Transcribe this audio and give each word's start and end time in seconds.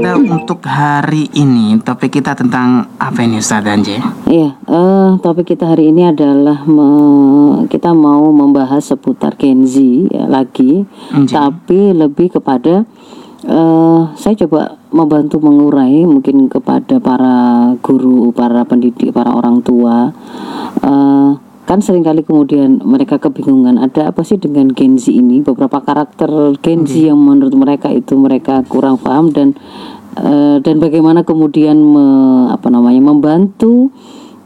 Nah, 0.00 0.16
untuk 0.16 0.60
hari 0.68 1.28
ini 1.32 1.80
topik 1.80 2.20
kita 2.20 2.36
tentang 2.36 2.88
apa 3.00 3.20
ini 3.24 3.40
Ustaz 3.40 3.64
Anje? 3.64 3.96
Iya, 4.28 4.52
eh, 4.56 5.08
topik 5.20 5.48
kita 5.48 5.72
hari 5.72 5.92
ini 5.92 6.08
adalah 6.08 6.64
me- 6.68 7.68
kita 7.72 7.96
mau 7.96 8.28
membahas 8.28 8.84
seputar 8.84 9.36
Gen 9.40 9.64
Z 9.64 9.80
ya, 10.12 10.28
lagi, 10.28 10.84
Nji. 11.12 11.32
tapi 11.32 11.96
lebih 11.96 12.36
kepada 12.36 12.84
eh, 13.40 14.00
saya 14.12 14.34
coba 14.44 14.76
membantu 14.92 15.40
mengurai 15.40 16.04
mungkin 16.04 16.52
kepada 16.52 17.00
para 17.00 17.36
guru, 17.80 18.36
para 18.36 18.68
pendidik, 18.68 19.16
para 19.16 19.32
orang 19.32 19.64
tua. 19.64 20.12
eh, 20.84 21.30
kan 21.70 21.78
sering 21.78 22.02
kali 22.02 22.26
kemudian 22.26 22.82
mereka 22.82 23.22
kebingungan 23.22 23.78
ada 23.78 24.10
apa 24.10 24.26
sih 24.26 24.34
dengan 24.34 24.74
Gen 24.74 24.98
Z 24.98 25.06
ini 25.06 25.38
beberapa 25.38 25.78
karakter 25.78 26.26
Gen 26.58 26.82
Z 26.82 26.98
yang 27.06 27.14
menurut 27.14 27.54
mereka 27.54 27.86
itu 27.86 28.18
mereka 28.18 28.66
kurang 28.66 28.98
paham 28.98 29.30
dan 29.30 29.54
eh, 30.16 30.58
dan 30.58 30.82
bagaimana 30.82 31.22
kemudian 31.22 31.78
me- 31.78 32.50
apa 32.50 32.66
namanya 32.68 32.98
membantu 33.00 33.94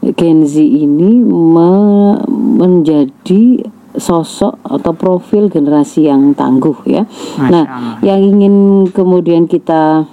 Gen 0.05 0.45
Z 0.45 0.61
ini 0.61 1.17
me- 1.17 2.21
menjadi 2.29 3.73
sosok 3.95 4.61
atau 4.61 4.93
profil 4.93 5.47
generasi 5.47 6.05
yang 6.05 6.35
tangguh 6.35 6.77
ya. 6.85 7.07
Masya 7.07 7.47
Nah, 7.47 7.63
Allah. 7.65 7.95
yang 8.03 8.21
ingin 8.21 8.55
kemudian 8.85 9.47
kita 9.47 10.05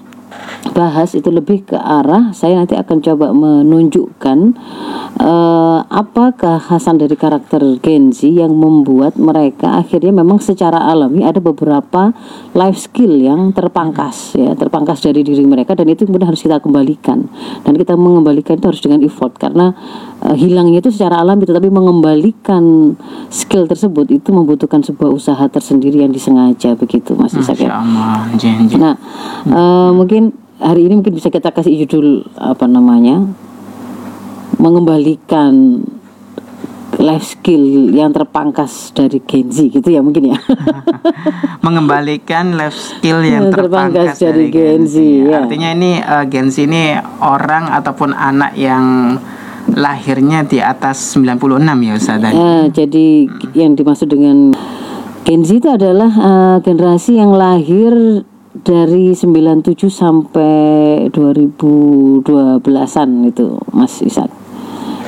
bahas 0.70 1.12
itu 1.18 1.28
lebih 1.28 1.66
ke 1.66 1.77
arah 1.77 2.30
saya 2.30 2.62
nanti 2.62 2.78
akan 2.78 3.02
coba 3.02 3.34
menunjukkan 3.34 4.38
eh, 5.18 5.80
apa 5.82 6.24
kekhasan 6.38 7.02
dari 7.02 7.18
karakter 7.18 7.60
Gen 7.82 8.14
Z 8.14 8.30
yang 8.30 8.55
membuat 8.55 9.18
mereka 9.18 9.82
akhirnya 9.82 10.14
memang 10.14 10.38
secara 10.38 10.78
alami 10.86 11.27
ada 11.27 11.42
beberapa 11.42 12.14
life 12.55 12.78
skill 12.78 13.18
yang 13.18 13.50
terpangkas 13.50 14.38
ya 14.38 14.55
terpangkas 14.55 15.03
dari 15.03 15.27
diri 15.27 15.42
mereka 15.42 15.75
dan 15.75 15.91
itu 15.91 16.06
kemudian 16.06 16.30
harus 16.30 16.41
kita 16.41 16.62
kembalikan 16.62 17.27
dan 17.66 17.75
kita 17.75 17.98
mengembalikan 17.98 18.56
itu 18.62 18.66
harus 18.70 18.83
dengan 18.83 19.03
effort 19.03 19.34
karena 19.36 19.75
eh, 20.22 20.36
hilangnya 20.38 20.78
itu 20.78 20.94
secara 20.94 21.19
alami 21.19 21.42
tetapi 21.42 21.69
mengembalikan 21.69 22.94
skill 23.28 23.66
tersebut 23.66 24.08
itu 24.14 24.30
membutuhkan 24.30 24.80
sebuah 24.86 25.10
usaha 25.10 25.42
tersendiri 25.50 26.06
yang 26.06 26.14
disengaja 26.14 26.78
begitu 26.78 27.19
Mas 27.19 27.34
Ishak 27.34 27.66
ya. 27.66 27.69
Masya 27.69 27.78
Allah, 27.83 28.14
Anje, 28.30 28.48
Anje. 28.48 28.77
Nah, 28.78 28.94
eh, 29.50 29.91
mungkin 29.91 30.22
hari 30.62 30.86
ini 30.86 31.02
mungkin 31.02 31.14
bisa 31.18 31.28
kita 31.28 31.50
kasih 31.50 31.84
judul 31.84 32.24
apa 32.38 32.70
namanya? 32.70 33.27
Mengembalikan 34.62 35.82
life 37.02 37.24
skill 37.34 37.91
yang 37.91 38.14
terpangkas 38.14 38.94
dari 38.94 39.19
Gen 39.27 39.50
Z 39.50 39.74
gitu 39.74 39.88
ya 39.91 40.00
mungkin 40.04 40.32
ya. 40.32 40.38
Mengembalikan 41.66 42.54
life 42.54 42.78
skill 42.78 43.27
yang 43.27 43.50
Yang 43.50 43.58
terpangkas 43.58 44.14
terpangkas 44.14 44.22
dari 44.22 44.46
dari 44.46 44.46
Gen 44.54 44.62
Gen 44.62 44.82
Z, 44.86 44.94
Z. 44.94 44.96
ya. 45.02 45.36
Artinya 45.42 45.69
ini 45.74 45.91
eh, 45.98 46.24
Gen 46.30 46.48
Z 46.52 46.56
ini 46.62 46.82
orang 47.19 47.64
ataupun 47.74 48.14
anak 48.14 48.54
yang 48.54 49.19
lahirnya 49.72 50.44
di 50.44 50.58
atas 50.58 51.16
96 51.16 51.58
ya 51.86 51.92
Ustaz? 51.97 52.22
Eh, 52.22 52.64
jadi 52.70 53.06
yang 53.56 53.72
dimaksud 53.74 54.06
dengan 54.10 54.52
Gen 55.26 55.42
Z 55.42 55.58
itu 55.58 55.69
adalah 55.70 56.10
eh, 56.12 56.56
generasi 56.62 57.19
yang 57.19 57.32
lahir 57.34 58.22
dari 58.53 59.17
97 59.17 59.89
sampai 59.89 61.08
2012-an 61.08 63.09
itu 63.25 63.56
Mas 63.72 64.05
Isak. 64.05 64.28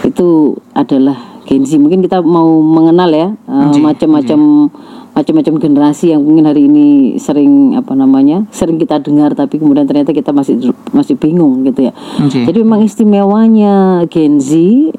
Itu 0.00 0.56
adalah 0.72 1.44
Gen 1.44 1.68
Z. 1.68 1.76
Mungkin 1.76 2.00
kita 2.00 2.24
mau 2.24 2.64
mengenal 2.64 3.12
ya 3.12 3.36
eh, 3.36 3.76
macam-macam 3.76 4.72
macam-macam 5.14 5.54
generasi 5.62 6.10
yang 6.10 6.26
mungkin 6.26 6.50
hari 6.50 6.66
ini 6.66 7.14
sering 7.22 7.78
apa 7.78 7.94
namanya 7.94 8.50
sering 8.50 8.82
kita 8.82 8.98
dengar 8.98 9.30
tapi 9.38 9.62
kemudian 9.62 9.86
ternyata 9.86 10.10
kita 10.10 10.34
masih 10.34 10.74
masih 10.90 11.14
bingung 11.14 11.62
gitu 11.62 11.86
ya. 11.86 11.92
Nji. 12.18 12.48
Jadi 12.48 12.58
memang 12.64 12.82
istimewanya 12.82 14.02
Gen 14.10 14.42
Z 14.42 14.50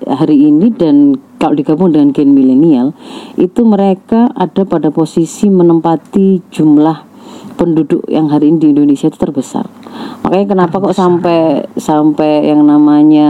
hari 0.08 0.53
ini 0.53 0.72
dan 0.72 1.19
kalau 1.36 1.58
digabung 1.58 1.92
dengan 1.92 2.16
Gen 2.16 2.31
milenial 2.31 2.96
itu 3.36 3.68
mereka 3.68 4.31
ada 4.38 4.64
pada 4.64 4.88
posisi 4.88 5.52
menempati 5.52 6.48
jumlah 6.48 7.15
penduduk 7.56 8.04
yang 8.12 8.28
hari 8.30 8.52
ini 8.52 8.60
di 8.60 8.68
Indonesia 8.76 9.08
itu 9.08 9.18
terbesar. 9.18 9.66
Makanya 10.22 10.46
kenapa 10.46 10.76
kok 10.78 10.96
sampai 10.96 11.66
sampai 11.80 12.52
yang 12.52 12.62
namanya 12.68 13.30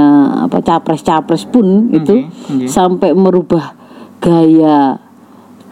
apa 0.50 0.60
capres-capres 0.60 1.46
pun 1.46 1.94
itu 1.94 2.26
nggih. 2.26 2.68
sampai 2.68 3.14
merubah 3.14 3.78
gaya 4.20 4.98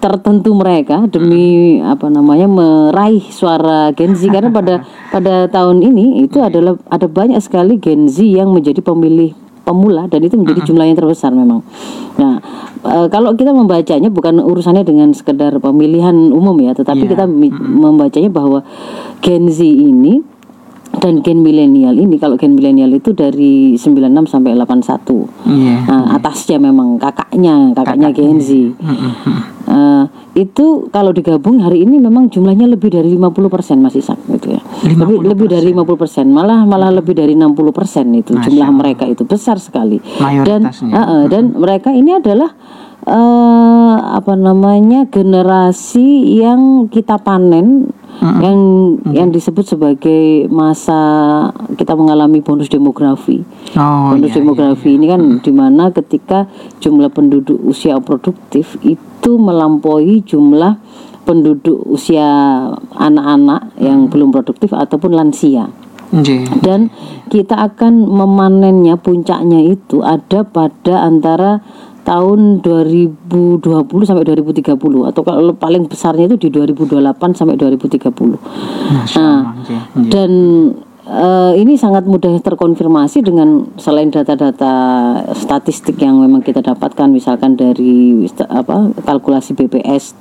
tertentu 0.04 0.52
mereka 0.52 1.08
demi 1.08 1.80
apa 1.80 2.12
namanya 2.12 2.44
meraih 2.44 3.24
suara 3.32 3.88
Gen 3.96 4.20
Z 4.20 4.28
karena 4.28 4.52
pada 4.52 4.84
pada 5.16 5.48
tahun 5.48 5.80
ini 5.80 6.28
itu 6.28 6.44
adalah 6.44 6.76
ada 6.92 7.08
banyak 7.08 7.40
sekali 7.40 7.80
Gen 7.80 8.12
Z 8.12 8.20
yang 8.20 8.52
menjadi 8.52 8.84
pemilih 8.84 9.43
pemula 9.64 10.12
dan 10.12 10.20
itu 10.24 10.36
menjadi 10.36 10.62
jumlah 10.68 10.86
yang 10.86 10.98
terbesar 11.00 11.32
memang. 11.32 11.64
Nah, 12.20 12.44
e, 12.84 12.98
kalau 13.08 13.32
kita 13.34 13.56
membacanya 13.56 14.12
bukan 14.12 14.44
urusannya 14.44 14.84
dengan 14.84 15.16
sekedar 15.16 15.56
pemilihan 15.58 16.14
umum 16.36 16.56
ya, 16.60 16.76
tetapi 16.76 17.08
Iya. 17.08 17.12
kita 17.16 17.26
membacanya 17.60 18.30
bahwa 18.30 18.68
Gen 19.24 19.48
Z 19.48 19.64
ini 19.64 20.20
dan 20.94 21.26
gen 21.26 21.42
milenial 21.42 21.98
ini 21.98 22.22
kalau 22.22 22.38
gen 22.38 22.54
milenial 22.54 22.94
itu 22.94 23.18
dari 23.18 23.74
96 23.76 24.30
sampai 24.30 24.54
81. 24.54 25.26
Iya. 25.50 25.78
Nah, 25.90 26.04
atasnya 26.22 26.62
memang 26.62 27.02
kakaknya, 27.02 27.74
kakaknya 27.74 28.10
Gen 28.14 28.38
Z. 28.38 28.50
Eh, 29.64 30.06
itu 30.44 30.92
kalau 30.92 31.16
digabung 31.16 31.64
hari 31.64 31.88
ini 31.88 31.96
memang 31.96 32.28
jumlahnya 32.28 32.68
lebih 32.68 32.92
dari 32.94 33.16
50% 33.16 33.80
Mas 33.80 33.96
Isak 33.96 34.20
gitu 34.28 34.54
ya. 34.54 34.62
Lebih, 34.84 35.24
lebih 35.24 35.48
dari 35.48 35.72
50%, 35.72 36.28
malah 36.30 36.68
malah 36.68 36.92
lebih 36.92 37.16
dari 37.16 37.32
60% 37.34 38.12
itu 38.12 38.36
Masya 38.36 38.52
jumlah 38.52 38.70
mereka 38.76 39.08
itu 39.08 39.24
besar 39.24 39.58
sekali. 39.58 40.04
Dan 40.44 40.68
eh, 40.68 41.00
eh, 41.00 41.24
dan 41.32 41.56
mereka 41.56 41.90
ini 41.96 42.12
adalah 42.20 42.52
eh 43.04 43.96
apa 44.00 44.34
namanya 44.40 45.08
generasi 45.12 46.40
yang 46.40 46.88
kita 46.88 47.20
panen 47.20 47.92
yang 48.22 48.60
yang 49.10 49.30
disebut 49.34 49.76
sebagai 49.76 50.48
masa 50.48 51.02
kita 51.76 51.98
mengalami 51.98 52.40
bonus 52.40 52.70
demografi. 52.72 53.44
Oh 53.76 54.14
Bonus 54.16 54.32
iya, 54.32 54.38
demografi 54.40 54.96
ini 54.96 55.06
kan 55.10 55.22
di 55.42 55.52
mana 55.52 55.90
ketika 55.92 56.48
jumlah 56.80 57.10
penduduk 57.10 57.58
usia 57.66 57.98
produktif 58.00 58.78
itu 58.86 59.32
melampaui 59.36 60.24
jumlah 60.24 60.78
penduduk 61.28 61.84
usia 61.90 62.24
anak-anak 62.96 63.76
yang 63.82 64.08
belum 64.08 64.32
produktif 64.32 64.72
ataupun 64.72 65.18
lansia. 65.18 65.68
Nji. 66.14 66.46
dan 66.62 66.94
kita 67.34 67.58
akan 67.58 68.06
memanennya 68.06 69.02
puncaknya 69.02 69.74
itu 69.74 70.06
ada 70.06 70.46
pada 70.46 71.10
antara 71.10 71.66
tahun 72.04 72.60
2020 72.60 73.64
sampai 74.04 74.24
2030 74.28 74.76
atau 75.10 75.22
kalau 75.24 75.56
paling 75.56 75.88
besarnya 75.88 76.28
itu 76.32 76.48
di 76.48 76.50
2028 76.52 77.00
sampai 77.36 77.56
2030. 77.56 78.40
Masya 78.94 79.20
Nah, 79.20 79.40
Nji. 79.64 79.76
dan 80.12 80.32
eh, 81.08 81.54
ini 81.60 81.80
sangat 81.80 82.04
mudah 82.04 82.36
terkonfirmasi 82.44 83.24
dengan 83.24 83.72
selain 83.80 84.12
data-data 84.12 84.76
statistik 85.36 86.00
yang 86.00 86.20
memang 86.20 86.44
kita 86.44 86.60
dapatkan 86.60 87.08
misalkan 87.08 87.56
dari 87.56 88.28
apa 88.52 88.92
kalkulasi 89.08 89.56
BPS 89.56 90.16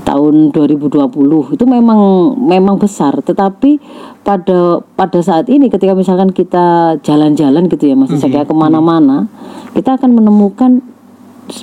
tahun 0.00 0.56
2020 0.56 1.52
itu 1.52 1.64
memang 1.68 2.00
memang 2.40 2.80
besar. 2.80 3.20
Tetapi 3.20 3.76
pada 4.24 4.80
pada 4.96 5.18
saat 5.20 5.52
ini 5.52 5.68
ketika 5.68 5.92
misalkan 5.92 6.32
kita 6.32 6.96
jalan-jalan 7.04 7.68
gitu 7.68 7.92
ya 7.92 7.94
Mas 7.98 8.14
Isak 8.14 8.32
ya 8.32 8.48
ke 8.48 8.54
mana-mana 8.56 9.28
kita 9.76 10.00
akan 10.00 10.10
menemukan 10.16 10.80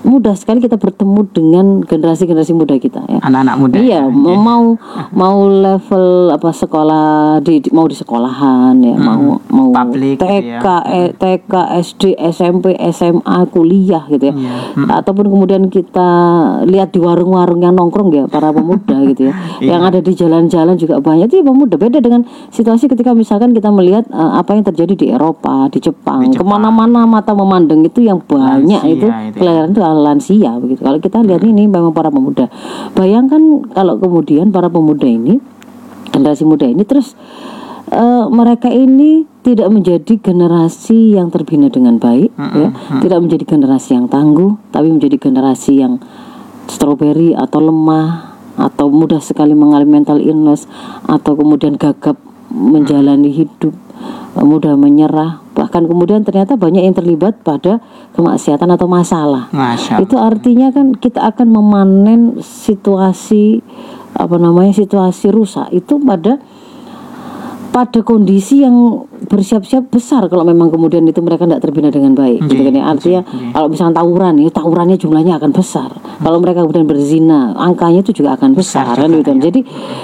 mudah 0.01 0.35
sekali 0.35 0.59
kita 0.59 0.75
bertemu 0.75 1.22
dengan 1.31 1.66
generasi-generasi 1.81 2.51
muda 2.51 2.75
kita 2.75 3.00
ya 3.06 3.19
anak-anak 3.22 3.56
muda. 3.56 3.75
Iya, 3.79 4.01
mau 4.06 4.36
mau 4.36 4.63
mau 5.09 5.38
level 5.48 6.06
apa 6.30 6.51
sekolah 6.51 7.07
di, 7.39 7.63
mau 7.71 7.86
di 7.86 7.95
sekolahan 7.95 8.75
ya, 8.77 8.95
mau 8.95 9.39
mau 9.48 9.68
Hmm. 9.69 9.77
Public 9.86 10.18
gitu 10.18 10.25
TK, 10.25 10.65
ya. 10.65 10.81
eh, 10.89 11.09
TK, 11.13 11.53
SD, 11.80 12.03
SMP, 12.33 12.65
SMA, 12.89 13.38
kuliah 13.48 14.01
gitu 14.07 14.30
ya. 14.30 14.33
Iya. 14.33 14.53
Ataupun 14.98 15.30
kemudian 15.30 15.69
kita 15.69 16.09
lihat 16.65 16.89
di 16.89 16.98
warung-warung 16.98 17.62
yang 17.62 17.74
nongkrong 17.74 18.09
ya 18.09 18.25
para 18.25 18.50
pemuda 18.50 18.98
gitu 19.13 19.30
ya. 19.30 19.33
Iya. 19.62 19.69
Yang 19.69 19.81
ada 19.86 20.00
di 20.01 20.12
jalan-jalan 20.15 20.75
juga 20.75 20.95
banyak 20.98 21.30
itu 21.30 21.38
ya 21.38 21.45
pemuda. 21.45 21.75
Beda 21.77 22.01
dengan 22.01 22.21
situasi 22.50 22.89
ketika 22.89 23.13
misalkan 23.13 23.53
kita 23.53 23.69
melihat 23.69 24.09
eh, 24.09 24.31
apa 24.36 24.57
yang 24.57 24.65
terjadi 24.65 24.94
di 24.95 25.06
Eropa, 25.07 25.69
di 25.69 25.80
Jepang, 25.80 26.25
Di 26.25 26.33
Jepang. 26.33 26.42
ke 26.42 26.51
mana-mana 26.51 27.06
mata 27.06 27.31
memandang 27.31 27.86
itu 27.86 28.01
yang 28.01 28.18
banyak 28.19 28.74
Lansia 28.74 28.89
itu 28.89 29.06
itu 29.06 29.45
ya. 29.45 29.69
Itu 29.71 29.81
adalah 29.81 30.13
lansia 30.13 30.57
begitu. 30.57 30.81
Kalau 30.81 31.00
kita 31.00 31.21
lihat 31.24 31.44
ini 31.45 31.66
memang 31.69 31.94
para 31.94 32.10
pemuda. 32.10 32.50
Bayangkan 32.94 33.69
kalau 33.74 33.98
kemudian 34.01 34.50
para 34.50 34.68
pemuda 34.68 35.06
ini 35.06 35.38
generasi 36.10 36.44
muda 36.44 36.66
ini 36.66 36.83
terus 36.83 37.13
eh, 37.94 38.25
mereka 38.30 38.68
ini 38.69 39.25
tidak 39.45 39.69
menjadi 39.71 40.13
generasi 40.19 41.16
yang 41.16 41.31
terbina 41.31 41.71
dengan 41.71 41.95
baik, 41.95 42.36
ya, 42.36 42.69
tidak 43.01 43.19
menjadi 43.24 43.44
generasi 43.56 43.95
yang 43.95 44.06
tangguh, 44.12 44.60
tapi 44.69 44.92
menjadi 44.92 45.16
generasi 45.16 45.80
yang 45.80 45.98
stroberi 46.69 47.33
atau 47.33 47.63
lemah 47.63 48.36
atau 48.60 48.92
mudah 48.92 49.24
sekali 49.24 49.56
mengalami 49.56 50.04
mental 50.04 50.19
illness 50.19 50.68
atau 51.07 51.33
kemudian 51.39 51.80
gagap 51.80 52.19
menjalani 52.51 53.31
hidup 53.31 53.72
mudah 54.36 54.75
menyerah 54.75 55.42
bahkan 55.69 55.86
kemudian 55.86 56.25
ternyata 56.25 56.57
banyak 56.57 56.81
yang 56.81 56.98
terlibat 56.98 57.45
pada 57.45 57.77
kemaksiatan 58.18 58.74
atau 58.74 58.89
masalah. 58.89 59.54
Masya 59.54 60.01
itu 60.01 60.18
artinya 60.18 60.74
kan 60.74 60.98
kita 60.98 61.21
akan 61.30 61.45
memanen 61.45 62.42
situasi 62.42 63.62
apa 64.18 64.42
namanya 64.42 64.74
situasi 64.74 65.30
rusak 65.30 65.69
itu 65.69 66.01
pada 66.01 66.42
pada 67.69 68.01
kondisi 68.01 68.66
yang 68.66 69.06
bersiap-siap 69.30 69.94
besar 69.94 70.25
kalau 70.25 70.42
memang 70.42 70.74
kemudian 70.74 71.06
itu 71.06 71.21
mereka 71.21 71.45
tidak 71.45 71.62
terbina 71.62 71.94
dengan 71.94 72.18
baik 72.18 72.42
gitu 72.50 72.62
kan 72.66 72.74
ya. 72.74 72.83
artinya 72.88 73.21
kalau 73.54 73.68
misalnya 73.69 73.95
tawuran 74.01 74.33
ya 74.42 74.50
tawurannya 74.50 74.98
jumlahnya 74.98 75.33
akan 75.38 75.51
besar. 75.54 75.89
Kalau 76.19 76.38
mereka 76.44 76.66
kemudian 76.66 76.88
berzina 76.89 77.56
angkanya 77.56 78.04
itu 78.04 78.12
juga 78.12 78.36
akan 78.36 78.51
besar, 78.57 78.98
kan 78.98 79.10
gitu 79.12 79.31
jadi 79.38 79.60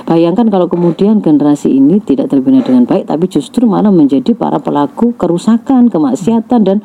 bayangkan 0.05 0.47
kalau 0.47 0.67
kemudian 0.69 1.19
generasi 1.19 1.73
ini 1.73 1.99
tidak 2.03 2.29
terbina 2.29 2.61
dengan 2.61 2.85
baik 2.85 3.09
tapi 3.09 3.25
justru 3.27 3.65
malah 3.65 3.91
menjadi 3.91 4.31
para 4.37 4.61
pelaku 4.61 5.17
kerusakan 5.17 5.89
kemaksiatan 5.89 6.59
dan 6.61 6.77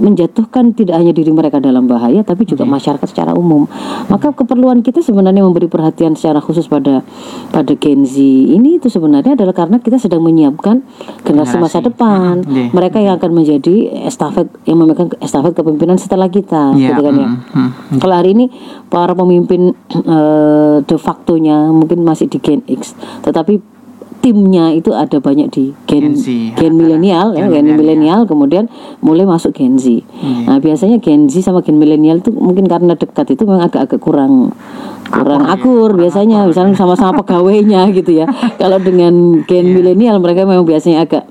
menjatuhkan 0.00 0.72
tidak 0.72 0.96
hanya 0.96 1.12
diri 1.12 1.28
mereka 1.30 1.60
dalam 1.60 1.84
bahaya 1.84 2.24
tapi 2.24 2.48
juga 2.48 2.64
masyarakat 2.64 3.04
secara 3.04 3.36
umum. 3.36 3.68
Maka 4.08 4.32
keperluan 4.32 4.80
kita 4.80 5.04
sebenarnya 5.04 5.44
memberi 5.44 5.68
perhatian 5.68 6.16
secara 6.16 6.40
khusus 6.40 6.66
pada 6.66 7.04
pada 7.52 7.72
Gen 7.76 8.08
Z 8.08 8.16
ini 8.20 8.80
itu 8.80 8.88
sebenarnya 8.88 9.36
adalah 9.36 9.52
karena 9.52 9.76
kita 9.78 10.00
sedang 10.00 10.24
menyiapkan 10.24 10.80
generasi 11.22 11.60
masa 11.60 11.84
depan. 11.84 12.42
Iya. 12.50 12.72
mereka 12.72 12.98
yang 12.98 13.20
akan 13.20 13.30
menjadi 13.36 14.06
estafet 14.08 14.48
yang 14.64 14.80
memegang 14.80 15.12
estafet 15.20 15.52
kepemimpinan 15.52 16.00
setelah 16.00 16.32
kita 16.32 16.72
Iya, 16.72 16.94
gitu 16.94 17.00
kan 17.04 17.14
ya. 17.14 17.28
mm, 17.28 17.38
mm. 17.52 17.98
kalau 18.00 18.14
hari 18.16 18.32
ini 18.32 18.46
para 18.88 19.12
pemimpin 19.12 19.76
eh, 19.92 20.76
de 20.80 20.96
facto-nya 20.96 21.68
mungkin 21.68 22.00
masih 22.00 22.30
di 22.30 22.40
Gen 22.40 22.64
X 22.64 22.96
tetapi 23.26 23.60
timnya 24.20 24.70
itu 24.70 24.92
ada 24.92 25.16
banyak 25.16 25.48
di 25.48 25.64
Gen 25.84 26.12
Gen 26.12 26.14
Z, 26.14 26.24
Gen 26.54 26.72
milenial 26.72 27.32
ya, 27.32 27.48
Gen 27.48 27.64
Gen 27.66 27.74
milenial. 27.74 28.24
kemudian 28.24 28.68
mulai 29.00 29.24
masuk 29.24 29.52
Gen 29.52 29.74
Z. 29.74 29.88
Iya. 29.90 30.46
Nah, 30.46 30.58
biasanya 30.58 30.96
Gen 30.96 31.26
Z 31.26 31.40
sama 31.40 31.60
Gen 31.60 31.76
milenial 31.76 32.18
itu 32.18 32.28
mungkin 32.30 32.64
karena 32.64 32.92
dekat 32.92 33.30
itu 33.30 33.42
memang 33.42 33.66
agak-agak 33.66 33.96
kurang 33.96 34.52
kurang 35.08 35.42
akur, 35.44 35.90
biasanya 35.92 36.46
misalnya 36.46 36.72
sama-sama 36.72 37.18
pegawainya 37.18 37.88
gitu 37.98 38.14
ya. 38.14 38.28
Kalau 38.54 38.76
dengan 38.76 39.12
Gen 39.42 39.66
Iya. 39.66 39.74
milenial 39.74 40.16
mereka 40.16 40.44
memang 40.44 40.62
biasanya 40.62 41.02
agak 41.02 41.24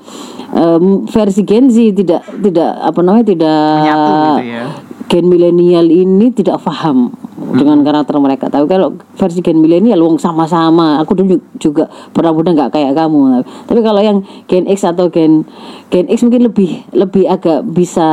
em, 0.50 1.06
versi 1.06 1.42
Gen 1.42 1.69
Z 1.69 1.77
tidak 1.94 2.25
tidak 2.42 2.74
apa 2.75 3.00
namanya 3.00 3.25
tidak 3.27 3.62
Menyatu 3.80 4.12
gitu 4.12 4.45
ya. 4.50 4.65
Gen 5.09 5.25
milenial 5.25 5.89
ini 5.89 6.29
tidak 6.29 6.61
paham 6.61 7.09
dengan 7.57 7.81
karakter 7.81 8.13
mereka. 8.21 8.45
Tapi 8.45 8.69
kalau 8.69 8.94
versi 9.17 9.41
gen 9.41 9.57
milenial, 9.57 9.97
wong 10.06 10.21
sama-sama. 10.21 11.01
Aku 11.01 11.17
dulu 11.17 11.41
juga 11.57 11.89
pernah 12.13 12.29
muda 12.29 12.53
nggak 12.53 12.69
kayak 12.69 12.94
kamu. 12.94 13.41
Tapi 13.65 13.79
kalau 13.81 14.01
yang 14.06 14.21
gen 14.45 14.69
X 14.69 14.85
atau 14.85 15.09
gen 15.09 15.50
gen 15.89 16.06
X 16.06 16.21
mungkin 16.21 16.45
lebih 16.45 16.85
lebih 16.94 17.25
agak 17.25 17.65
bisa 17.65 18.06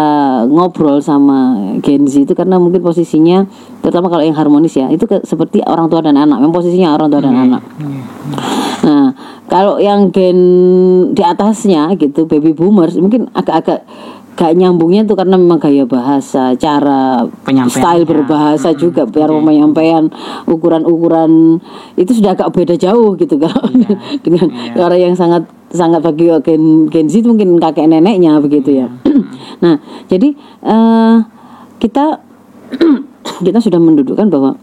ngobrol 0.48 1.04
sama 1.04 1.68
gen 1.84 2.08
Z 2.08 2.24
itu 2.24 2.32
karena 2.32 2.56
mungkin 2.56 2.80
posisinya, 2.80 3.44
terutama 3.84 4.08
kalau 4.08 4.24
yang 4.24 4.34
harmonis 4.34 4.80
ya, 4.80 4.88
itu 4.88 5.04
ke- 5.04 5.22
seperti 5.28 5.60
orang 5.68 5.92
tua 5.92 6.00
dan 6.00 6.16
anak. 6.16 6.40
Memang 6.40 6.56
posisinya 6.56 6.96
orang 6.96 7.12
tua 7.12 7.20
dan 7.20 7.36
anak. 7.36 7.62
Nah, 8.86 9.12
kalau 9.52 9.76
yang 9.82 10.08
gen 10.08 10.38
di 11.12 11.20
atasnya 11.20 11.92
gitu, 12.00 12.24
baby 12.24 12.56
boomers 12.56 12.96
mungkin 12.96 13.28
agak-agak 13.36 13.84
gak 14.36 14.52
nyambungnya 14.52 15.08
tuh 15.08 15.16
karena 15.16 15.40
memang 15.40 15.56
gaya 15.56 15.88
bahasa, 15.88 16.52
cara 16.60 17.24
Penyampaiannya. 17.42 17.72
style 17.72 18.04
berbahasa 18.04 18.76
juga, 18.76 19.08
biar 19.08 19.32
penyampaian 19.32 20.12
ukuran-ukuran 20.44 21.56
itu 21.96 22.20
sudah 22.20 22.36
agak 22.36 22.52
beda 22.52 22.76
jauh 22.76 23.16
gitu 23.16 23.40
kalau 23.40 23.64
dengan 24.24 24.52
orang 24.76 25.00
yang 25.00 25.14
sangat 25.16 25.48
sangat 25.72 26.04
bagi 26.04 26.28
gen 26.44 26.92
gen 26.92 27.08
Z 27.08 27.24
itu 27.24 27.32
mungkin 27.32 27.56
kakek 27.56 27.88
neneknya 27.88 28.36
begitu 28.38 28.84
ya. 28.84 28.92
nah, 29.64 29.80
jadi 30.12 30.36
eh, 30.62 31.16
kita 31.80 32.20
kita 33.46 33.58
sudah 33.64 33.80
mendudukkan 33.80 34.28
bahwa 34.28 34.60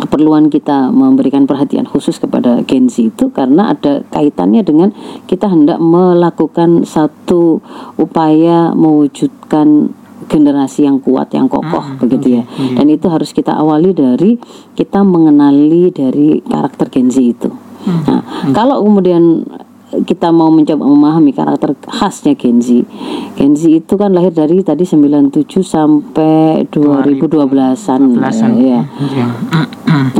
keperluan 0.00 0.48
kita 0.48 0.88
memberikan 0.88 1.44
perhatian 1.44 1.84
khusus 1.84 2.16
kepada 2.16 2.64
Gen 2.64 2.88
Z 2.88 3.12
itu 3.12 3.28
karena 3.30 3.76
ada 3.76 4.00
kaitannya 4.08 4.64
dengan 4.64 4.90
kita 5.28 5.46
hendak 5.46 5.78
melakukan 5.78 6.88
satu 6.88 7.60
upaya 8.00 8.72
mewujudkan 8.72 9.92
generasi 10.30 10.86
yang 10.86 11.02
kuat 11.02 11.34
yang 11.34 11.50
kokoh 11.50 11.98
begitu 11.98 12.40
ya. 12.40 12.42
Dan 12.78 12.86
itu 12.86 13.10
harus 13.10 13.34
kita 13.34 13.54
awali 13.58 13.90
dari 13.90 14.38
kita 14.78 15.02
mengenali 15.02 15.90
dari 15.90 16.38
karakter 16.40 16.88
Gen 16.88 17.10
Z 17.10 17.16
itu. 17.20 17.50
Nah 17.86 18.50
kalau 18.56 18.80
kemudian 18.84 19.44
kita 19.90 20.30
mau 20.30 20.48
mencoba 20.54 20.86
memahami 20.86 21.34
karakter 21.34 21.74
khasnya 21.82 22.38
Gen 22.38 22.62
Z. 22.62 22.86
Gen 23.34 23.58
Z 23.58 23.62
itu 23.82 23.94
kan 23.98 24.14
lahir 24.14 24.30
dari 24.30 24.62
tadi 24.62 24.86
97 24.86 25.66
sampai 25.66 26.64
2012-an. 26.70 28.00
Belasan. 28.14 28.50
ya. 28.58 28.80
Iya. 28.86 29.26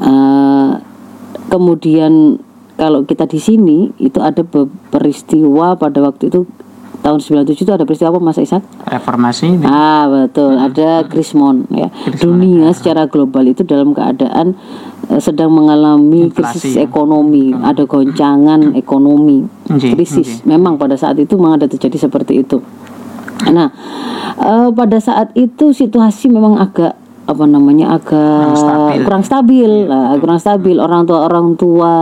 Eh, 0.01 0.71
kemudian 1.47 2.43
kalau 2.75 3.07
kita 3.07 3.31
di 3.31 3.39
sini 3.39 3.95
itu 4.03 4.19
ada 4.19 4.43
peristiwa 4.91 5.79
pada 5.79 6.03
waktu 6.03 6.27
itu 6.27 6.43
tahun 7.00 7.19
97 7.20 7.64
itu 7.64 7.73
ada 7.73 7.85
peristiwa 7.88 8.12
apa 8.12 8.20
Mas 8.20 8.37
Ishak? 8.37 8.62
Reformasi 8.87 9.56
ini. 9.56 9.64
Ah 9.64 10.05
betul, 10.06 10.56
ada 10.61 11.05
Krismon 11.08 11.64
ya. 11.73 11.88
Dunia 12.20 12.70
secara 12.76 13.08
global 13.08 13.49
itu 13.49 13.64
dalam 13.64 13.97
keadaan 13.97 14.55
eh, 15.08 15.20
sedang 15.20 15.52
mengalami 15.52 16.29
krisis 16.29 16.76
Inflasi, 16.76 16.79
ya. 16.79 16.85
ekonomi, 16.85 17.56
ada 17.56 17.82
goncangan 17.88 18.76
ekonomi, 18.76 19.44
Nggih, 19.69 19.97
krisis. 19.97 20.44
Memang 20.44 20.76
pada 20.76 20.94
saat 20.94 21.17
itu 21.17 21.37
memang 21.41 21.56
ada 21.56 21.67
terjadi 21.67 22.08
seperti 22.08 22.44
itu. 22.44 22.61
Nah, 23.49 23.73
eh, 24.37 24.69
pada 24.70 24.99
saat 25.00 25.32
itu 25.32 25.73
situasi 25.73 26.29
memang 26.29 26.61
agak 26.61 27.00
apa 27.25 27.45
namanya 27.45 27.97
agak 27.97 28.13
Kurang 28.13 28.57
stabil. 28.57 29.01
kurang 29.05 29.25
stabil, 29.25 29.71
lah, 29.87 30.17
kurang 30.19 30.41
stabil. 30.41 30.77
Orang 30.77 31.03
tua 31.05 31.19
orang 31.29 31.55
tua 31.55 31.93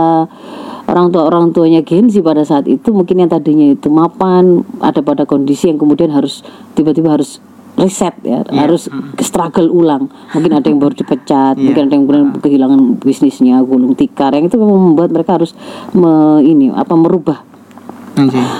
orang 0.89 1.07
tua 1.13 1.23
orang 1.29 1.45
tuanya 1.53 1.85
Gen 1.85 2.09
Z 2.09 2.17
pada 2.25 2.41
saat 2.41 2.65
itu 2.65 2.89
mungkin 2.89 3.21
yang 3.21 3.29
tadinya 3.29 3.69
itu 3.69 3.93
mapan 3.93 4.65
ada 4.81 5.05
pada 5.05 5.29
kondisi 5.29 5.69
yang 5.69 5.77
kemudian 5.77 6.09
harus 6.09 6.41
tiba-tiba 6.73 7.13
harus 7.13 7.37
reset 7.77 8.11
ya 8.25 8.41
harus 8.51 8.89
struggle 9.21 9.69
ulang. 9.69 10.09
Mungkin 10.33 10.51
ada 10.51 10.67
yang 10.67 10.81
baru 10.81 10.97
dipecat 10.97 11.55
mungkin 11.55 11.87
ada 11.87 11.93
yang 11.93 12.03
kemudian 12.09 12.27
kehilangan 12.41 12.81
bisnisnya 12.99 13.61
gulung 13.61 13.93
tikar. 13.93 14.33
Yang 14.33 14.51
itu 14.51 14.57
memang 14.59 14.91
membuat 14.91 15.13
mereka 15.13 15.37
harus 15.37 15.53
me- 15.93 16.41
ini 16.41 16.73
apa 16.73 16.97
merubah 16.97 17.45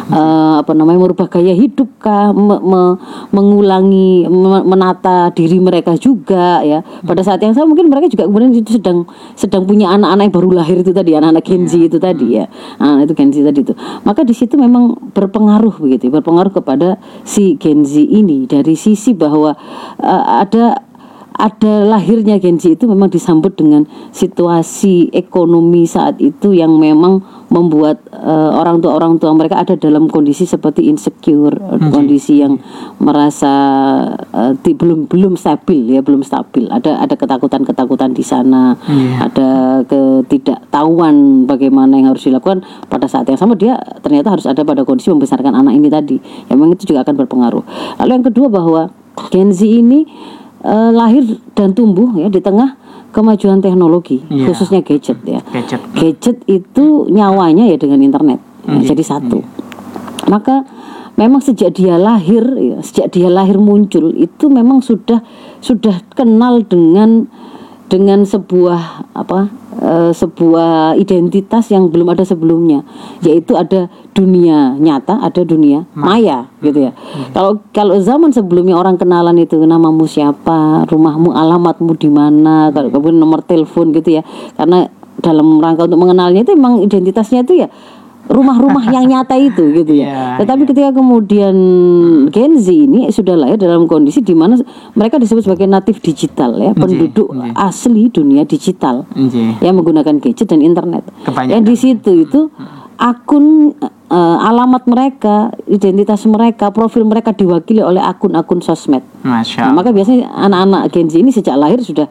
Eh, 0.10 0.54
apa 0.64 0.72
namanya 0.72 1.00
merubah 1.04 1.28
gaya 1.28 1.52
hidup 1.52 1.90
kah? 2.00 2.32
Me- 2.32 2.64
me- 2.64 2.98
mengulangi 3.36 4.30
me- 4.30 4.66
menata 4.66 5.34
diri 5.36 5.60
mereka 5.60 5.98
juga 6.00 6.64
ya. 6.64 6.80
Pada 7.04 7.22
saat 7.26 7.44
yang 7.44 7.52
sama 7.52 7.76
mungkin 7.76 7.92
mereka 7.92 8.08
juga 8.08 8.26
kemudian 8.30 8.56
itu 8.56 8.80
sedang 8.80 9.04
sedang 9.36 9.68
punya 9.68 9.92
anak-anak 9.92 10.24
yang 10.30 10.36
baru 10.36 10.50
lahir 10.64 10.78
itu 10.82 10.92
tadi 10.96 11.12
anak-anak 11.14 11.44
Gen 11.44 11.64
Z 11.68 11.74
itu 11.78 11.98
tadi 12.00 12.40
ya. 12.40 12.46
Anak 12.80 13.12
itu 13.12 13.14
Gen 13.20 13.30
Z 13.36 13.36
tadi 13.44 13.60
itu. 13.68 13.74
Maka 14.08 14.22
di 14.24 14.34
situ 14.34 14.56
memang 14.56 14.96
berpengaruh 15.12 15.76
begitu 15.82 16.08
berpengaruh 16.10 16.54
kepada 16.54 16.98
si 17.28 17.60
Gen 17.60 17.84
Z 17.84 18.00
ini. 18.00 18.48
Dari 18.50 18.74
sisi 18.74 19.12
bahwa 19.14 19.54
eh, 20.00 20.24
ada 20.46 20.89
ada 21.40 21.88
lahirnya 21.88 22.36
Gen 22.36 22.60
Z 22.60 22.76
itu 22.76 22.84
memang 22.84 23.08
disambut 23.08 23.56
dengan 23.56 23.88
situasi 24.12 25.08
ekonomi 25.16 25.88
saat 25.88 26.20
itu 26.20 26.52
yang 26.52 26.76
memang 26.76 27.24
membuat 27.48 28.04
eh, 28.12 28.52
orang 28.52 28.84
tua 28.84 29.00
orang 29.00 29.16
tua 29.18 29.32
mereka 29.32 29.64
ada 29.64 29.80
dalam 29.80 30.12
kondisi 30.12 30.44
seperti 30.44 30.92
insecure, 30.92 31.56
kondisi 31.96 32.44
yang 32.44 32.60
merasa 33.00 33.54
eh, 34.36 34.54
ti- 34.60 34.76
belum 34.76 35.08
belum 35.08 35.40
stabil 35.40 35.96
ya, 35.96 36.04
belum 36.04 36.28
stabil. 36.28 36.68
Ada 36.68 37.08
ada 37.08 37.16
ketakutan-ketakutan 37.16 38.12
di 38.12 38.22
sana, 38.22 38.76
ada 39.24 39.82
ketidaktahuan 39.88 41.48
bagaimana 41.48 41.96
yang 41.96 42.12
harus 42.12 42.28
dilakukan 42.28 42.68
pada 42.92 43.08
saat 43.08 43.32
yang 43.32 43.40
sama 43.40 43.56
dia 43.56 43.80
ternyata 44.04 44.36
harus 44.36 44.44
ada 44.44 44.68
pada 44.68 44.84
kondisi 44.84 45.08
membesarkan 45.08 45.56
anak 45.56 45.72
ini 45.72 45.88
tadi. 45.88 46.18
Ya, 46.52 46.60
memang 46.60 46.76
itu 46.76 46.84
juga 46.84 47.08
akan 47.08 47.16
berpengaruh. 47.16 47.64
Lalu 48.04 48.12
yang 48.12 48.26
kedua 48.28 48.48
bahwa 48.52 48.82
Gen 49.32 49.56
Z 49.56 49.64
ini 49.64 50.04
eh, 50.62 50.92
lahir 50.92 51.24
dan 51.54 51.72
tumbuh 51.72 52.12
ya 52.14 52.28
di 52.28 52.40
tengah 52.40 52.76
kemajuan 53.10 53.58
teknologi 53.58 54.22
Iya. 54.28 54.48
khususnya 54.48 54.80
gadget 54.80 55.18
ya 55.24 55.42
Gadget. 55.46 55.82
gadget 55.94 56.38
itu 56.46 56.86
nyawanya 57.08 57.66
ya 57.66 57.76
dengan 57.76 58.00
internet 58.00 58.40
ya, 58.64 58.76
Iya, 58.76 58.94
jadi 58.94 59.04
satu 59.04 59.42
maka 60.26 60.62
memang 61.16 61.42
sejak 61.42 61.74
dia 61.74 61.98
lahir 61.98 62.46
ya, 62.54 62.78
sejak 62.80 63.10
dia 63.10 63.28
lahir 63.28 63.58
muncul 63.58 64.14
itu 64.14 64.46
memang 64.48 64.80
sudah 64.80 65.20
sudah 65.60 66.00
kenal 66.14 66.62
dengan 66.62 67.26
dengan 67.90 68.22
sebuah 68.22 69.12
apa 69.18 69.50
eh, 69.82 70.12
sebuah 70.14 70.94
identitas 71.02 71.74
yang 71.74 71.90
belum 71.90 72.14
ada 72.14 72.22
sebelumnya 72.22 72.86
yaitu 73.26 73.58
ada 73.58 73.90
dunia 74.14 74.78
nyata 74.78 75.18
ada 75.20 75.42
dunia 75.42 75.90
maya 75.98 76.48
gitu 76.62 76.88
ya. 76.88 76.92
Kalau 77.34 77.60
kalau 77.74 77.98
zaman 77.98 78.30
sebelumnya 78.30 78.78
orang 78.78 78.96
kenalan 78.96 79.42
itu 79.42 79.58
namamu 79.58 80.06
siapa? 80.06 80.86
Rumahmu 80.86 81.34
alamatmu 81.34 81.92
di 81.98 82.10
mana? 82.14 82.70
Kalau 82.70 82.94
kemudian 82.94 83.18
nomor 83.18 83.42
telepon 83.42 83.90
gitu 83.92 84.22
ya. 84.22 84.24
Karena 84.54 84.86
dalam 85.20 85.60
rangka 85.60 85.90
untuk 85.90 86.00
mengenalnya 86.00 86.48
itu 86.48 86.56
memang 86.56 86.80
identitasnya 86.80 87.44
itu 87.44 87.66
ya 87.66 87.68
rumah-rumah 88.30 88.86
yang 88.88 89.10
nyata 89.12 89.36
itu 89.36 89.74
gitu 89.74 89.98
ya. 89.98 90.06
Iya, 90.06 90.26
Tetapi 90.40 90.64
ketika 90.64 90.90
kemudian 90.94 91.56
Gen 92.30 92.56
Z 92.56 92.70
ini 92.70 93.10
sudah 93.10 93.34
lahir 93.34 93.58
dalam 93.58 93.84
kondisi 93.84 94.22
di 94.22 94.32
mana 94.32 94.56
mereka 94.94 95.18
disebut 95.18 95.44
sebagai 95.44 95.66
natif 95.66 95.98
digital 96.00 96.54
ya, 96.56 96.72
penduduk 96.72 97.28
asli 97.54 98.08
dunia 98.08 98.46
digital 98.46 99.10
Nggih. 99.12 99.60
yang 99.60 99.74
menggunakan 99.76 100.22
gadget 100.22 100.46
dan 100.46 100.62
internet. 100.62 101.04
Kebanyakan. 101.26 101.52
Yang 101.52 101.64
di 101.66 101.76
situ 101.76 102.12
itu 102.24 102.42
akun 102.96 103.74
eh, 104.10 104.38
alamat 104.46 104.86
mereka, 104.86 105.36
identitas 105.66 106.22
mereka, 106.26 106.70
profil 106.70 107.04
mereka 107.04 107.32
diwakili 107.32 107.82
oleh 107.82 108.00
akun-akun 108.00 108.62
sosmed. 108.62 109.02
Masya 109.22 109.66
Nah, 109.66 109.74
maka 109.74 109.90
biasanya 109.90 110.30
anak-anak 110.30 110.82
Gen 110.92 111.08
Z 111.08 111.18
ini 111.18 111.32
sejak 111.32 111.58
lahir 111.58 111.82
sudah 111.82 112.06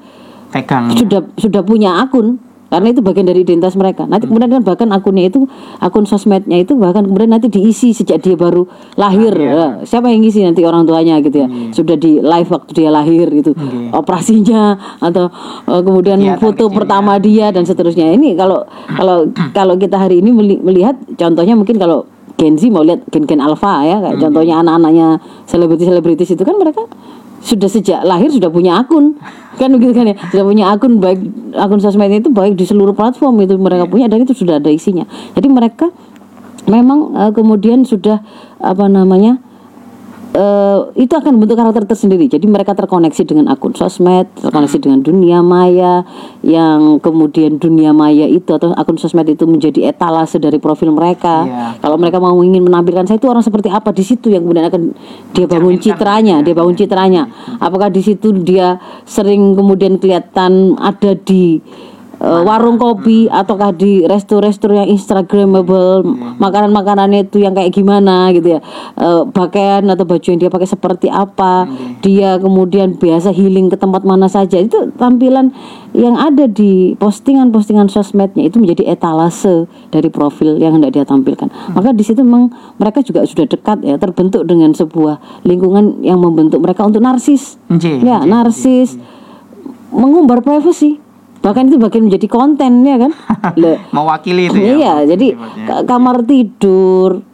Pegang. 0.48 0.88
sudah 0.96 1.20
sudah 1.36 1.60
punya 1.60 2.00
akun 2.00 2.40
karena 2.68 2.92
itu 2.92 3.00
bagian 3.00 3.26
dari 3.28 3.40
identitas 3.44 3.74
mereka. 3.74 4.04
Nanti 4.04 4.28
kemudian 4.28 4.52
kan 4.52 4.62
bahkan 4.64 4.88
akunnya 4.92 5.32
itu 5.32 5.48
akun 5.80 6.04
sosmednya 6.04 6.60
itu 6.60 6.76
bahkan 6.76 7.04
kemudian 7.04 7.32
nanti 7.32 7.48
diisi 7.48 7.96
sejak 7.96 8.20
dia 8.20 8.36
baru 8.36 8.68
lahir. 9.00 9.32
Ya, 9.32 9.80
siapa 9.88 10.12
yang 10.12 10.20
ngisi 10.20 10.44
nanti 10.44 10.62
orang 10.68 10.84
tuanya 10.84 11.20
gitu 11.24 11.44
ya. 11.44 11.48
Sudah 11.72 11.96
di 11.96 12.20
live 12.20 12.48
waktu 12.52 12.70
dia 12.76 12.92
lahir 12.92 13.26
itu 13.32 13.56
operasinya 13.92 14.76
atau 15.00 15.32
eh, 15.64 15.82
kemudian 15.82 16.20
Kegiatan 16.20 16.40
foto 16.44 16.68
pertama 16.68 17.16
dia 17.16 17.48
dan 17.48 17.64
seterusnya. 17.64 18.12
Ini 18.12 18.36
kalau 18.36 18.64
kalau 18.92 19.28
kalau 19.56 19.74
kita 19.80 19.96
hari 19.96 20.20
ini 20.20 20.30
meli- 20.30 20.62
melihat 20.62 20.94
contohnya 21.16 21.56
mungkin 21.56 21.80
kalau 21.80 22.04
Gen 22.38 22.54
Z 22.54 22.70
mau 22.70 22.86
lihat 22.86 23.02
gen-gen 23.10 23.42
alpha 23.42 23.82
ya 23.82 23.98
kayak 23.98 24.22
contohnya 24.22 24.62
anak-anaknya 24.62 25.18
selebriti-selebritis 25.50 26.38
itu 26.38 26.42
kan 26.46 26.54
mereka 26.54 26.86
sudah 27.42 27.68
sejak 27.70 28.00
lahir 28.02 28.30
sudah 28.30 28.50
punya 28.50 28.78
akun. 28.82 29.18
Kan 29.58 29.74
begitu 29.74 29.92
kan 29.94 30.06
ya? 30.10 30.16
Sudah 30.30 30.44
punya 30.46 30.64
akun 30.70 31.02
baik 31.02 31.20
akun 31.54 31.78
sosmed 31.82 32.10
itu 32.10 32.30
baik 32.30 32.54
di 32.54 32.64
seluruh 32.66 32.94
platform 32.94 33.42
itu 33.42 33.58
mereka 33.58 33.86
punya 33.90 34.06
dan 34.06 34.22
itu 34.22 34.34
sudah 34.34 34.62
ada 34.62 34.70
isinya. 34.70 35.06
Jadi 35.34 35.48
mereka 35.50 35.90
memang 36.68 37.14
eh, 37.16 37.32
kemudian 37.34 37.82
sudah 37.82 38.22
apa 38.58 38.86
namanya 38.86 39.38
eh, 40.34 40.78
itu 40.98 41.12
akan 41.14 41.36
membentuk 41.36 41.56
karakter 41.56 41.84
tersendiri. 41.88 42.28
Jadi 42.28 42.44
mereka 42.48 42.76
terkoneksi 42.76 43.22
dengan 43.24 43.52
akun 43.52 43.72
sosmed, 43.72 44.28
terkoneksi 44.38 44.78
dengan 44.82 45.00
dunia 45.00 45.40
maya, 45.40 46.04
yang 46.44 47.00
kemudian 47.00 47.56
dunia 47.56 47.92
maya 47.96 48.26
itu 48.28 48.52
atau 48.52 48.72
akun 48.74 49.00
sosmed 49.00 49.28
itu 49.28 49.44
menjadi 49.48 49.92
etalase 49.92 50.36
dari 50.40 50.60
profil 50.60 50.92
mereka. 50.92 51.44
Iya. 51.44 51.66
Kalau 51.80 51.96
mereka 51.96 52.18
mau 52.20 52.36
ingin 52.44 52.64
menampilkan 52.64 53.08
saya 53.08 53.20
itu 53.20 53.28
orang 53.28 53.44
seperti 53.44 53.68
apa 53.72 53.92
di 53.94 54.04
situ 54.04 54.32
yang 54.32 54.44
kemudian 54.44 54.66
akan 54.68 54.82
dia 55.32 55.46
bangun 55.48 55.76
citranya, 55.80 56.36
dia 56.44 56.54
bangun 56.56 56.76
citranya. 56.76 57.22
Apakah 57.62 57.88
di 57.88 58.02
situ 58.04 58.32
dia 58.42 58.76
sering 59.08 59.56
kemudian 59.56 59.96
kelihatan 59.96 60.76
ada 60.78 61.12
di 61.14 61.60
eh, 62.18 62.42
warung 62.44 62.76
kopi 62.76 63.26
ataukah 63.30 63.74
di 63.74 64.04
resto-resto 64.04 64.70
yang 64.70 64.90
instagramable 64.90 66.04
makanan-makanannya 66.38 67.30
itu 67.30 67.42
yang 67.42 67.54
kayak 67.54 67.74
gimana 67.74 68.30
gitu 68.34 68.58
ya. 68.58 68.60
Eh, 68.98 69.22
pakaian 69.30 69.86
atau 69.88 70.04
baju 70.04 70.26
yang 70.26 70.40
dia 70.40 70.50
pakai 70.50 70.68
seperti 70.68 71.08
apa 71.08 71.66
dia 72.02 72.36
kemudian 72.38 72.98
biasa 72.98 73.32
healing 73.34 73.70
ke 73.72 73.76
tempat 73.78 74.02
mana 74.04 74.26
saja. 74.26 74.58
Itu 74.58 74.92
tampilan 74.94 75.54
yang 75.96 76.18
ada 76.20 76.44
di 76.44 76.94
postingan-postingan 77.00 77.88
sosmednya 77.88 78.44
itu 78.46 78.60
menjadi 78.60 78.92
etalase 78.92 79.66
dari 79.88 80.12
profil 80.12 80.60
yang 80.60 80.76
hendak 80.76 80.94
dia 80.94 81.04
tampilkan. 81.08 81.48
Maka 81.72 81.96
di 81.96 82.04
situ 82.04 82.20
memang 82.20 82.52
mereka 82.76 83.00
juga 83.00 83.24
sudah 83.24 83.48
dekat 83.48 83.80
ya 83.82 83.96
terbentuk 83.96 84.44
dengan 84.44 84.76
sebuah 84.76 85.44
lingkungan 85.48 86.04
yang 86.04 86.20
membentuk 86.20 86.60
mereka 86.60 86.84
untuk 86.84 87.00
narsis. 87.00 87.56
Nggih, 87.72 88.04
ya 88.04 88.22
narsis 88.28 89.00
mengumbar 89.88 90.44
privacy 90.44 91.00
bahkan 91.48 91.64
itu 91.64 91.76
bagian 91.76 92.04
menjadi 92.04 92.28
konten 92.28 92.84
ya 92.84 92.96
kan 92.98 93.12
Mewakili 93.96 94.46
itu 94.46 94.58
ya. 94.58 94.74
iya 94.74 94.94
jadi 95.06 95.32
kamar 95.82 96.20
tidur 96.22 97.24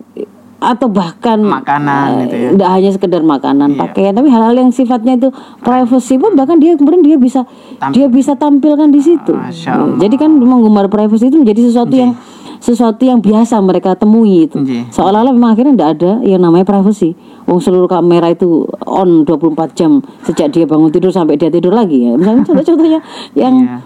atau 0.57 0.89
bahkan 0.89 1.37
Makanan 1.37 2.09
eh, 2.09 2.21
gitu 2.25 2.35
ya. 2.39 2.49
tidak 2.57 2.71
hanya 2.71 2.91
sekedar 2.91 3.21
makanan 3.23 3.69
Iya. 3.71 3.81
pakaian 3.81 4.13
tapi 4.13 4.29
hal-hal 4.29 4.55
yang 4.55 4.71
sifatnya 4.71 5.13
itu 5.15 5.29
privacy 5.59 6.17
pun 6.17 6.33
bahkan 6.33 6.57
dia 6.57 6.73
kemudian 6.73 7.03
dia 7.03 7.19
bisa 7.19 7.45
dia 7.91 8.09
bisa 8.09 8.33
tampilkan 8.33 8.89
di 8.89 8.97
situ 8.99 9.35
Masya 9.35 9.71
Allah. 9.75 9.99
jadi 9.99 10.15
kan 10.17 10.31
mengumbar 10.33 10.89
privacy 10.89 11.29
itu 11.29 11.37
menjadi 11.37 11.69
sesuatu 11.69 11.93
yang 11.93 12.17
sesuatu 12.57 13.03
yang 13.03 13.21
biasa 13.21 13.61
mereka 13.61 13.93
temui 13.93 14.49
itu 14.49 14.57
seolah-olah 14.89 15.33
memang 15.33 15.53
akhirnya 15.53 15.73
tidak 15.75 15.91
ada 15.93 16.13
yang 16.25 16.41
namanya 16.41 16.65
privacy 16.65 17.13
Wong 17.45 17.61
seluruh 17.61 17.85
kamera 17.87 18.33
itu 18.33 18.65
on 18.81 19.21
24 19.23 19.45
jam 19.75 20.01
sejak 20.25 20.49
dia 20.49 20.65
bangun 20.65 20.89
tidur 20.89 21.13
sampai 21.13 21.37
dia 21.37 21.53
tidur 21.53 21.77
lagi 21.77 22.01
ya 22.01 22.17
misalnya 22.17 22.41
contoh-contohnya 22.43 23.01
yang 23.35 23.55
Iya. 23.61 23.79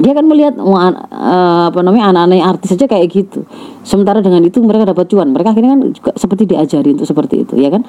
Dia 0.00 0.12
kan 0.16 0.24
melihat 0.24 0.56
eh, 0.56 1.62
apa 1.68 1.78
namanya 1.84 2.14
anak-anak 2.14 2.56
artis 2.56 2.72
saja 2.72 2.88
kayak 2.88 3.12
gitu. 3.12 3.44
Sementara 3.84 4.24
dengan 4.24 4.40
itu 4.46 4.62
mereka 4.64 4.88
dapat 4.88 5.10
cuan. 5.12 5.34
Mereka 5.34 5.52
akhirnya 5.52 5.76
kan 5.76 5.80
juga 5.92 6.10
seperti 6.16 6.42
diajari 6.48 6.88
untuk 6.96 7.08
seperti 7.08 7.44
itu 7.44 7.54
ya 7.60 7.68
kan? 7.68 7.82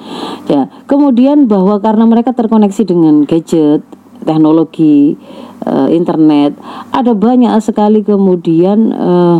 Ya. 0.50 0.68
Kemudian 0.84 1.48
bahwa 1.48 1.80
karena 1.80 2.04
mereka 2.04 2.36
terkoneksi 2.36 2.82
dengan 2.84 3.24
gadget 3.24 3.80
teknologi 4.24 5.14
eh, 5.64 5.88
internet 5.92 6.56
ada 6.90 7.12
banyak 7.12 7.52
sekali 7.60 8.00
kemudian 8.04 8.92
eh, 8.92 9.36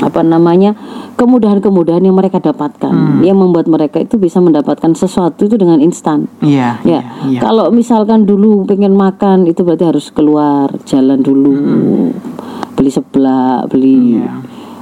apa 0.00 0.20
namanya 0.20 0.72
kemudahan-kemudahan 1.14 2.00
yang 2.00 2.14
mereka 2.14 2.40
dapatkan 2.40 3.20
yang 3.20 3.36
membuat 3.36 3.66
mereka 3.66 3.98
itu 3.98 4.16
bisa 4.16 4.38
mendapatkan 4.38 4.90
sesuatu 4.92 5.44
itu 5.44 5.54
dengan 5.54 5.76
instan 5.78 6.24
Iya. 6.40 6.80
Ya, 6.80 6.90
Iya. 6.90 7.00
iya. 7.28 7.38
kalau 7.38 7.68
misalkan 7.70 8.24
dulu 8.24 8.64
pengen 8.64 8.92
makan 8.92 9.44
itu 9.44 9.60
berarti 9.60 9.84
harus 9.84 10.08
keluar 10.08 10.72
jalan 10.82 11.20
dulu, 11.20 11.52
beli 12.72 12.88
seblak, 12.88 13.68
beli 13.68 14.16
Iya. 14.16 14.40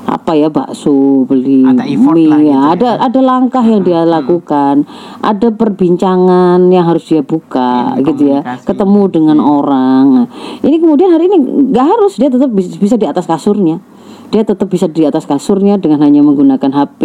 apa 0.09 0.33
ya 0.33 0.49
bakso, 0.49 1.27
beli 1.27 1.61
Ada 1.63 1.85
mie, 1.85 2.25
lah 2.25 2.39
ya. 2.39 2.41
gitu 2.41 2.49
ya. 2.49 2.59
ada 2.71 2.89
ada 3.03 3.21
langkah 3.21 3.61
yang 3.61 3.83
dia 3.83 4.01
lakukan, 4.03 4.87
ada 5.21 5.49
perbincangan 5.51 6.65
yang 6.67 6.87
harus 6.87 7.05
dia 7.05 7.21
buka, 7.21 7.93
Iya, 7.93 8.07
gitu 8.07 8.23
ya, 8.25 8.41
ketemu 8.63 9.03
dengan 9.11 9.39
orang. 9.39 10.05
Nah, 10.15 10.27
Ini 10.61 10.77
kemudian 10.79 11.11
hari 11.11 11.27
ini 11.27 11.37
nggak 11.69 11.87
harus 11.89 12.15
dia 12.15 12.31
tetap 12.31 12.49
bis- 12.49 12.79
bisa 12.79 12.95
di 12.95 13.05
atas 13.05 13.27
kasurnya. 13.27 13.83
Dia 14.29 14.45
tetap 14.45 14.69
bisa 14.69 14.85
di 14.85 15.09
atas 15.09 15.25
kasurnya 15.25 15.81
dengan 15.81 16.05
hanya 16.05 16.21
menggunakan 16.21 16.69
HP 16.69 17.01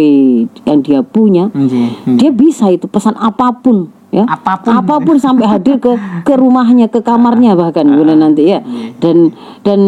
yang 0.68 0.84
dia 0.84 1.00
punya. 1.00 1.48
Nggih. 1.48 2.20
dia 2.20 2.30
bisa 2.30 2.68
itu 2.68 2.84
pesan 2.84 3.16
apa 3.16 3.48
pun 3.64 3.88
ya. 4.12 4.28
Apa 4.28 4.60
pun. 4.60 4.70
apa 4.70 4.94
pun 5.00 5.16
sampai 5.16 5.48
hadir 5.48 5.80
ke 5.80 5.96
ke 6.28 6.34
rumahnya 6.36 6.92
ke 6.92 7.00
kamarnya 7.00 7.56
bahkan 7.56 7.88
kemudian 7.88 8.20
nanti 8.20 8.52
ya. 8.52 8.60
Dan 9.00 9.32
dan 9.64 9.80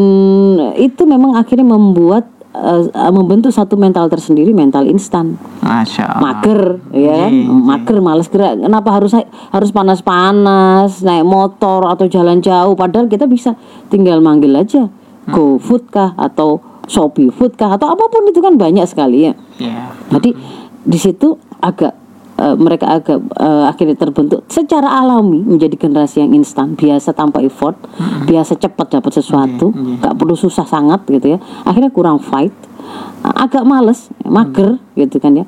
itu 0.80 1.04
memang 1.04 1.36
akhirnya 1.36 1.68
membuat 1.76 2.24
eh, 2.56 3.12
membentuk 3.12 3.52
satu 3.52 3.76
mental 3.76 4.08
tersendiri 4.08 4.56
mental 4.56 4.88
instan. 4.88 5.36
Masya 5.60 6.16
Allah. 6.16 6.20
mager 6.24 6.60
ya. 6.96 7.28
Iya, 7.28 7.52
mager 7.52 8.00
males 8.00 8.32
gerak. 8.32 8.64
Kenapa 8.64 8.96
harus 8.96 9.12
harus 9.52 9.70
panas-panas 9.76 11.04
naik 11.04 11.28
motor 11.28 11.84
atau 11.84 12.08
jalan 12.08 12.40
jauh? 12.40 12.72
Padahal 12.72 13.12
kita 13.12 13.28
bisa 13.28 13.60
tinggal 13.92 14.24
manggil 14.24 14.56
aja 14.56 14.88
Hmm. 15.26 15.34
GoFood 15.34 15.90
kah 15.90 16.14
atau 16.14 16.62
Shopee 16.86 17.28
Food 17.28 17.54
kah 17.54 17.74
atau 17.74 17.86
apa 17.88 18.06
pun 18.06 18.24
itu 18.24 18.38
kan 18.38 18.54
banyak 18.54 18.86
sekali 18.86 19.26
ya 19.26 19.32
Iya. 19.56 19.90
jadi 20.10 20.30
di 20.82 20.98
situ 20.98 21.34
agak 21.58 21.92
eh, 22.36 22.54
mereka 22.54 22.86
agak 22.94 23.18
eh, 23.32 23.64
akhirnya 23.66 23.96
terbentuk 23.96 24.44
secara 24.46 24.86
alami 24.94 25.40
menjadi 25.40 25.74
generasi 25.74 26.20
yang 26.20 26.32
instan, 26.32 26.74
biasa 26.74 27.10
tanpa 27.10 27.40
effort, 27.40 27.74
biasa 28.22 28.54
cepat 28.54 28.92
dapat 28.92 29.12
sesuatu, 29.14 29.72
nggak 29.72 30.14
perlu 30.14 30.36
susah 30.36 30.62
sangat 30.62 31.02
gitu 31.06 31.34
ya. 31.34 31.38
Akhirnya 31.62 31.88
kurang 31.88 32.20
fight, 32.20 32.52
agak 33.24 33.64
males, 33.64 34.12
mager 34.22 34.76
gitu 34.94 35.16
kan 35.16 35.32
ya. 35.34 35.44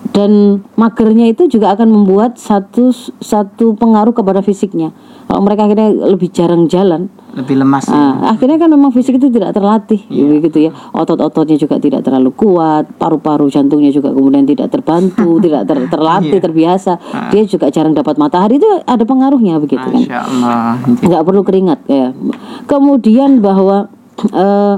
Dan 0.00 0.64
magernya 0.80 1.28
itu 1.28 1.46
juga 1.46 1.76
akan 1.76 1.92
membuat 1.92 2.40
satu 2.40 2.90
satu 3.20 3.76
pengaruh 3.76 4.16
kepada 4.16 4.40
fisiknya. 4.40 4.96
Kalau 5.28 5.44
mereka 5.44 5.68
akhirnya 5.68 5.92
lebih 5.92 6.32
jarang 6.34 6.66
jalan, 6.66 7.06
Lebih 7.30 7.62
lemas 7.62 7.86
ya. 7.86 8.34
Akhirnya 8.34 8.58
kan 8.58 8.74
memang 8.74 8.90
fisik 8.90 9.22
itu 9.22 9.30
tidak 9.30 9.54
terlatih 9.54 10.02
gitu 10.10 10.58
ya. 10.66 10.74
Otot-ototnya 10.90 11.54
juga 11.54 11.78
tidak 11.78 12.02
terlalu 12.02 12.34
kuat, 12.34 12.90
paru-paru 12.98 13.46
jantungnya 13.46 13.94
juga 13.94 14.10
kemudian 14.10 14.42
tidak 14.42 14.74
terbantu, 14.74 15.38
tidak 15.44 15.62
ter- 15.70 15.86
terlatih, 15.86 16.38
terbiasa. 16.42 16.98
Dia 17.30 17.46
juga 17.46 17.70
jarang 17.70 17.94
dapat 17.94 18.18
matahari 18.18 18.58
itu 18.58 18.66
ada 18.82 19.04
pengaruhnya 19.06 19.62
begitu 19.62 19.84
kan. 19.84 20.02
Masya 20.02 20.18
Allah. 20.26 20.74
Nggih. 20.82 21.06
Nggak 21.06 21.22
perlu 21.22 21.42
keringat 21.46 21.80
ya. 21.86 22.08
Kemudian 22.66 23.38
bahwa 23.38 23.86
eh, 24.34 24.76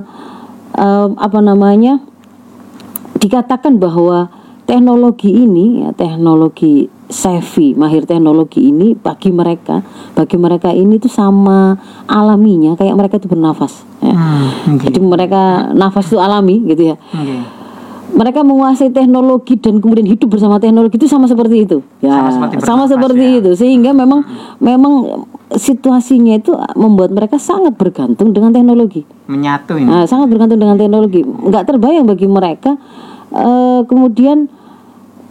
eh, 0.77 1.09
apa 1.17 1.39
namanya? 1.41 2.05
dikatakan 3.23 3.79
bahwa 3.79 4.42
teknologi 4.65 5.31
ini 5.33 5.83
ya 5.85 5.91
teknologi 5.93 6.87
savvy 7.13 7.77
mahir 7.77 8.09
teknologi 8.09 8.73
ini 8.73 8.97
bagi 8.97 9.29
mereka 9.29 9.85
bagi 10.17 10.41
mereka 10.41 10.73
ini 10.73 10.97
tuh 10.97 11.13
sama 11.13 11.77
alaminya 12.09 12.73
kayak 12.73 12.97
mereka 12.97 13.21
itu 13.21 13.29
bernafas 13.29 13.85
ya. 14.01 14.17
Hmm, 14.17 14.79
oke. 14.79 14.89
jadi 14.89 14.99
mereka 15.03 15.43
nafas 15.77 16.09
itu 16.09 16.17
alami 16.17 16.65
gitu 16.65 16.95
ya 16.95 16.97
Oke. 17.13 17.37
mereka 18.13 18.41
menguasai 18.41 18.89
teknologi 18.93 19.61
dan 19.61 19.81
kemudian 19.81 20.09
hidup 20.09 20.29
bersama 20.33 20.57
teknologi 20.57 20.97
itu 20.97 21.09
sama 21.09 21.29
seperti 21.29 21.69
itu 21.69 21.79
ya 22.01 22.17
Sama 22.17 22.31
seperti 22.33 22.53
sama 22.65 22.65
bernafas, 22.65 22.91
seperti 22.97 23.25
ya. 23.25 23.39
itu 23.45 23.51
sehingga 23.61 23.91
memang 23.93 24.21
memang 24.57 24.93
situasinya 25.53 26.41
itu 26.41 26.57
membuat 26.81 27.13
mereka 27.13 27.37
sangat 27.37 27.77
bergantung 27.77 28.33
dengan 28.33 28.57
teknologi 28.57 29.05
Menyatu 29.29 29.77
ini. 29.81 29.89
Nah, 29.89 30.05
sangat 30.05 30.29
bergantung 30.29 30.61
dengan 30.61 30.77
teknologi. 30.77 31.23
Nggak 31.25 31.65
terbayang 31.73 32.05
bagi 32.05 32.27
mereka 32.29 32.77
eh, 33.33 33.81
kemudian 33.89 34.49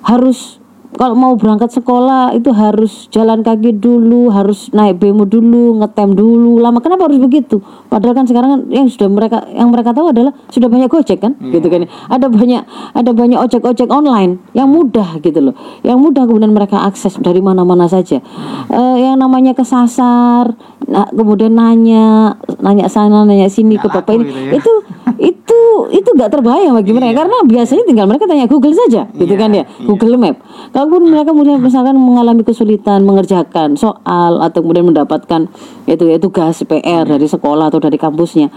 harus 0.01 0.62
kalau 0.91 1.15
mau 1.15 1.34
berangkat 1.39 1.72
sekolah 1.72 2.36
itu 2.36 2.51
harus 2.51 3.08
jalan 3.15 3.48
kaki 3.48 3.79
dulu, 3.79 4.27
harus 4.27 4.67
naik 4.75 5.00
bemo 5.00 5.24
dulu, 5.24 5.79
ngetem 5.79 6.12
dulu. 6.20 6.60
Lama 6.60 6.84
kenapa 6.84 7.08
harus 7.08 7.15
begitu? 7.15 7.63
Padahal 7.88 8.12
kan 8.12 8.25
sekarang 8.27 8.50
kan 8.51 8.62
yang 8.67 8.91
sudah 8.91 9.08
mereka 9.08 9.48
yang 9.55 9.72
mereka 9.72 9.96
tahu 9.96 10.12
adalah 10.12 10.36
sudah 10.51 10.67
banyak 10.67 10.91
Gojek 10.91 11.24
kan, 11.24 11.39
gitu 11.39 11.63
kan. 11.72 11.88
Ada 12.12 12.27
banyak 12.27 12.63
ada 12.91 13.12
banyak 13.15 13.39
ojek-ojek 13.39 13.88
online 13.88 14.43
yang 14.51 14.67
mudah 14.67 15.24
gitu 15.24 15.39
loh. 15.39 15.55
Yang 15.79 15.98
mudah 16.12 16.24
kemudian 16.27 16.51
mereka 16.51 16.84
akses 16.84 17.15
dari 17.24 17.39
mana-mana 17.39 17.88
saja. 17.88 18.20
Eh, 18.67 18.96
yang 19.00 19.15
namanya 19.15 19.55
kesasar, 19.55 20.60
nah, 20.92 21.08
kemudian 21.10 21.56
nanya, 21.56 22.36
nanya 22.60 22.86
sana, 22.92 23.24
nanya 23.24 23.48
sini 23.48 23.80
ke 23.80 23.88
Nggak 23.88 24.04
bapak 24.04 24.14
ini. 24.20 24.24
gitu 24.28 24.40
ya. 24.40 24.52
Itu 24.60 24.74
itu 25.22 25.60
itu 25.94 26.10
nggak 26.18 26.34
terbayang 26.34 26.74
bagi 26.74 26.94
mereka 26.98 27.22
karena 27.22 27.38
biasanya 27.46 27.84
tinggal 27.86 28.10
mereka 28.10 28.26
tanya 28.26 28.50
Google 28.50 28.74
saja 28.74 29.06
gitu 29.14 29.30
Iya, 29.30 29.38
kan 29.38 29.50
ya 29.54 29.64
iya. 29.70 29.86
Google 29.86 30.18
Map 30.18 30.42
kalaupun 30.74 31.14
mereka 31.14 31.30
kemudian 31.30 31.62
misalkan 31.62 31.94
mengalami 31.94 32.42
kesulitan 32.42 33.06
mengerjakan 33.06 33.78
soal 33.78 34.42
atau 34.42 34.66
kemudian 34.66 34.82
mendapatkan 34.88 35.46
itu 35.86 36.04
ya 36.10 36.18
tugas 36.18 36.66
PR 36.66 37.06
dari 37.06 37.30
sekolah 37.30 37.70
atau 37.70 37.78
dari 37.78 38.02
kampusnya 38.02 38.50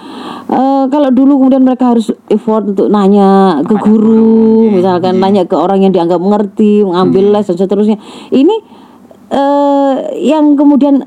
Eh, 0.44 0.84
kalau 0.88 1.08
dulu 1.12 1.40
kemudian 1.44 1.64
mereka 1.64 1.96
harus 1.96 2.08
effort 2.28 2.64
untuk 2.64 2.88
nanya 2.88 3.60
ke 3.64 3.74
guru 3.76 4.68
iya, 4.68 4.72
misalkan 4.72 5.16
iya. 5.16 5.22
nanya 5.24 5.42
ke 5.44 5.56
orang 5.56 5.84
yang 5.84 5.92
dianggap 5.92 6.20
mengerti 6.20 6.80
mengambil 6.84 7.34
les 7.34 7.44
dan 7.44 7.56
seterusnya 7.56 7.96
ini 8.30 8.56
eh 9.28 9.94
yang 10.22 10.54
kemudian 10.54 11.04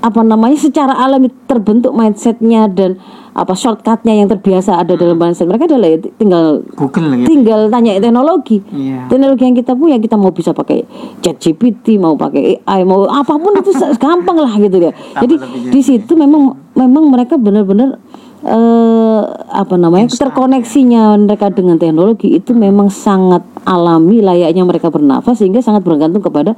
apa 0.00 0.20
namanya 0.24 0.56
secara 0.56 0.96
alami 0.96 1.28
terbentuk 1.44 1.92
mindsetnya 1.92 2.64
dan 2.72 2.96
apa 3.30 3.52
shortcutnya 3.54 4.16
yang 4.16 4.26
terbiasa 4.32 4.80
ada 4.80 4.96
dalam 4.96 5.14
mindset 5.20 5.46
mereka 5.46 5.68
adalah 5.68 5.86
ya 5.92 5.98
tinggal 6.16 6.64
Google 6.74 7.20
gitu. 7.20 7.28
tinggal 7.30 7.60
tanya 7.68 8.00
teknologi. 8.00 8.58
Iya. 8.72 9.06
teknologi 9.06 9.42
yang 9.44 9.56
kita 9.60 9.72
punya 9.76 9.96
kita 10.00 10.16
mau 10.16 10.32
bisa 10.32 10.50
pakai 10.56 10.88
chat 11.20 11.36
GPT 11.36 12.00
mau 12.00 12.16
pakai 12.16 12.64
AI 12.64 12.82
mau 12.82 13.04
apa 13.06 13.36
pun 13.36 13.54
itu 13.60 13.70
gampang 14.02 14.40
lah 14.40 14.52
gitu 14.56 14.80
ya 14.80 14.92
jadi 15.20 15.34
di 15.68 15.80
situ 15.84 16.16
memang 16.16 16.56
memang 16.74 17.04
mereka 17.12 17.36
benar-benar 17.36 18.00
eh 18.40 19.22
apa 19.52 19.76
namanya 19.76 20.08
terkoneksinya 20.16 21.12
mereka 21.20 21.52
dengan 21.52 21.76
teknologi 21.76 22.40
itu 22.40 22.56
memang 22.56 22.88
sangat 22.88 23.44
alami 23.68 24.24
layaknya 24.24 24.64
mereka 24.64 24.88
bernafas 24.88 25.44
sehingga 25.44 25.60
sangat 25.60 25.84
bergantung 25.84 26.24
kepada 26.24 26.56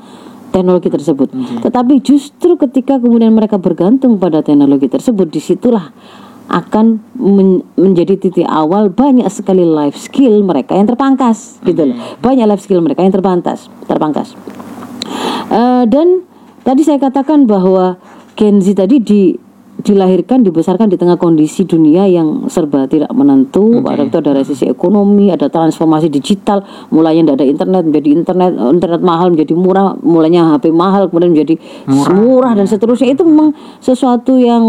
teknologi 0.52 0.92
tersebut. 0.92 1.32
Tetapi 1.64 2.04
justru 2.04 2.60
ketika 2.60 3.00
kemudian 3.00 3.32
mereka 3.32 3.56
bergantung 3.56 4.20
pada 4.20 4.44
teknologi 4.44 4.86
tersebut, 4.92 5.32
di 5.32 5.40
situlah 5.40 5.88
akan 6.52 7.00
men- 7.16 7.64
menjadi 7.80 8.20
titik 8.20 8.44
awal 8.44 8.92
banyak 8.92 9.24
sekali 9.32 9.64
life 9.64 9.96
skill 9.96 10.44
mereka 10.44 10.76
yang 10.76 10.84
terpangkas, 10.84 11.56
gitu 11.64 11.88
loh. 11.88 11.96
Banyak 12.20 12.44
life 12.44 12.60
skill 12.60 12.84
mereka 12.84 13.00
yang 13.00 13.16
terpangkas, 13.16 13.72
terpangkas. 13.88 14.36
Eh, 15.48 15.84
dan 15.88 16.24
tadi 16.60 16.84
saya 16.84 17.00
katakan 17.00 17.48
bahwa 17.48 17.96
Gen 18.36 18.60
Z 18.60 18.76
tadi 18.76 18.96
di 19.00 19.32
dilahirkan 19.82 20.46
dibesarkan 20.46 20.88
di 20.88 20.96
tengah 20.96 21.18
kondisi 21.18 21.66
dunia 21.66 22.06
yang 22.06 22.46
serba 22.46 22.86
tidak 22.86 23.10
menentu. 23.12 23.82
Ada 23.82 24.08
itu 24.08 24.16
ada 24.22 24.32
resesi 24.32 24.64
ekonomi 24.70 25.28
ada 25.28 25.50
transformasi 25.50 26.08
digital 26.08 26.62
mulainya 26.94 27.28
tidak 27.28 27.36
ada 27.42 27.46
internet 27.46 27.82
menjadi 27.90 28.08
internet 28.14 28.52
internet 28.56 29.00
mahal 29.02 29.34
menjadi 29.34 29.54
murah 29.58 29.98
mulainya 30.00 30.54
HP 30.54 30.70
mahal 30.70 31.10
kemudian 31.10 31.34
menjadi 31.34 31.54
murah, 31.90 32.54
dan 32.54 32.66
seterusnya. 32.70 33.12
Itu 33.12 33.26
memang 33.26 33.52
sesuatu 33.82 34.38
yang 34.38 34.62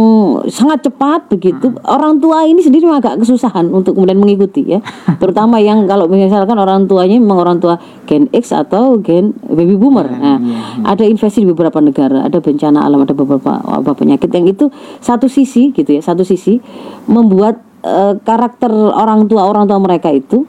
sangat 0.50 0.90
cepat 0.90 1.30
begitu. 1.30 1.72
Orang 1.86 2.18
tua 2.18 2.44
ini 2.50 2.60
sendiri 2.60 2.90
memang 2.90 3.00
agak 3.00 3.24
kesusahan 3.24 3.70
untuk 3.70 3.96
kemudian 3.96 4.18
mengikuti 4.18 4.66
ya. 4.66 4.80
Terutama 5.22 5.62
yang 5.62 5.86
kalau 5.86 6.10
misalkan 6.10 6.58
orang 6.58 6.90
tuanya 6.90 7.22
memang 7.22 7.40
orang 7.40 7.58
tua 7.62 7.78
Gen 8.10 8.28
X 8.34 8.52
atau 8.52 8.98
Gen 9.00 9.32
Baby 9.46 9.78
Boomer. 9.78 10.10
Nah 10.10 10.38
ada 10.84 11.04
investasi 11.06 11.46
di 11.46 11.48
beberapa 11.54 11.78
negara 11.80 12.26
ada 12.26 12.40
bencana 12.42 12.84
alam 12.84 13.06
ada 13.06 13.14
beberapa 13.14 13.62
wabah 13.62 13.94
penyakit 13.94 14.30
yang 14.34 14.50
itu 14.50 14.68
satu 15.04 15.28
sisi 15.28 15.76
gitu 15.76 16.00
ya 16.00 16.02
satu 16.02 16.24
sisi 16.24 16.64
membuat 17.12 17.60
eh, 17.84 18.16
karakter 18.24 18.72
orang 18.72 19.28
tua 19.28 19.44
orang 19.44 19.68
tua 19.68 19.78
mereka 19.84 20.08
itu 20.10 20.48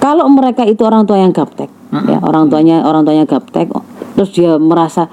kalau 0.00 0.24
mereka 0.32 0.64
itu 0.64 0.80
orang 0.88 1.04
tua 1.04 1.20
yang 1.20 1.36
gaptek 1.36 1.68
ya 2.08 2.24
orang 2.24 2.48
tuanya 2.48 2.88
orang 2.88 3.04
tuanya 3.04 3.28
gaptek 3.28 3.68
terus 4.16 4.32
dia 4.32 4.56
merasa 4.56 5.12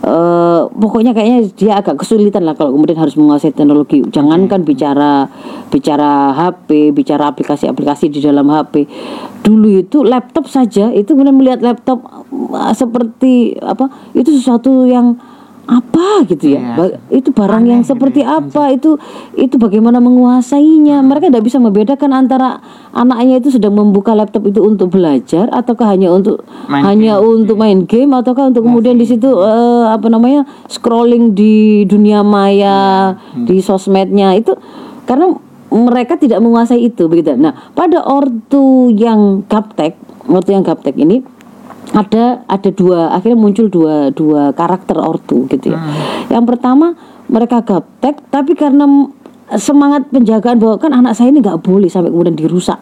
eh 0.00 0.62
pokoknya 0.70 1.12
kayaknya 1.12 1.40
dia 1.58 1.72
agak 1.82 2.00
kesulitan 2.00 2.46
lah 2.46 2.54
kalau 2.54 2.72
kemudian 2.72 2.96
harus 2.96 3.18
menguasai 3.18 3.52
teknologi. 3.52 4.00
Jangankan 4.06 4.62
bicara 4.62 5.26
bicara 5.68 6.30
HP 6.32 6.94
bicara 6.94 7.28
aplikasi-aplikasi 7.28 8.08
di 8.08 8.22
dalam 8.22 8.46
HP 8.48 8.86
dulu 9.42 9.68
itu 9.82 10.00
laptop 10.06 10.46
saja 10.46 10.88
itu 10.94 11.12
kemudian 11.12 11.36
melihat 11.36 11.60
laptop 11.60 12.06
eh, 12.32 12.72
seperti 12.72 13.58
apa 13.60 13.90
itu 14.14 14.30
sesuatu 14.30 14.86
yang 14.86 15.18
apa 15.70 16.26
gitu 16.26 16.58
ya? 16.58 16.58
Iya. 16.58 16.74
Ba- 16.74 16.98
itu 17.14 17.30
barang 17.30 17.62
yang 17.62 17.80
Aneh 17.80 17.86
gitu 17.86 17.92
seperti 17.94 18.20
ya. 18.26 18.42
apa? 18.42 18.74
Itu 18.74 18.98
itu 19.38 19.54
bagaimana 19.54 20.02
menguasainya? 20.02 20.98
Mereka 21.06 21.30
tidak 21.30 21.46
bisa 21.46 21.62
membedakan 21.62 22.10
antara 22.10 22.58
anaknya 22.90 23.38
itu 23.38 23.54
sedang 23.54 23.78
membuka 23.78 24.10
laptop 24.18 24.50
itu 24.50 24.58
untuk 24.66 24.90
belajar 24.90 25.46
ataukah 25.54 25.94
hanya 25.94 26.10
untuk 26.10 26.42
Main 26.66 26.82
hanya 26.82 27.22
untuk 27.22 27.54
main 27.54 27.86
game 27.86 28.10
ataukah 28.10 28.50
untuk 28.50 28.66
kemudian 28.66 28.98
di 28.98 29.06
situ 29.06 29.30
eh, 29.30 29.84
apa 29.86 30.10
namanya 30.10 30.42
scrolling 30.66 31.38
di 31.38 31.86
dunia 31.86 32.26
maya 32.26 33.14
di 33.38 33.62
sosmednya? 33.62 34.34
Itu 34.34 34.58
karena 35.06 35.38
mereka 35.70 36.18
tidak 36.18 36.42
menguasai 36.42 36.82
itu 36.82 37.06
begitu. 37.06 37.38
Nah 37.38 37.70
pada 37.78 38.02
ortu 38.02 38.90
yang 38.90 39.46
gaptek 39.46 39.94
ortu 40.26 40.50
yang 40.50 40.66
gaptek 40.66 40.98
ini 40.98 41.22
ada 41.90 42.46
ada 42.46 42.70
dua 42.70 43.10
akhirnya 43.14 43.38
muncul 43.38 43.66
dua 43.66 44.14
dua 44.14 44.54
karakter 44.54 44.96
ortu 44.98 45.50
gitu 45.50 45.74
ya. 45.74 45.78
Yang 46.30 46.44
pertama 46.56 46.94
mereka 47.26 47.62
gaptek 47.62 48.22
tapi 48.30 48.54
karena 48.54 48.86
semangat 49.58 50.06
penjagaan 50.14 50.62
bahwa 50.62 50.78
kan 50.78 50.94
anak 50.94 51.18
saya 51.18 51.34
ini 51.34 51.42
nggak 51.42 51.58
boleh 51.62 51.90
sampai 51.90 52.14
kemudian 52.14 52.38
dirusak 52.38 52.78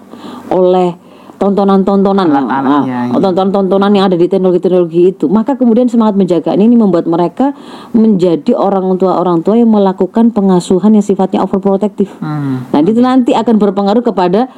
oleh 0.53 0.92
tontonan-tontonan 1.38 2.29
lah, 2.35 2.44
ah, 2.51 2.83
ya, 2.83 3.01
iya. 3.07 3.14
tontonan-tontonan 3.14 3.94
yang 3.94 4.11
ada 4.11 4.18
di 4.18 4.27
teknologi-teknologi 4.27 5.14
itu. 5.14 5.31
Maka 5.31 5.55
kemudian 5.55 5.87
semangat 5.87 6.18
penjagaan 6.18 6.59
ini 6.59 6.75
membuat 6.75 7.07
mereka 7.07 7.55
menjadi 7.94 8.59
orang 8.59 8.99
tua 8.99 9.23
orang 9.23 9.47
tua 9.47 9.55
yang 9.55 9.71
melakukan 9.71 10.35
pengasuhan 10.35 10.99
yang 10.99 11.07
sifatnya 11.07 11.38
overprotective. 11.47 12.11
Hmm. 12.18 12.66
Nah, 12.75 12.79
itu 12.83 12.99
nanti 12.99 13.38
akan 13.38 13.55
berpengaruh 13.55 14.03
kepada 14.03 14.51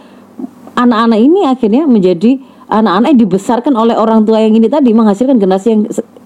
anak-anak 0.73 1.21
ini 1.21 1.41
akhirnya 1.45 1.85
menjadi 1.85 2.41
anak-anak 2.71 3.09
yang 3.13 3.21
dibesarkan 3.27 3.75
oleh 3.75 3.99
orang 3.99 4.23
tua 4.23 4.39
yang 4.41 4.55
ini 4.55 4.71
tadi 4.71 4.95
menghasilkan 4.95 5.37
generasi 5.37 5.69
yang 5.75 5.83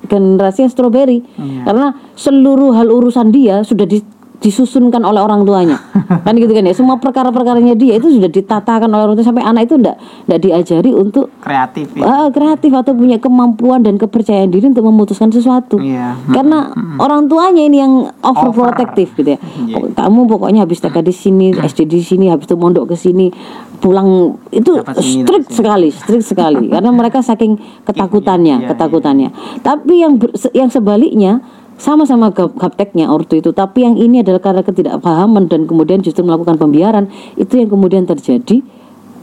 generasi 0.07 0.69
yang 0.69 0.73
stroberi. 0.73 1.25
Iya. 1.25 1.65
Karena 1.65 1.87
seluruh 2.15 2.77
hal 2.77 2.93
urusan 2.93 3.33
dia 3.33 3.65
sudah 3.65 3.89
di- 3.89 4.05
disusunkan 4.37 4.99
oleh 5.01 5.19
orang 5.19 5.43
tuanya. 5.43 5.79
kan 6.27 6.35
gitu 6.35 6.51
kan 6.51 6.63
ya. 6.63 6.73
Semua 6.73 6.97
perkara-perkaranya 6.97 7.73
dia 7.73 7.95
itu 7.95 8.09
sudah 8.09 8.27
ditatakan 8.27 8.87
oleh 8.87 9.05
orang 9.05 9.15
tua 9.15 9.25
sampai 9.25 9.43
anak 9.43 9.67
itu 9.67 9.77
enggak 9.77 9.97
enggak 10.25 10.41
diajari 10.41 10.91
untuk 10.91 11.31
Kreatif 11.39 11.93
ya. 11.93 12.03
ah, 12.03 12.27
kreatif 12.29 12.71
atau 12.71 12.93
punya 12.93 13.17
kemampuan 13.17 13.81
dan 13.81 13.95
kepercayaan 13.95 14.49
diri 14.49 14.67
untuk 14.67 14.85
memutuskan 14.85 15.29
sesuatu. 15.29 15.79
Iya. 15.79 16.19
Karena 16.27 16.71
orang 16.97 17.27
tuanya 17.27 17.63
ini 17.63 17.79
yang 17.79 17.93
overprotective 18.21 19.11
gitu 19.15 19.29
ya. 19.29 19.39
Iya. 19.39 19.75
Pokok- 19.75 19.93
Kamu 19.95 20.21
pokoknya 20.27 20.61
habis 20.61 20.79
TK 20.79 20.97
di 21.01 21.13
sini, 21.13 21.47
SD 21.53 21.87
di 21.87 22.01
sini, 22.01 22.27
habis 22.27 22.45
itu 22.45 22.55
mondok 22.55 22.93
ke 22.93 22.97
sini, 22.97 23.33
pulang 23.79 24.09
itu 24.51 24.77
sini, 24.95 25.23
strict 25.23 25.49
sekali, 25.51 25.89
strict 25.89 26.27
sekali. 26.27 26.69
Karena 26.69 26.91
mereka 26.91 27.21
saking 27.21 27.57
ketakutannya, 27.85 28.57
Iya, 28.61 28.69
ketakutannya. 28.69 29.29
Tapi 29.61 29.95
yang 29.97 30.17
ber- 30.17 30.35
yang 30.51 30.69
sebaliknya 30.69 31.41
sama-sama 31.77 32.31
gap- 32.31 32.55
gapteknya 32.55 33.11
ortu 33.11 33.39
itu, 33.39 33.51
tapi 33.51 33.83
yang 33.83 33.99
ini 33.99 34.23
adalah 34.23 34.41
karena 34.41 34.63
ketidakpahaman 34.63 35.51
dan 35.51 35.67
kemudian 35.67 36.01
justru 36.01 36.23
melakukan 36.23 36.55
pembiaran, 36.59 37.11
itu 37.35 37.59
yang 37.59 37.69
kemudian 37.71 38.07
terjadi 38.07 38.63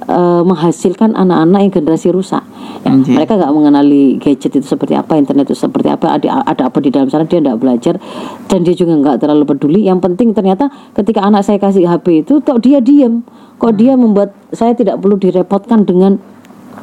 eh, 0.08 0.42
menghasilkan 0.44 1.16
anak-anak 1.16 1.60
yang 1.64 1.74
generasi 1.74 2.12
rusak. 2.12 2.44
Ya, 2.82 2.98
Anjir. 2.98 3.14
mereka 3.14 3.38
nggak 3.38 3.54
mengenali 3.54 4.18
gadget 4.18 4.58
itu 4.58 4.66
seperti 4.66 4.98
apa, 4.98 5.14
internet 5.16 5.54
itu 5.54 5.58
seperti 5.58 5.94
apa, 5.94 6.18
ada, 6.18 6.42
ada 6.44 6.64
apa 6.68 6.78
di 6.82 6.90
dalam 6.90 7.08
sana 7.08 7.30
dia 7.30 7.38
nggak 7.38 7.60
belajar 7.62 7.96
dan 8.50 8.60
dia 8.66 8.74
juga 8.74 8.98
nggak 8.98 9.18
terlalu 9.22 9.44
peduli. 9.46 9.86
Yang 9.86 10.12
penting 10.12 10.34
ternyata 10.34 10.68
ketika 10.98 11.22
anak 11.22 11.46
saya 11.46 11.62
kasih 11.62 11.86
HP 11.86 12.26
itu, 12.26 12.42
kok 12.42 12.60
dia 12.60 12.82
diem, 12.82 13.22
kok 13.62 13.78
dia 13.78 13.94
membuat 13.94 14.34
saya 14.50 14.74
tidak 14.74 14.98
perlu 15.00 15.22
direpotkan 15.22 15.86
dengan 15.86 16.18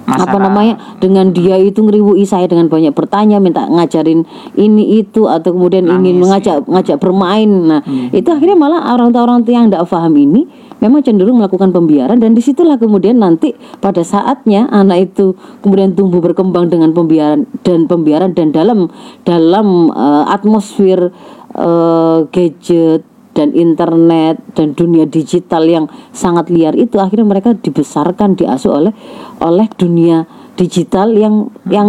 apa 0.09 0.25
Masalah- 0.25 0.45
namanya? 0.49 0.75
Dengan 1.01 1.33
dia 1.37 1.61
itu 1.61 1.85
ngeriwui 1.85 2.25
saya 2.25 2.49
dengan 2.49 2.73
banyak 2.73 2.97
bertanya 2.97 3.37
minta 3.41 3.69
ngajarin 3.69 4.25
ini 4.57 5.05
itu 5.05 5.29
atau 5.29 5.53
kemudian 5.53 5.85
ingin 5.85 6.17
mengajak 6.17 6.65
ngajak 6.65 6.97
bermain. 6.97 7.49
Nah 7.49 7.81
itu 8.13 8.29
akhirnya 8.29 8.57
malah 8.57 8.97
orang 8.97 9.13
tua 9.13 9.23
orang 9.29 9.45
tua 9.45 9.53
yang 9.53 9.69
tidak 9.69 9.85
paham 9.89 10.17
ini 10.17 10.49
memang 10.79 11.03
cenderung 11.03 11.43
melakukan 11.43 11.75
pembiaran 11.75 12.23
dan 12.23 12.33
di 12.35 12.43
situlah 12.43 12.79
kemudian 12.79 13.19
nanti 13.19 13.55
pada 13.83 14.03
saatnya 14.07 14.71
anak 14.71 15.13
itu 15.13 15.35
kemudian 15.63 15.93
tumbuh 15.95 16.23
berkembang 16.23 16.71
dengan 16.71 16.95
pembiaran 16.95 17.45
dan 17.67 17.91
pembiaran 17.91 18.31
dan 18.33 18.55
dalam 18.55 18.87
dalam 19.27 19.91
eh, 19.91 20.25
atmosfer 20.33 21.11
eh, 21.59 22.19
gadget 22.31 23.03
dan 23.39 23.55
internet 23.55 24.43
dan 24.59 24.75
dunia 24.75 25.07
digital 25.07 25.63
yang 25.63 25.87
sangat 26.11 26.51
liar 26.51 26.75
itu 26.75 26.99
akhirnya 26.99 27.39
mereka 27.39 27.55
dibesarkan 27.55 28.35
diasuh 28.35 28.75
oleh 28.75 28.93
oleh 29.39 29.71
dunia 29.79 30.27
digital 30.59 31.15
yang 31.15 31.47
yang 31.71 31.89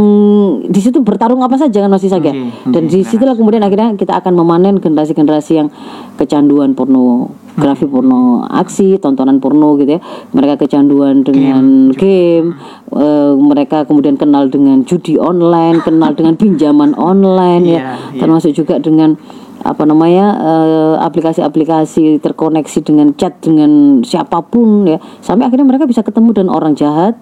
di 0.70 0.78
situ 0.78 1.02
bertarung 1.02 1.42
apa 1.42 1.58
saja 1.58 1.82
kan 1.82 1.90
masih 1.90 2.14
saja 2.14 2.30
Oke, 2.30 2.70
dan 2.70 2.84
oke, 2.86 2.92
di 2.94 3.02
situlah 3.02 3.34
kemudian 3.34 3.66
akhirnya 3.66 3.98
kita 3.98 4.22
akan 4.22 4.38
memanen 4.38 4.78
generasi-generasi 4.78 5.52
yang 5.58 5.74
kecanduan 6.22 6.78
pornografi 6.78 7.90
porno 7.90 8.46
aksi 8.46 9.02
tontonan 9.02 9.42
porno 9.42 9.74
gitu 9.82 9.98
ya. 9.98 10.02
Mereka 10.38 10.62
kecanduan 10.62 11.26
dengan 11.26 11.90
game, 11.98 12.54
eh, 12.94 13.34
mereka 13.34 13.90
kemudian 13.90 14.22
kenal 14.22 14.46
dengan 14.54 14.86
judi 14.86 15.18
online 15.18 15.82
kenal 15.82 16.14
dengan 16.14 16.38
pinjaman 16.38 16.94
online 16.94 17.64
ya. 17.66 17.74
Iya, 17.74 17.82
iya. 18.14 18.20
termasuk 18.22 18.54
juga 18.54 18.78
dengan 18.78 19.18
apa 19.60 19.84
namanya 19.84 20.26
eh, 20.40 20.96
aplikasi-aplikasi 21.10 22.22
terkoneksi 22.22 22.80
dengan 22.86 23.18
chat 23.18 23.42
dengan 23.42 24.06
siapa 24.06 24.46
pun 24.46 24.86
ya. 24.86 25.02
Sampai 25.26 25.50
akhirnya 25.50 25.66
mereka 25.66 25.90
bisa 25.90 26.06
ketemu 26.06 26.38
dengan 26.38 26.54
orang 26.54 26.78
jahat 26.78 27.18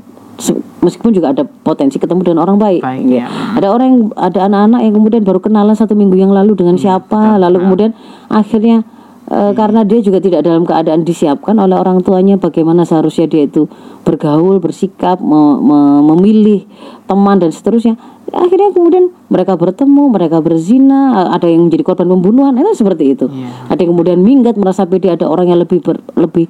meskipun 0.80 1.12
juga 1.12 1.34
ada 1.34 1.43
potensi 1.43 1.97
ketemu 1.97 2.21
dengan 2.23 2.39
orang 2.45 2.58
baik, 2.58 2.82
Baik, 2.82 3.04
ya. 3.10 3.26
ya. 3.26 3.28
ada 3.58 3.67
orang 3.69 3.88
yang 3.89 4.02
ada 4.13 4.39
anak-anak 4.45 4.80
yang 4.86 4.93
kemudian 4.93 5.21
baru 5.21 5.39
kenalan 5.41 5.73
satu 5.73 5.93
minggu 5.93 6.15
yang 6.15 6.30
lalu 6.30 6.54
dengan 6.54 6.78
siapa 6.78 7.36
lalu 7.36 7.58
kemudian 7.60 7.91
akhirnya 8.28 8.86
eh, 9.28 9.52
karena 9.52 9.82
dia 9.82 10.00
juga 10.00 10.21
tidak 10.21 10.45
dalam 10.45 10.63
keadaan 10.63 11.02
disiapkan 11.02 11.58
oleh 11.58 11.73
orang 11.73 12.00
tuanya 12.00 12.38
bagaimana 12.38 12.86
seharusnya 12.86 13.26
dia 13.26 13.43
itu 13.43 13.65
bergaul 14.06 14.62
bersikap 14.62 15.19
me- 15.19 15.60
me- 15.60 16.04
memilih 16.13 16.63
teman 17.04 17.36
dan 17.38 17.52
seterusnya. 17.52 18.00
Akhirnya 18.28 18.71
kemudian 18.71 19.08
mereka 19.28 19.56
bertemu 19.56 20.12
mereka 20.12 20.39
berzina 20.39 21.32
ada 21.32 21.47
yang 21.47 21.67
menjadi 21.67 21.84
korban 21.84 22.08
pembunuhan 22.08 22.56
itu 22.56 22.71
seperti 22.76 23.15
itu. 23.15 23.26
Iya. 23.28 23.71
ada 23.71 23.80
yang 23.80 23.91
kemudian 23.95 24.19
minggat 24.19 24.56
merasa 24.56 24.84
pede 24.84 25.12
ada 25.12 25.28
orang 25.28 25.47
yang 25.47 25.60
lebih 25.60 25.80
ber- 25.80 26.04
lebih 26.15 26.47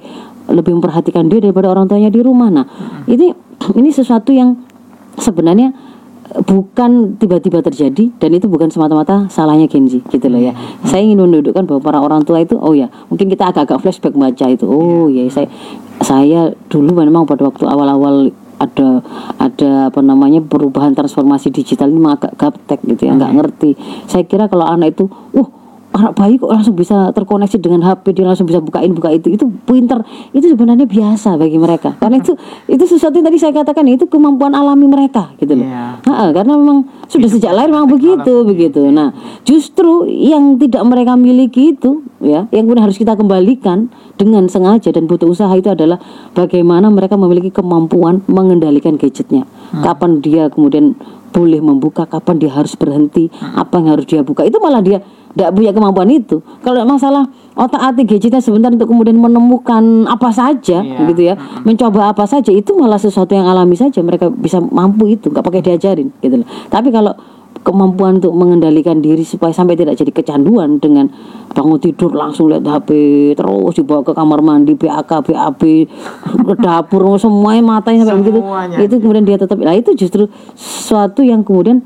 lebih 0.50 0.72
memperhatikan 0.74 1.26
dia 1.26 1.38
daripada 1.38 1.70
orang 1.70 1.86
tuanya 1.86 2.10
di 2.10 2.18
rumah. 2.18 2.50
Nah 2.50 2.66
ini 3.06 3.30
ini 3.76 3.90
sesuatu 3.90 4.30
yang 4.30 4.56
sebenarnya 5.18 5.74
eh, 6.32 6.42
bukan 6.42 7.18
tiba-tiba 7.18 7.60
terjadi 7.60 8.10
dan 8.16 8.30
itu 8.32 8.46
bukan 8.46 8.70
semata-mata 8.70 9.26
salahnya 9.28 9.66
Genji 9.66 10.00
gitu 10.08 10.26
loh 10.30 10.40
ya. 10.40 10.54
Saya 10.86 11.04
ingin 11.04 11.22
menundukkan 11.24 11.66
bahwa 11.66 11.80
para 11.82 11.98
orang 11.98 12.22
tua 12.22 12.42
itu 12.42 12.54
oh 12.56 12.72
ya, 12.72 12.88
mungkin 13.10 13.28
kita 13.28 13.50
agak-agak 13.50 13.82
flashback 13.82 14.14
baca 14.14 14.46
itu. 14.48 14.64
Oh 14.68 15.10
ya, 15.10 15.26
saya 15.28 15.48
saya 15.98 16.54
dulu 16.70 17.02
memang 17.02 17.26
pada 17.26 17.42
waktu 17.46 17.66
awal-awal 17.66 18.30
ada 18.58 19.02
ada 19.38 19.70
apa 19.86 20.02
namanya 20.02 20.42
perubahan 20.42 20.90
transformasi 20.90 21.54
digital 21.54 21.94
ini 21.94 22.02
agak 22.10 22.34
gaptek 22.34 22.82
gitu 22.86 23.06
ya, 23.06 23.14
nggak 23.14 23.32
ngerti. 23.38 23.70
Saya 24.10 24.26
kira 24.26 24.50
kalau 24.50 24.66
anak 24.66 24.98
itu, 24.98 25.06
uh 25.10 25.48
anak 25.88 26.12
bayi 26.14 26.36
kok 26.36 26.52
langsung 26.52 26.76
bisa 26.76 27.10
terkoneksi 27.16 27.56
dengan 27.58 27.80
HP 27.82 28.12
dia 28.12 28.24
langsung 28.28 28.44
bisa 28.44 28.60
bukain 28.60 28.92
buka 28.92 29.08
itu. 29.12 29.32
Itu 29.32 29.48
pinter. 29.64 30.04
Itu 30.36 30.52
sebenarnya 30.52 30.84
biasa 30.84 31.40
bagi 31.40 31.56
mereka. 31.56 31.96
Karena 31.96 32.20
itu 32.20 32.36
itu 32.68 32.84
sesuatu 32.84 33.16
yang 33.16 33.26
tadi 33.26 33.38
saya 33.40 33.52
katakan 33.56 33.88
itu 33.88 34.04
kemampuan 34.06 34.52
alami 34.52 34.84
mereka 34.84 35.32
gitu 35.40 35.56
loh. 35.56 35.66
Iya. 35.66 35.86
Ha, 36.04 36.30
karena 36.36 36.52
memang 36.54 36.78
sudah 37.08 37.28
sejak 37.28 37.52
lahir 37.56 37.72
memang 37.72 37.88
begitu 37.88 38.44
begitu. 38.44 38.84
Nah 38.92 39.16
justru 39.42 40.04
yang 40.08 40.60
tidak 40.60 40.84
mereka 40.84 41.16
miliki 41.16 41.72
itu 41.74 42.04
ya 42.20 42.44
yang 42.52 42.68
kemudian 42.68 42.84
harus 42.84 42.98
kita 43.00 43.16
kembalikan 43.16 43.88
dengan 44.20 44.50
sengaja 44.50 44.92
dan 44.92 45.08
butuh 45.08 45.30
usaha 45.30 45.50
itu 45.56 45.70
adalah 45.72 45.96
bagaimana 46.34 46.92
mereka 46.92 47.16
memiliki 47.16 47.48
kemampuan 47.48 48.20
mengendalikan 48.28 49.00
gadgetnya. 49.00 49.48
Kapan 49.68 50.20
dia 50.20 50.48
kemudian 50.52 50.96
boleh 51.28 51.60
membuka 51.60 52.08
kapan 52.08 52.40
dia 52.40 52.50
harus 52.52 52.72
berhenti 52.74 53.28
apa 53.54 53.78
yang 53.78 53.88
harus 53.96 54.06
dia 54.08 54.24
buka. 54.24 54.48
Itu 54.48 54.58
malah 54.58 54.80
dia 54.80 54.98
tidak 55.38 55.54
punya 55.54 55.70
kemampuan 55.70 56.10
itu. 56.10 56.42
Kalau 56.66 56.82
masalah 56.82 57.30
otak 57.54 57.78
atik 57.78 58.10
gadgetnya 58.10 58.42
sebentar 58.42 58.74
untuk 58.74 58.90
kemudian 58.90 59.14
menemukan 59.14 60.10
apa 60.10 60.34
saja 60.34 60.82
Iya. 60.82 61.06
gitu 61.14 61.22
ya. 61.22 61.34
Mencoba 61.62 62.10
apa 62.10 62.26
saja 62.26 62.50
itu 62.50 62.74
malah 62.74 62.98
sesuatu 62.98 63.38
yang 63.38 63.46
alami 63.46 63.78
saja 63.78 64.02
mereka 64.02 64.26
bisa 64.34 64.58
mampu 64.58 65.14
itu. 65.14 65.30
Nggak 65.30 65.46
pakai 65.46 65.62
diajarin 65.62 66.10
gitu 66.18 66.42
loh. 66.42 66.48
Tapi 66.66 66.90
kalau 66.90 67.14
kemampuan 67.62 68.18
untuk 68.18 68.34
mengendalikan 68.34 68.98
diri 68.98 69.22
supaya 69.22 69.50
sampai 69.54 69.78
tidak 69.78 69.98
jadi 69.98 70.10
kecanduan 70.14 70.78
dengan 70.82 71.10
bangun 71.54 71.78
tidur 71.78 72.14
langsung 72.14 72.50
lihat 72.50 72.66
HP 72.66 72.90
terus 73.34 73.74
dibawa 73.78 74.02
ke 74.06 74.12
kamar 74.14 74.40
mandi 74.42 74.74
BAK 74.78 75.26
BAB 75.26 75.62
ke 76.48 76.54
dapur 76.58 77.02
semuanya 77.22 77.62
matanya 77.62 78.10
sampai 78.10 78.26
begitu. 78.26 78.40
Itu 78.78 78.94
kemudian 79.02 79.22
dia 79.22 79.38
tetap 79.38 79.58
nah 79.62 79.74
itu 79.74 79.94
justru 79.94 80.26
sesuatu 80.58 81.22
yang 81.22 81.46
kemudian 81.46 81.82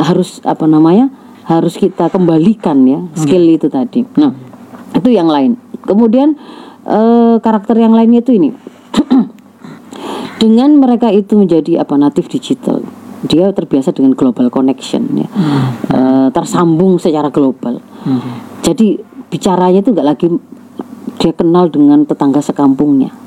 harus 0.00 0.40
apa 0.42 0.64
namanya 0.66 1.08
harus 1.44 1.76
kita 1.76 2.08
kembalikan 2.08 2.84
ya 2.88 3.00
skill 3.16 3.44
itu 3.48 3.68
tadi. 3.68 4.04
Nah 4.16 4.32
itu 4.96 5.08
yang 5.12 5.28
lain. 5.28 5.60
Kemudian 5.84 6.36
eh, 6.88 7.36
karakter 7.40 7.76
yang 7.76 7.92
lainnya 7.92 8.24
itu 8.24 8.32
ini. 8.36 8.50
Dengan 10.42 10.76
mereka 10.76 11.08
itu 11.12 11.36
menjadi 11.36 11.84
apa 11.84 11.96
natif 11.96 12.28
digital. 12.28 12.84
Dia 13.24 13.56
terbiasa 13.56 13.96
dengan 13.96 14.12
global 14.12 14.52
connection 14.52 15.08
ya. 15.16 15.28
Eh, 15.88 16.28
tersambung 16.28 17.00
secara 17.00 17.32
global. 17.32 17.80
Jadi 18.60 19.00
bicaranya 19.32 19.80
itu 19.80 19.96
nggak 19.96 20.08
lagi 20.08 20.28
dia 21.16 21.32
kenal 21.32 21.72
dengan 21.72 22.04
tetangga 22.04 22.44
sekampungnya 22.44 23.23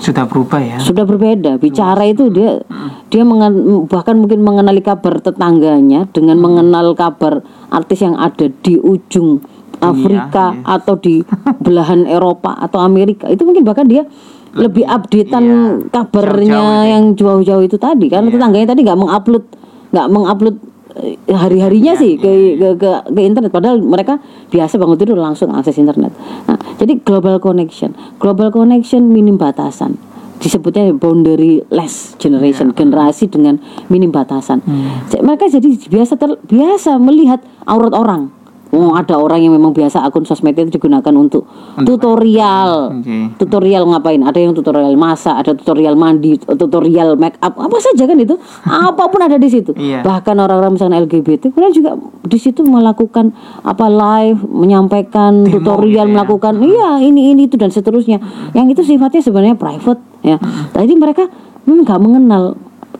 sudah 0.00 0.24
berubah 0.24 0.60
ya? 0.64 0.76
Sudah 0.80 1.04
berbeda. 1.04 1.60
Bicara 1.60 2.08
itu 2.08 2.32
dia 2.32 2.64
dia 3.12 3.22
mengen- 3.22 3.84
bahkan 3.84 4.16
mungkin 4.16 4.40
mengenali 4.40 4.80
kabar 4.80 5.20
tetangganya 5.20 6.08
dengan 6.10 6.40
mengenal 6.40 6.96
kabar 6.96 7.44
artis 7.68 8.00
yang 8.00 8.16
ada 8.16 8.48
di 8.48 8.80
ujung 8.80 9.44
Afrika 9.80 10.56
atau 10.64 10.96
di 10.96 11.24
belahan 11.64 12.08
Eropa 12.08 12.56
atau 12.56 12.80
Amerika. 12.80 13.28
Itu 13.28 13.44
mungkin 13.44 13.64
bahkan 13.64 13.88
dia 13.88 14.04
lebih 14.50 14.82
updatean 14.82 15.44
iya, 15.46 15.60
kabarnya 15.88 16.58
jauh-jauh 16.58 16.82
itu. 16.82 16.90
yang 16.90 17.04
jauh-jauh 17.14 17.64
itu 17.64 17.76
tadi. 17.76 18.06
Karena 18.08 18.28
tetangganya 18.32 18.72
tadi 18.72 18.80
nggak 18.82 18.98
mengupload 18.98 19.44
nggak 19.90 20.06
mengupload 20.10 20.56
eh, 20.98 21.16
hari-harinya 21.30 21.94
sih 21.94 22.18
ke, 22.18 22.56
ke 22.58 22.68
ke 22.80 22.90
ke 23.12 23.20
internet 23.20 23.50
padahal 23.54 23.78
mereka 23.78 24.18
biasa 24.48 24.78
bangun 24.80 24.98
tidur 24.98 25.18
langsung 25.18 25.54
akses 25.54 25.78
internet. 25.78 26.10
Nah, 26.46 26.58
jadi 26.78 26.98
global 27.00 27.38
connection, 27.38 27.94
global 28.18 28.50
connection 28.50 29.10
minim 29.12 29.38
batasan. 29.38 29.96
Disebutnya 30.40 30.96
boundary 30.96 31.60
less 31.68 32.16
generation, 32.16 32.72
generasi 32.72 33.28
dengan 33.28 33.60
minim 33.92 34.08
batasan. 34.08 34.64
Jadi 35.12 35.20
Mereka 35.20 35.52
jadi 35.52 35.68
biasa 35.84 36.16
ter- 36.16 36.40
biasa 36.48 36.96
melihat 36.96 37.44
aurat 37.68 37.92
orang. 37.92 38.32
Oh, 38.70 38.94
ada 38.94 39.18
orang 39.18 39.42
yang 39.42 39.58
memang 39.58 39.74
biasa 39.74 40.06
akun 40.06 40.22
sosmed 40.22 40.54
itu 40.54 40.78
digunakan 40.78 41.10
untuk 41.10 41.42
tutorial. 41.82 43.02
Oke. 43.02 43.34
tutorial 43.42 43.82
ngapain? 43.90 44.22
Ada 44.22 44.38
yang 44.38 44.54
tutorial 44.54 44.94
masak 44.94 45.42
ada 45.42 45.58
tutorial 45.58 45.98
mandi 45.98 46.38
tutorial 46.38 47.18
make 47.18 47.34
up 47.42 47.58
apa 47.58 47.76
saja 47.82 48.06
kan 48.06 48.14
itu? 48.14 48.38
Apa 48.90 49.10
pun 49.10 49.20
ada 49.26 49.36
di 49.36 49.50
situ. 49.50 49.74
Iya. 49.74 50.06
bahkan 50.06 50.38
orang-orang 50.38 50.78
misalnya 50.78 51.02
LGBT 51.02 51.50
kemudian 51.50 51.74
juga 51.74 51.90
di 52.26 52.38
situ 52.38 52.62
melakukan 52.62 53.32
apa 53.66 53.86
live 53.90 54.40
menyampaikan 54.46 55.42
Demo 55.46 55.58
tutorial 55.58 56.06
gitu 56.06 56.10
ya. 56.10 56.14
melakukan 56.14 56.54
iya 56.62 56.90
ini 57.02 57.34
ini 57.34 57.50
itu 57.50 57.58
dan 57.58 57.74
seterusnya. 57.74 58.22
Yang 58.54 58.78
itu 58.78 58.94
sifatnya 58.94 59.20
sebenarnya 59.22 59.56
private 59.58 60.00
ya. 60.22 60.36
Jadi 60.74 60.94
mereka 60.94 61.26
memang 61.66 61.82
nggak 61.82 62.00
mengenal. 62.00 62.42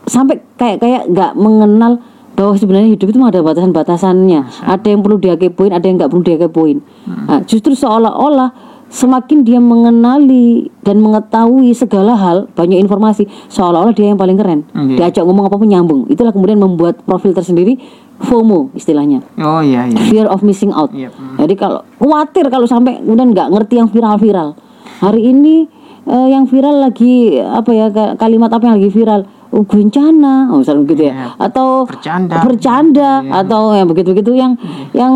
Sampai 0.03 0.41
kayak 0.59 0.81
kayak 0.83 1.03
nggak 1.07 1.31
mengenal 1.37 2.01
bahwa 2.41 2.57
sebenarnya 2.57 2.89
hidup 2.97 3.07
itu 3.07 3.17
ada 3.21 3.39
batasan-batasannya. 3.39 4.65
Ada 4.65 4.87
yang 4.89 5.01
perlu 5.05 5.17
dia 5.21 5.37
kepoin 5.37 5.71
ada 5.71 5.85
yang 5.85 6.01
nggak 6.01 6.09
perlu 6.09 6.23
dia 6.25 6.37
kepoin 6.41 6.81
nah, 7.05 7.39
justru 7.45 7.77
seolah-olah 7.77 8.49
semakin 8.91 9.47
dia 9.47 9.63
mengenali 9.63 10.67
dan 10.83 10.99
mengetahui 10.99 11.71
segala 11.71 12.11
hal 12.19 12.51
banyak 12.51 12.75
informasi 12.75 13.23
seolah-olah 13.47 13.95
dia 13.95 14.11
yang 14.11 14.19
paling 14.19 14.35
keren. 14.35 14.67
Oke. 14.75 14.99
diajak 14.99 15.23
ngomong 15.23 15.47
apa 15.47 15.55
pun 15.55 15.69
nyambung. 15.69 16.01
Itulah 16.11 16.35
kemudian 16.35 16.59
membuat 16.59 16.99
profil 17.07 17.31
tersendiri 17.31 17.79
FOMO 18.19 18.75
istilahnya. 18.75 19.23
Oh 19.39 19.63
iya 19.63 19.87
iya. 19.87 19.95
Fear 20.11 20.27
of 20.27 20.43
missing 20.43 20.75
out. 20.75 20.91
Iya. 20.91 21.07
jadi 21.39 21.53
kalau 21.55 21.87
khawatir 21.97 22.51
kalau 22.51 22.67
sampai 22.67 22.99
kemudian 22.99 23.31
nggak 23.31 23.47
ngerti 23.47 23.79
yang 23.79 23.87
viral-viral. 23.87 24.59
Hari 24.99 25.21
ini 25.23 25.71
eh, 26.03 26.27
yang 26.27 26.45
viral 26.51 26.83
lagi 26.83 27.39
apa 27.39 27.71
ya 27.71 27.87
ka- 27.89 28.19
kalimat 28.19 28.51
apa 28.51 28.67
yang 28.67 28.75
lagi 28.75 28.91
viral 28.91 29.23
oh, 29.51 29.63
bencana 29.63 30.49
oh, 30.51 30.63
misalnya 30.63 30.81
begitu 30.87 31.01
ya. 31.07 31.13
Iya. 31.13 31.27
atau 31.37 31.67
Bercanda. 31.85 32.35
bercanda 32.43 33.11
Iya. 33.21 33.31
atau 33.45 33.61
yang 33.75 33.87
begitu-begitu 33.91 34.31
yang 34.35 34.53
yang 34.95 35.13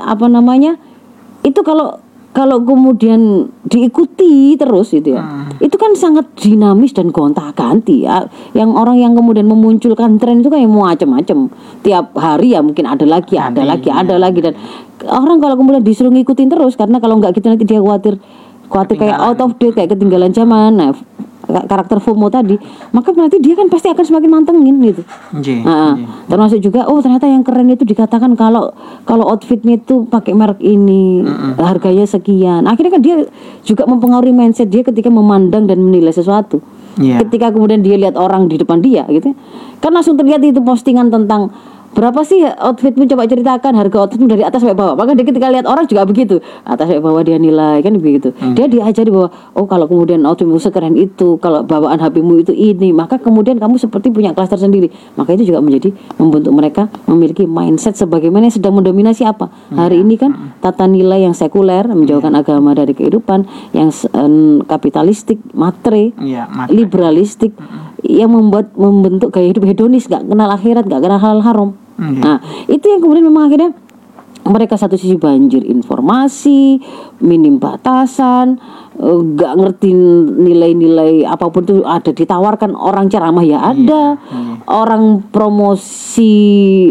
apa 0.00 0.26
namanya 0.26 0.76
itu 1.44 1.60
kalau 1.60 2.00
kalau 2.34 2.58
kemudian 2.66 3.46
diikuti 3.68 4.58
terus 4.58 4.90
gitu 4.90 5.14
ya 5.14 5.44
itu 5.62 5.76
kan 5.78 5.94
sangat 5.94 6.26
dinamis 6.34 6.90
dan 6.90 7.14
gonta-ganti 7.14 8.02
ya. 8.02 8.26
Yang 8.56 8.70
orang 8.74 8.96
yang 8.98 9.12
kemudian 9.14 9.46
memunculkan 9.46 10.18
tren 10.18 10.42
itu 10.42 10.50
kayak 10.50 10.66
macam-macam. 10.66 11.50
Tiap 11.86 12.06
hari 12.18 12.58
ya 12.58 12.60
mungkin 12.64 12.84
ada 12.90 13.06
lagi 13.06 13.38
ada 13.38 13.62
Nanti, 13.62 13.70
lagi 13.70 13.88
ada 13.88 14.14
lagi. 14.18 14.38
Dan 14.42 14.54
orang 15.06 15.38
kalau 15.38 15.54
kemudian 15.54 15.86
disuruh 15.86 16.10
ngikutin 16.10 16.48
terus 16.50 16.74
karena 16.74 16.98
kalau 16.98 17.22
nggak 17.22 17.38
gitu 17.38 17.46
nanti 17.46 17.64
dia 17.64 17.78
khawatir 17.78 18.18
khawatir 18.66 18.96
kayak 18.98 19.18
out 19.20 19.38
of 19.38 19.54
date 19.62 19.78
kayak 19.78 19.94
ketinggalan 19.94 20.34
zaman. 20.34 20.74
Nah 20.74 20.90
karakter 21.46 21.98
FOMO 21.98 22.26
tadi 22.26 22.56
maka 22.90 23.10
berarti 23.10 23.38
dia 23.38 23.52
kan 23.52 23.66
pasti 23.66 23.86
akan 23.86 24.00
semakin 24.00 24.30
mantengin 24.30 24.76
gitu 24.80 25.02
Nggih, 25.32 25.60
Nah, 25.60 25.94
nggih. 25.94 26.06
termasuk 26.26 26.58
juga 26.58 26.86
oh 26.86 26.98
ternyata 26.98 27.24
yang 27.24 27.40
keren 27.40 27.68
itu 27.68 27.82
dikatakan 27.82 28.32
kalau 28.34 28.72
kalau 29.02 29.24
outfitnya 29.26 29.76
itu 29.76 30.04
pakai 30.04 30.32
merek 30.32 30.58
ini 30.58 31.22
harganya 31.56 32.04
sekian 32.04 32.64
akhirnya 32.64 32.92
kan 32.92 33.02
dia 33.02 33.16
juga 33.60 33.84
mempengaruhi 33.84 34.32
mindset 34.32 34.66
dia 34.66 34.80
ketika 34.80 35.08
memandang 35.08 35.64
dan 35.64 35.78
menilai 35.78 36.10
sesuatu 36.10 36.60
Iya. 36.94 37.26
ketika 37.26 37.50
kemudian 37.50 37.82
dia 37.82 37.98
lihat 37.98 38.14
orang 38.14 38.46
di 38.46 38.54
depan 38.54 38.78
dia 38.78 39.02
gitu 39.08 39.26
ya. 39.26 39.36
kan 39.82 39.90
langsung 39.90 40.14
terlihat 40.14 40.38
itu 40.40 40.62
postingan 40.62 41.10
tentang 41.10 41.50
berapa 41.94 42.20
sih 42.20 42.42
outfitmu? 42.42 43.06
Coba 43.06 43.24
ceritakan. 43.24 43.72
Harga 43.72 43.96
outfitmu 44.02 44.26
dari 44.26 44.42
atas 44.42 44.60
sampai 44.60 44.74
bawah. 44.74 44.92
Maka 44.92 45.14
ketika 45.14 45.46
lihat 45.46 45.64
orang 45.64 45.86
juga 45.86 46.02
begitu. 46.02 46.38
Atas 46.62 46.86
sampai 46.86 47.00
bawah 47.00 47.22
dia 47.22 47.38
nilai 47.38 47.80
kan 47.80 47.94
begitu. 47.94 48.34
Dia 48.52 48.66
diajari 48.66 49.08
bahwa 49.08 49.28
oh 49.54 49.64
kalau 49.64 49.86
kemudian 49.86 50.20
outfitmu 50.22 50.58
sekeren 50.58 50.94
itu 50.94 51.38
kalau 51.38 51.62
bawaan 51.62 51.96
HPmu 51.96 52.34
itu 52.40 52.52
ini 52.52 52.90
maka 52.90 53.16
kemudian 53.16 53.56
kamu 53.56 53.78
seperti 53.78 54.10
punya 54.10 54.30
klaster 54.30 54.56
sendiri 54.56 54.88
maka 55.14 55.32
itu 55.32 55.46
juga 55.46 55.60
menjadi 55.60 55.90
membentuk 56.16 56.50
mereka 56.50 56.82
memiliki 57.04 57.44
mindset 57.44 57.94
sebagaimana 57.94 58.46
yang 58.46 58.54
sedang 58.54 58.74
mendominasi 58.74 59.22
apa. 59.22 59.48
Hari 59.70 60.02
ini 60.02 60.18
kan 60.18 60.30
tata 60.58 60.84
nilai 60.84 61.22
yang 61.22 61.32
sekuler 61.32 61.86
menjauhkan 61.86 62.34
agama 62.34 62.74
dari 62.74 62.92
kehidupan 62.92 63.44
yang 63.70 63.88
em, 64.10 64.34
kapitalistik 64.64 65.38
matre 65.52 66.10
Iya, 66.16 66.48
mat- 66.48 66.68
liberalistik 66.68 67.54
yang 68.00 68.30
membuat 68.30 68.74
membentuk 68.74 69.30
gaya 69.30 69.48
hidup 69.48 69.64
hedonis 69.64 70.04
gak 70.04 70.24
kenal 70.24 70.50
akhirat 70.50 70.84
gak 70.84 71.00
kenal 71.00 71.16
hal 71.16 71.38
haram 71.40 71.70
Nggih. 71.94 72.22
nah 72.22 72.38
itu 72.66 72.84
yang 72.90 73.00
kemudian 73.00 73.26
memang 73.26 73.46
akhirnya 73.50 73.70
mereka 74.44 74.76
satu 74.76 75.00
sisi 75.00 75.16
banjir 75.16 75.64
informasi 75.64 76.76
minim 77.24 77.56
batasan 77.56 78.60
eh, 78.98 79.18
gak 79.34 79.52
ngerti 79.58 79.90
nilai-nilai 80.44 81.26
apa 81.26 81.48
pun 81.50 81.62
itu 81.64 81.74
ada. 81.82 82.10
Ditawarkan 82.10 82.74
orang 82.74 83.06
ceramah 83.10 83.44
ya 83.44 83.58
ada. 83.60 84.18
Orang 84.64 85.28
promosi 85.28 86.34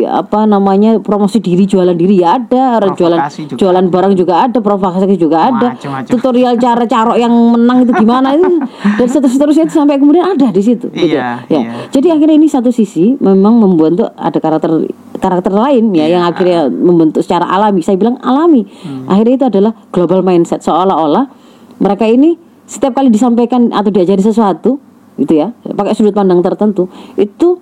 apa 0.05 0.45
namanya 0.45 1.01
promosi 1.01 1.41
diri 1.41 1.65
jualan 1.65 1.95
diri 1.95 2.21
ya 2.21 2.37
ada. 2.37 2.83
Orang 2.83 2.93
jualan 2.95 3.19
juga 3.27 3.57
jualan 3.59 3.85
barang 3.89 4.13
juga 4.13 4.33
ada 4.47 4.59
provokasi 4.59 5.15
juga 5.17 5.49
ada. 5.49 5.67
Macam-macam. 5.75 6.11
tutorial 6.11 6.53
cara 6.59 6.83
carok 6.85 7.17
yang 7.17 7.33
menang 7.33 7.87
itu 7.87 7.91
gimana 7.97 8.35
itu. 8.35 8.61
Dan 8.99 9.07
seterus- 9.09 9.33
seterusnya 9.35 9.65
itu 9.67 9.75
sampai 9.75 9.97
kemudian 9.97 10.25
ada 10.37 10.47
di 10.53 10.61
situ 10.61 10.87
gitu. 10.93 11.15
Iya, 11.15 11.47
ya. 11.49 11.59
iya. 11.59 11.71
jadi 11.89 12.15
akhirnya 12.15 12.35
ini 12.37 12.47
satu 12.47 12.69
sisi 12.69 13.15
memang 13.19 13.57
membentuk 13.57 14.11
ada 14.15 14.37
karakter 14.37 14.87
karakter 15.17 15.53
lain 15.53 15.95
ya 15.95 16.05
yang 16.09 16.23
akhirnya 16.27 16.67
membentuk 16.69 17.23
secara 17.23 17.47
alami. 17.49 17.81
Saya 17.81 17.97
bilang 17.97 18.19
alami. 18.21 18.65
Akhirnya 19.07 19.35
itu 19.39 19.45
adalah 19.49 19.71
global 19.89 20.21
mindset 20.21 20.61
seolah-olah 20.63 21.42
mereka 21.83 22.07
ini 22.07 22.39
setiap 22.63 22.95
kali 22.95 23.11
disampaikan 23.11 23.75
atau 23.75 23.91
diajari 23.91 24.23
sesuatu 24.23 24.79
gitu 25.19 25.33
ya 25.35 25.51
pakai 25.75 25.93
sudut 25.93 26.15
pandang 26.15 26.39
tertentu 26.39 26.87
itu 27.19 27.59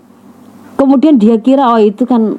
kemudian 0.78 1.18
dia 1.18 1.42
kira 1.42 1.74
oh 1.74 1.82
itu 1.82 2.06
kan 2.06 2.38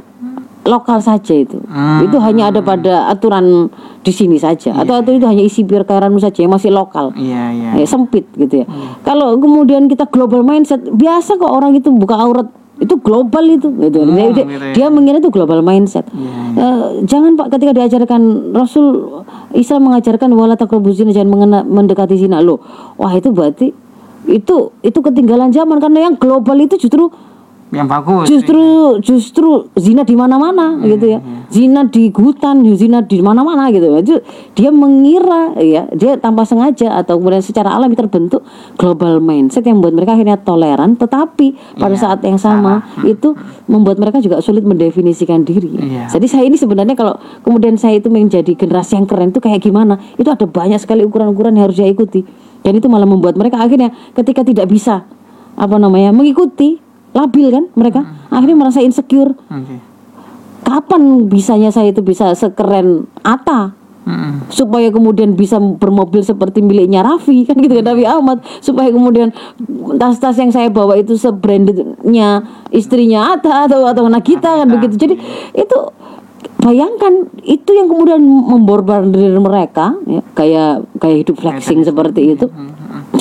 lokal 0.62 1.02
saja 1.02 1.34
itu. 1.34 1.58
Itu 2.06 2.16
hanya 2.22 2.54
ada 2.54 2.62
pada 2.62 3.10
aturan 3.10 3.66
di 4.02 4.12
sini 4.14 4.38
saja 4.38 4.74
atau 4.78 5.02
atau 5.02 5.10
itu 5.14 5.26
hanya 5.26 5.42
isi 5.42 5.66
perkaraanmu 5.66 6.22
saja 6.22 6.46
yang 6.46 6.54
masih 6.54 6.70
lokal. 6.70 7.10
Iya. 7.18 7.74
ya, 7.74 7.86
sempit 7.86 8.26
gitu 8.38 8.62
ya. 8.62 8.66
Kalau 9.02 9.34
kemudian 9.42 9.90
kita 9.90 10.06
global 10.06 10.46
mindset, 10.46 10.82
biasa 10.94 11.38
kok 11.38 11.50
orang 11.50 11.74
itu 11.74 11.90
buka 11.90 12.14
aurat 12.14 12.46
itu 12.82 12.98
global 12.98 13.46
itu 13.46 13.70
gitu. 13.78 14.02
dia, 14.02 14.34
dia, 14.34 14.42
gitu 14.42 14.42
ya. 14.42 14.74
dia 14.74 14.86
mengira 14.90 15.22
itu 15.22 15.30
global 15.30 15.62
mindset. 15.62 16.02
Eh, 16.10 17.06
jangan 17.06 17.38
Pak 17.38 17.54
ketika 17.54 17.72
diajarkan 17.78 18.50
Rasul 18.50 18.86
Islam 19.54 19.86
mengajarkan 19.86 20.34
wala 20.34 20.58
taqrabuz 20.58 20.98
zina 20.98 21.14
jangan 21.14 21.30
mengena- 21.30 21.66
mendekati 21.66 22.18
zina 22.18 22.42
loh. 22.42 22.58
Wah, 22.98 23.14
itu 23.14 23.30
berarti 23.30 23.70
itu 24.26 24.56
itu 24.82 24.98
ketinggalan 24.98 25.54
zaman 25.54 25.78
karena 25.78 26.10
yang 26.10 26.14
global 26.18 26.58
itu 26.58 26.74
justru 26.78 27.10
Yang 27.72 27.88
bagus. 27.88 28.26
justru 28.28 28.64
justru 29.00 29.48
zina 29.80 30.04
di 30.04 30.12
mana-mana 30.12 30.76
gitu 30.84 31.08
ya. 31.08 31.24
zina 31.48 31.88
di 31.88 32.12
hutan 32.12 32.60
zina 32.76 33.00
di 33.00 33.24
mana-mana 33.24 33.72
gitu. 33.72 33.88
Itu 33.96 34.20
dia 34.52 34.68
mengira 34.68 35.56
ya 35.56 35.88
dia 35.96 36.20
tanpa 36.20 36.44
sengaja 36.44 37.00
atau 37.00 37.16
kemudian 37.16 37.40
secara 37.40 37.72
alami 37.72 37.96
terbentuk 37.96 38.44
global 38.76 39.24
mindset 39.24 39.64
yang 39.64 39.80
membuat 39.80 39.96
mereka 39.96 40.12
akhirnya 40.12 40.36
toleran. 40.36 41.00
Tetapi 41.00 41.80
pada 41.80 41.96
saat 41.96 42.20
yang 42.28 42.36
sama 42.36 42.84
itu 43.08 43.32
membuat 43.64 43.96
mereka 43.96 44.20
juga 44.20 44.44
sulit 44.44 44.68
mendefinisikan 44.68 45.40
diri. 45.40 45.72
Iya. 45.72 46.12
jadi 46.12 46.26
saya 46.28 46.44
ini 46.44 46.60
sebenarnya 46.60 46.92
kalau 46.92 47.16
kemudian 47.40 47.80
saya 47.80 47.96
itu 47.96 48.12
menjadi 48.12 48.52
generasi 48.52 49.00
yang 49.00 49.08
keren 49.08 49.32
itu 49.32 49.40
kayak 49.40 49.64
gimana? 49.64 49.96
Itu 50.20 50.28
ada 50.28 50.44
banyak 50.44 50.76
sekali 50.76 51.08
ukuran-ukuran 51.08 51.56
yang 51.56 51.72
harus 51.72 51.80
saya 51.80 51.88
ikuti. 51.88 52.20
Dan 52.60 52.76
itu 52.76 52.86
malah 52.92 53.08
membuat 53.08 53.34
mereka 53.40 53.64
akhirnya 53.64 53.96
ketika 54.12 54.44
tidak 54.44 54.68
bisa 54.68 55.08
apa 55.56 55.76
namanya 55.80 56.12
mengikuti 56.12 56.91
labil 57.12 57.48
kan 57.52 57.64
mereka. 57.76 58.00
Akhirnya 58.32 58.56
merasa 58.56 58.80
insecure. 58.80 59.36
Oke. 59.48 59.76
kapan 60.62 61.26
bisanya 61.26 61.74
saya 61.74 61.90
itu 61.90 62.06
bisa 62.06 62.38
sekeren 62.38 63.10
Ata 63.26 63.74
Mm-mm. 64.02 64.50
supaya 64.50 64.90
kemudian 64.90 65.38
bisa 65.38 65.62
bermobil 65.62 66.26
seperti 66.26 66.58
miliknya 66.58 67.06
Raffi 67.06 67.46
kan 67.46 67.54
gitu 67.58 67.78
kan 67.78 67.94
Raffi 67.94 68.06
Ahmad. 68.06 68.42
Supaya 68.58 68.90
kemudian 68.90 69.30
tas-tas 69.98 70.38
yang 70.38 70.50
saya 70.50 70.70
bawa 70.70 70.98
itu 70.98 71.14
sebrandednya 71.14 72.42
istrinya 72.74 73.34
Atta 73.34 73.70
atau 73.70 73.86
atau 73.86 74.06
Nagita 74.10 74.62
kan 74.62 74.66
begitu. 74.70 74.94
Jadi 74.98 75.14
itu 75.54 75.78
bayangkan 76.62 77.26
itu 77.42 77.70
yang 77.74 77.90
kemudian 77.90 78.22
memborbardir 78.22 79.34
mereka 79.38 79.98
ya, 80.06 80.22
kayak 80.34 80.72
kayak 80.98 81.16
hidup 81.26 81.36
flexing 81.42 81.82
seperti 81.82 82.38
itu 82.38 82.46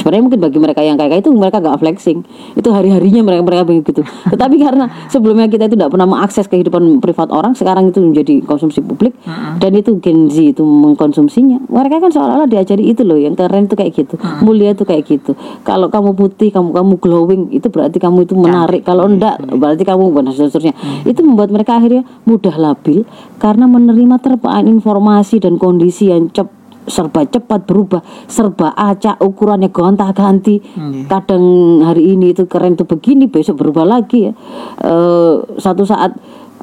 sebenarnya 0.01 0.23
mungkin 0.25 0.41
bagi 0.41 0.57
mereka 0.57 0.81
yang 0.81 0.97
kayak 0.97 1.21
itu 1.21 1.29
mereka 1.29 1.61
gak 1.61 1.77
flexing. 1.77 2.25
Itu 2.57 2.73
hari 2.73 2.89
harinya 2.89 3.21
mereka 3.21 3.41
mereka 3.45 3.63
begitu 3.69 4.01
tetapi 4.33 4.57
karena 4.57 4.89
sebelumnya 5.13 5.45
kita 5.45 5.69
itu 5.69 5.77
tidak 5.77 5.93
pernah 5.93 6.09
mengakses 6.09 6.49
kehidupan 6.49 6.97
privat 6.97 7.29
orang 7.29 7.53
sekarang 7.53 7.93
itu 7.93 8.01
menjadi 8.01 8.41
konsumsi 8.41 8.81
publik. 8.81 9.13
Dan 9.61 9.77
itu 9.77 10.01
Gen 10.01 10.27
Z 10.33 10.57
itu 10.57 10.63
mengkonsumsinya. 10.65 11.69
Mereka 11.69 12.01
kan 12.01 12.09
seolah-olah 12.09 12.49
diajari 12.49 12.89
itu 12.89 13.05
loh 13.05 13.19
yang 13.19 13.37
keren 13.37 13.69
itu 13.69 13.77
kayak 13.77 13.93
gitu. 13.93 14.17
Mulia 14.41 14.73
itu 14.73 14.81
kayak 14.81 15.05
gitu. 15.05 15.37
Kalau 15.61 15.93
kamu 15.93 16.17
putih 16.17 16.49
kamu 16.49 16.73
kamu 16.73 16.93
glowing 16.97 17.41
itu 17.53 17.69
berarti 17.69 18.01
kamu 18.01 18.25
itu 18.25 18.33
menarik. 18.33 18.81
Kalau 18.81 19.05
enggak 19.05 19.37
berarti 19.45 19.83
kamu 19.85 20.09
dan 20.15 20.33
seterusnya 20.33 20.75
itu 21.05 21.19
membuat 21.21 21.51
mereka 21.51 21.77
akhirnya 21.77 22.07
mudah 22.25 22.55
labil 22.55 23.03
karena 23.37 23.65
menerima 23.67 24.15
terpaan 24.23 24.65
informasi 24.71 25.43
dan 25.43 25.59
kondisi 25.59 26.09
yang 26.09 26.31
cep 26.31 26.60
serba 26.81 27.21
cepat 27.23 27.65
berubah, 27.65 28.01
serba 28.25 28.73
acak, 28.73 29.21
ukurannya 29.21 29.69
gonta-ganti. 29.69 30.59
Kadang 31.05 31.43
hari 31.81 32.13
ini 32.13 32.33
itu 32.33 32.45
keren 32.45 32.73
tuh 32.73 32.85
begini, 32.85 33.25
besok 33.25 33.61
berubah 33.61 33.85
lagi 33.85 34.29
ya. 34.29 34.33
Eh, 34.81 35.33
satu 35.57 35.85
saat 35.85 36.17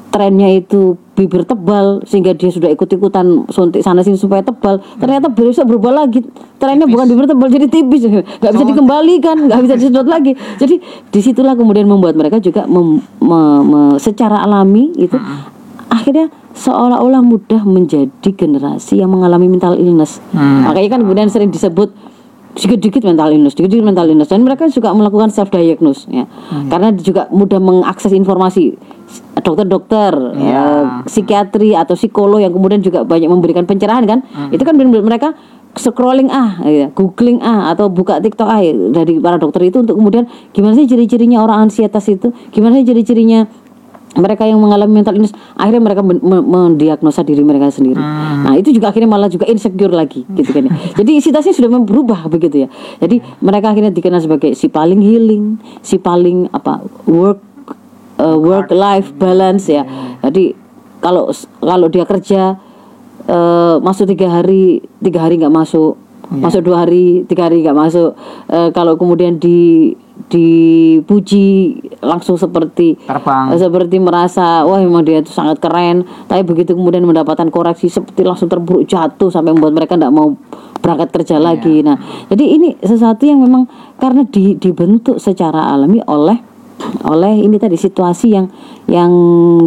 trennya 0.09 0.49
itu 0.49 0.97
bibir 1.13 1.45
tebal 1.45 2.01
sehingga 2.01 2.33
dia 2.33 2.49
sudah 2.49 2.65
ikut-ikutan 2.73 3.45
suntik 3.47 3.85
sana 3.85 4.01
sini 4.01 4.17
supaya 4.17 4.41
tebal. 4.41 4.81
Ternyata 4.97 5.29
besok 5.29 5.69
berubah 5.69 6.03
lagi. 6.03 6.25
Trennya 6.57 6.89
bukan 6.89 7.05
bibir 7.05 7.29
tebal 7.29 7.47
jadi 7.47 7.69
tipis, 7.69 8.09
nggak 8.41 8.51
bisa 8.51 8.65
dikembalikan, 8.65 9.37
nggak 9.47 9.61
bisa 9.63 9.75
disedot 9.77 10.07
lagi. 10.17 10.33
Jadi 10.57 10.81
di 10.83 11.19
situlah 11.21 11.53
kemudian 11.53 11.85
membuat 11.85 12.17
mereka 12.17 12.41
juga 12.41 12.65
mem- 12.65 13.05
me- 13.21 13.63
me- 13.63 13.99
secara 14.01 14.41
alami 14.41 14.91
itu 14.97 15.15
akhirnya 15.89 16.29
seolah-olah 16.55 17.21
mudah 17.21 17.61
menjadi 17.63 18.29
generasi 18.33 18.99
yang 18.99 19.13
mengalami 19.13 19.47
mental 19.47 19.77
illness. 19.77 20.21
Makanya 20.33 20.97
kan 20.97 20.99
kemudian 21.05 21.29
sering 21.29 21.53
disebut 21.53 21.93
sedikit-sedikit 22.57 23.05
mental 23.05 23.29
illness, 23.31 23.53
sedikit-sedikit 23.53 23.87
mental 23.87 24.09
illness 24.09 24.27
dan 24.33 24.41
mereka 24.41 24.67
juga 24.67 24.91
melakukan 24.91 25.29
self 25.29 25.53
diagnose 25.53 26.09
ya. 26.09 26.25
Karena 26.67 26.91
juga 26.97 27.29
mudah 27.29 27.61
mengakses 27.61 28.11
informasi 28.11 28.75
dokter-dokter, 29.39 30.11
ya, 30.37 30.63
psikiatri 31.07 31.77
atau 31.77 31.95
psikolog 31.95 32.43
yang 32.43 32.51
kemudian 32.51 32.83
juga 32.83 33.07
banyak 33.07 33.29
memberikan 33.31 33.63
pencerahan 33.63 34.03
kan. 34.03 34.19
Itu 34.51 34.65
kan 34.65 34.75
benar-benar 34.75 35.05
mereka 35.05 35.29
scrolling 35.77 36.33
ah, 36.33 36.59
ya, 36.65 36.89
googling 36.91 37.39
ah 37.45 37.71
atau 37.71 37.87
buka 37.87 38.17
TikTok 38.19 38.49
ah 38.49 38.59
ya, 38.59 38.73
dari 38.73 39.21
para 39.21 39.37
dokter 39.37 39.69
itu 39.69 39.85
untuk 39.85 39.95
kemudian 39.95 40.25
gimana 40.51 40.73
sih 40.75 40.89
ciri-cirinya 40.89 41.45
orang 41.45 41.69
ansietas 41.69 42.09
itu, 42.09 42.33
gimana 42.49 42.81
sih 42.81 42.89
ciri-cirinya 42.89 43.45
mereka 44.09 44.41
yang 44.41 44.57
mengalami 44.57 45.01
mental 45.01 45.13
illness 45.13 45.35
akhirnya 45.53 45.85
mereka 45.85 46.01
men- 46.01 46.17
me- 46.17 46.41
mendiagnosa 46.41 47.21
diri 47.21 47.45
mereka 47.45 47.69
sendiri. 47.69 48.01
Nah 48.41 48.57
itu 48.57 48.73
juga 48.73 48.89
akhirnya 48.89 49.05
malah 49.05 49.29
juga 49.29 49.45
insecure 49.45 49.93
lagi 49.93 50.25
gitu 50.33 50.49
kan 50.49 50.65
ya. 50.65 50.71
Jadi 50.99 51.21
situasinya 51.21 51.53
sudah 51.53 51.69
berubah 51.77 52.25
begitu 52.25 52.65
ya. 52.65 52.67
Jadi 52.97 53.21
mereka 53.39 53.69
akhirnya 53.69 53.93
dikenal 53.93 54.17
sebagai 54.17 54.57
si 54.57 54.65
paling 54.65 54.97
healing, 54.97 55.61
si 55.81 56.01
paling 56.01 56.49
apa 56.49 56.81
work 57.05 57.37
work 58.17 58.73
life 58.73 59.13
balance 59.13 59.69
ya. 59.69 59.85
Jadi 60.19 60.57
kalau 60.99 61.29
kalau 61.61 61.87
dia 61.87 62.03
kerja 62.03 62.57
eh, 63.23 63.75
masuk 63.79 64.09
tiga 64.09 64.27
hari 64.31 64.81
tiga 64.99 65.21
hari 65.21 65.37
nggak 65.37 65.53
masuk 65.53 65.95
masuk 66.29 66.61
dua 66.61 66.85
hari 66.85 67.25
tiga 67.25 67.47
hari 67.47 67.61
nggak 67.61 67.73
masuk 67.73 68.13
Eh, 68.49 68.69
kalau 68.73 68.97
kemudian 68.97 69.37
di 69.37 69.93
dipuji 70.27 71.79
langsung 72.03 72.35
seperti 72.35 72.99
Terbang. 73.07 73.55
eh, 73.55 73.59
seperti 73.59 73.97
merasa 74.03 74.67
wah 74.67 74.83
memang 74.83 75.07
dia 75.07 75.23
itu 75.23 75.31
sangat 75.31 75.63
keren 75.63 76.03
tapi 76.27 76.43
begitu 76.43 76.75
kemudian 76.75 77.07
mendapatkan 77.07 77.47
koreksi 77.47 77.87
seperti 77.87 78.27
langsung 78.27 78.51
terburuk 78.51 78.83
jatuh 78.83 79.31
sampai 79.31 79.55
membuat 79.55 79.79
mereka 79.79 79.95
tidak 79.95 80.11
mau 80.11 80.35
berangkat 80.83 81.09
kerja 81.15 81.39
lagi 81.39 81.79
nah 81.87 81.95
jadi 82.27 82.43
ini 82.43 82.75
sesuatu 82.83 83.23
yang 83.23 83.39
memang 83.39 83.63
karena 83.95 84.27
di, 84.27 84.59
dibentuk 84.59 85.23
secara 85.23 85.71
alami 85.71 86.03
oleh 86.03 86.49
oleh 87.03 87.43
ini 87.43 87.59
tadi 87.59 87.75
situasi 87.75 88.27
yang 88.31 88.47
yang 88.87 89.11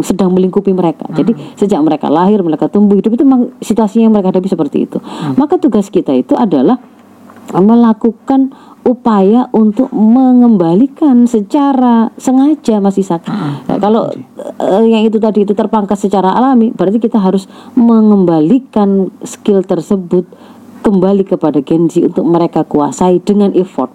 sedang 0.01 0.33
melingkupi 0.33 0.73
mereka. 0.73 1.05
Jadi 1.13 1.37
sejak 1.53 1.77
mereka 1.85 2.09
lahir, 2.09 2.41
mereka 2.41 2.65
tumbuh 2.65 2.97
hidup 2.97 3.13
itu 3.13 3.21
memang 3.21 3.53
situasi 3.61 4.01
yang 4.01 4.09
mereka 4.09 4.33
hadapi 4.33 4.49
seperti 4.49 4.89
itu. 4.89 4.97
Maka 5.37 5.61
tugas 5.61 5.93
kita 5.93 6.09
itu 6.09 6.33
adalah 6.33 6.81
melakukan 7.53 8.55
upaya 8.83 9.47
untuk 9.55 9.87
mengembalikan 9.95 11.23
secara 11.23 12.11
sengaja 12.19 12.83
Mas 12.83 12.99
Isak. 12.99 13.23
Nah, 13.31 13.63
kalau 13.79 14.11
eh, 14.11 14.83
yang 14.91 15.07
itu 15.07 15.17
tadi 15.23 15.47
itu 15.47 15.55
terpangkas 15.55 16.03
secara 16.03 16.35
alami, 16.35 16.75
berarti 16.75 16.99
kita 16.99 17.19
harus 17.19 17.47
mengembalikan 17.79 19.07
skill 19.23 19.63
tersebut 19.63 20.27
kembali 20.83 21.23
kepada 21.23 21.63
Genji 21.63 22.03
untuk 22.03 22.27
mereka 22.27 22.67
kuasai 22.67 23.23
dengan 23.23 23.55
effort 23.55 23.89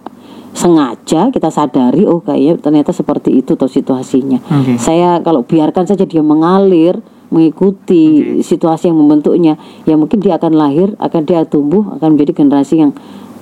sengaja 0.57 1.29
kita 1.29 1.53
sadari 1.53 2.09
oh 2.09 2.25
kayaknya 2.25 2.59
ternyata 2.59 2.91
seperti 2.91 3.45
itu 3.45 3.55
tuh 3.55 3.69
situasinya 3.69 4.41
Oke. 4.43 4.81
saya 4.81 5.21
kalau 5.21 5.45
biarkan 5.45 5.85
saja 5.85 6.09
dia 6.09 6.25
mengalir 6.25 6.99
mengikuti 7.29 8.41
situasi 8.41 8.89
yang 8.89 8.99
membentuknya 8.99 9.61
ya 9.85 9.95
mungkin 10.01 10.19
dia 10.19 10.41
akan 10.41 10.53
lahir 10.57 10.97
akan 10.97 11.23
dia 11.29 11.45
tumbuh 11.45 12.01
akan 12.01 12.17
menjadi 12.17 12.43
generasi 12.43 12.81
yang 12.81 12.97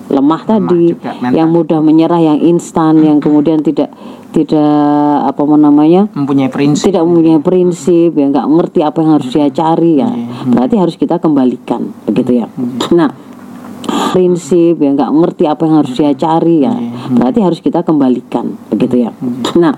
lemah 0.06 0.42
tadi 0.46 0.94
juga, 0.94 1.18
mental. 1.18 1.34
yang 1.34 1.48
mudah 1.50 1.80
menyerah 1.82 2.20
yang 2.22 2.38
instan 2.38 3.02
yang 3.02 3.18
kemudian 3.18 3.58
tidak 3.62 3.90
tidak 4.30 4.76
apa 5.26 5.40
namanya 5.56 6.06
Mempunyai 6.12 6.52
prinsip. 6.52 6.92
tidak 6.92 7.02
mempunyai 7.08 7.40
prinsip 7.42 8.14
ya 8.14 8.26
nggak 8.30 8.46
ngerti 8.46 8.80
apa 8.84 8.98
yang 9.02 9.10
harus 9.18 9.28
dia 9.32 9.48
cari 9.50 9.92
ya. 9.98 10.10
Berarti 10.46 10.74
harus 10.78 10.94
kita 10.94 11.16
kembalikan 11.18 11.90
begitu 12.06 12.44
ya. 12.44 12.46
Nah 12.94 13.10
prinsip 14.12 14.78
ya 14.78 14.90
nggak 14.94 15.10
ngerti 15.10 15.44
apa 15.48 15.62
yang 15.66 15.74
harus 15.82 15.92
dia 15.96 16.12
cari 16.14 16.56
ya. 16.62 16.74
Berarti 17.10 17.38
harus 17.42 17.58
kita 17.58 17.82
kembalikan 17.82 18.54
begitu 18.70 19.08
ya. 19.08 19.10
Nah 19.58 19.74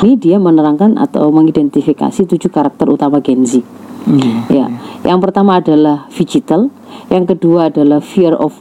ini 0.00 0.16
dia 0.16 0.40
menerangkan 0.40 0.96
atau 0.96 1.28
mengidentifikasi 1.30 2.24
tujuh 2.24 2.50
karakter 2.50 2.88
utama 2.88 3.20
Gen 3.20 3.44
Z. 3.44 3.60
Iya. 4.00 4.48
ya 4.48 4.66
yang 5.04 5.20
pertama 5.20 5.60
adalah 5.60 6.08
digital 6.08 6.72
yang 7.12 7.28
kedua 7.28 7.68
adalah 7.68 8.00
fear 8.00 8.32
of 8.32 8.56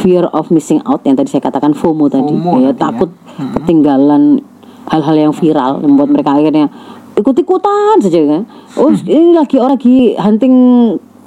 fear 0.00 0.24
of 0.30 0.48
missing 0.54 0.78
out 0.86 1.02
yang 1.02 1.18
tadi 1.18 1.28
saya 1.30 1.42
katakan 1.42 1.74
FOMO 1.74 2.06
tadi. 2.08 2.32
FOMO 2.32 2.62
ya, 2.62 2.70
ya. 2.70 2.72
takut 2.74 3.10
ketinggalan 3.58 4.42
hal-hal 4.88 5.16
yang 5.28 5.34
viral 5.34 5.82
yang 5.84 5.90
membuat 5.94 6.10
mereka 6.10 6.30
akhirnya 6.38 6.72
ikut-ikutan 7.18 7.98
saja 7.98 8.18
kan? 8.24 8.42
Oh 8.78 8.94
ini 8.94 9.34
lagi 9.34 9.58
orang 9.58 9.76
lagi 9.76 10.14
hunting 10.14 10.54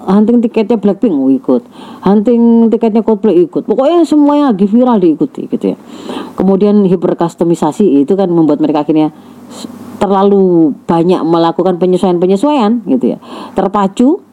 hunting 0.01 0.41
tiketnya 0.41 0.77
Blackpink 0.79 1.13
oh 1.13 1.29
ikut. 1.29 1.61
Hunting 2.01 2.71
tiketnya 2.73 3.05
Coldplay 3.05 3.45
ikut. 3.45 3.67
Pokoknya 3.67 4.07
semuanya 4.07 4.55
lagi 4.55 4.65
viral 4.65 4.97
diikuti 4.97 5.45
gitu 5.45 5.75
ya. 5.75 5.77
Kemudian 6.33 6.81
hiper 6.87 7.13
customisasi 7.13 8.01
itu 8.01 8.13
kan 8.17 8.31
membuat 8.31 8.63
mereka 8.63 8.81
akhirnya 8.87 9.13
terlalu 10.01 10.73
banyak 10.89 11.21
melakukan 11.21 11.77
penyesuaian-penyesuaian 11.77 12.81
gitu 12.89 13.13
ya. 13.13 13.17
Terpacu 13.53 14.17
ya, 14.17 14.30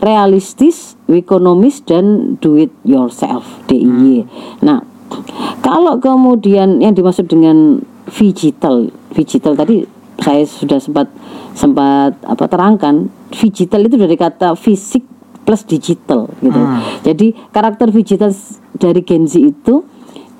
realistis 0.00 0.96
ekonomis 1.08 1.84
dan 1.84 2.36
do 2.38 2.56
it 2.56 2.72
yourself 2.84 3.44
DIY 3.68 4.26
nah 4.64 4.82
kalau 5.60 6.00
kemudian 6.00 6.80
yang 6.80 6.96
dimaksud 6.96 7.28
dengan 7.28 7.80
digital 8.08 8.88
digital 9.12 9.52
tadi 9.54 9.84
saya 10.22 10.46
sudah 10.46 10.78
sempat 10.78 11.08
sempat 11.52 12.14
apa 12.24 12.44
terangkan 12.46 13.10
digital 13.34 13.84
itu 13.84 13.96
dari 13.98 14.16
kata 14.16 14.54
fisik 14.54 15.02
plus 15.42 15.66
digital 15.66 16.30
gitu. 16.38 16.62
Jadi 17.02 17.34
karakter 17.50 17.90
digital 17.90 18.30
dari 18.78 19.02
Gen 19.02 19.26
Z 19.26 19.42
itu 19.42 19.82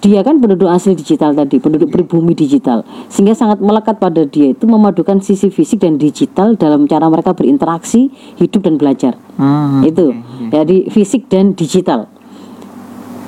dia 0.02 0.26
kan 0.26 0.42
penduduk 0.42 0.66
asli 0.66 0.98
digital 0.98 1.30
tadi, 1.30 1.62
penduduk 1.62 1.94
pribumi 1.94 2.34
digital, 2.34 2.82
sehingga 3.06 3.38
sangat 3.38 3.62
melekat 3.62 4.02
pada 4.02 4.26
dia 4.26 4.50
itu 4.50 4.66
memadukan 4.66 5.22
sisi 5.22 5.46
fisik 5.46 5.86
dan 5.86 5.94
digital 5.94 6.58
dalam 6.58 6.90
cara 6.90 7.06
mereka 7.06 7.30
berinteraksi, 7.38 8.10
hidup 8.34 8.66
dan 8.66 8.82
belajar. 8.82 9.14
Hmm, 9.38 9.86
itu, 9.86 10.10
oke. 10.10 10.50
jadi 10.50 10.90
fisik 10.90 11.30
dan 11.30 11.54
digital. 11.54 12.10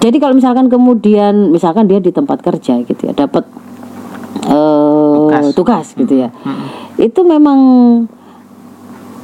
Jadi 0.03 0.19
kalau 0.19 0.35
misalkan 0.35 0.67
kemudian, 0.67 1.55
misalkan 1.55 1.87
dia 1.87 2.03
di 2.03 2.11
tempat 2.11 2.43
kerja 2.43 2.83
gitu 2.83 3.03
ya, 3.07 3.15
dapat 3.15 3.47
eh, 4.51 5.31
Tugas. 5.31 5.55
tugas 5.55 5.87
gitu 5.95 6.27
ya, 6.27 6.35
itu 6.99 7.21
memang 7.23 7.59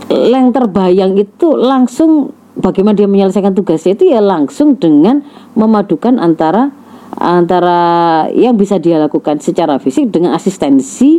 yang 0.06 0.54
terbayang 0.54 1.18
itu 1.18 1.58
langsung 1.58 2.30
bagaimana 2.58 2.94
dia 2.94 3.10
menyelesaikan 3.10 3.58
tugasnya 3.58 3.98
itu 3.98 4.10
ya 4.10 4.22
langsung 4.22 4.78
dengan 4.78 5.22
memadukan 5.58 6.18
antara 6.18 6.70
antara 7.18 8.26
yang 8.30 8.54
bisa 8.54 8.78
dia 8.78 9.00
lakukan 9.02 9.42
secara 9.42 9.82
fisik 9.82 10.14
dengan 10.14 10.36
asistensi 10.36 11.18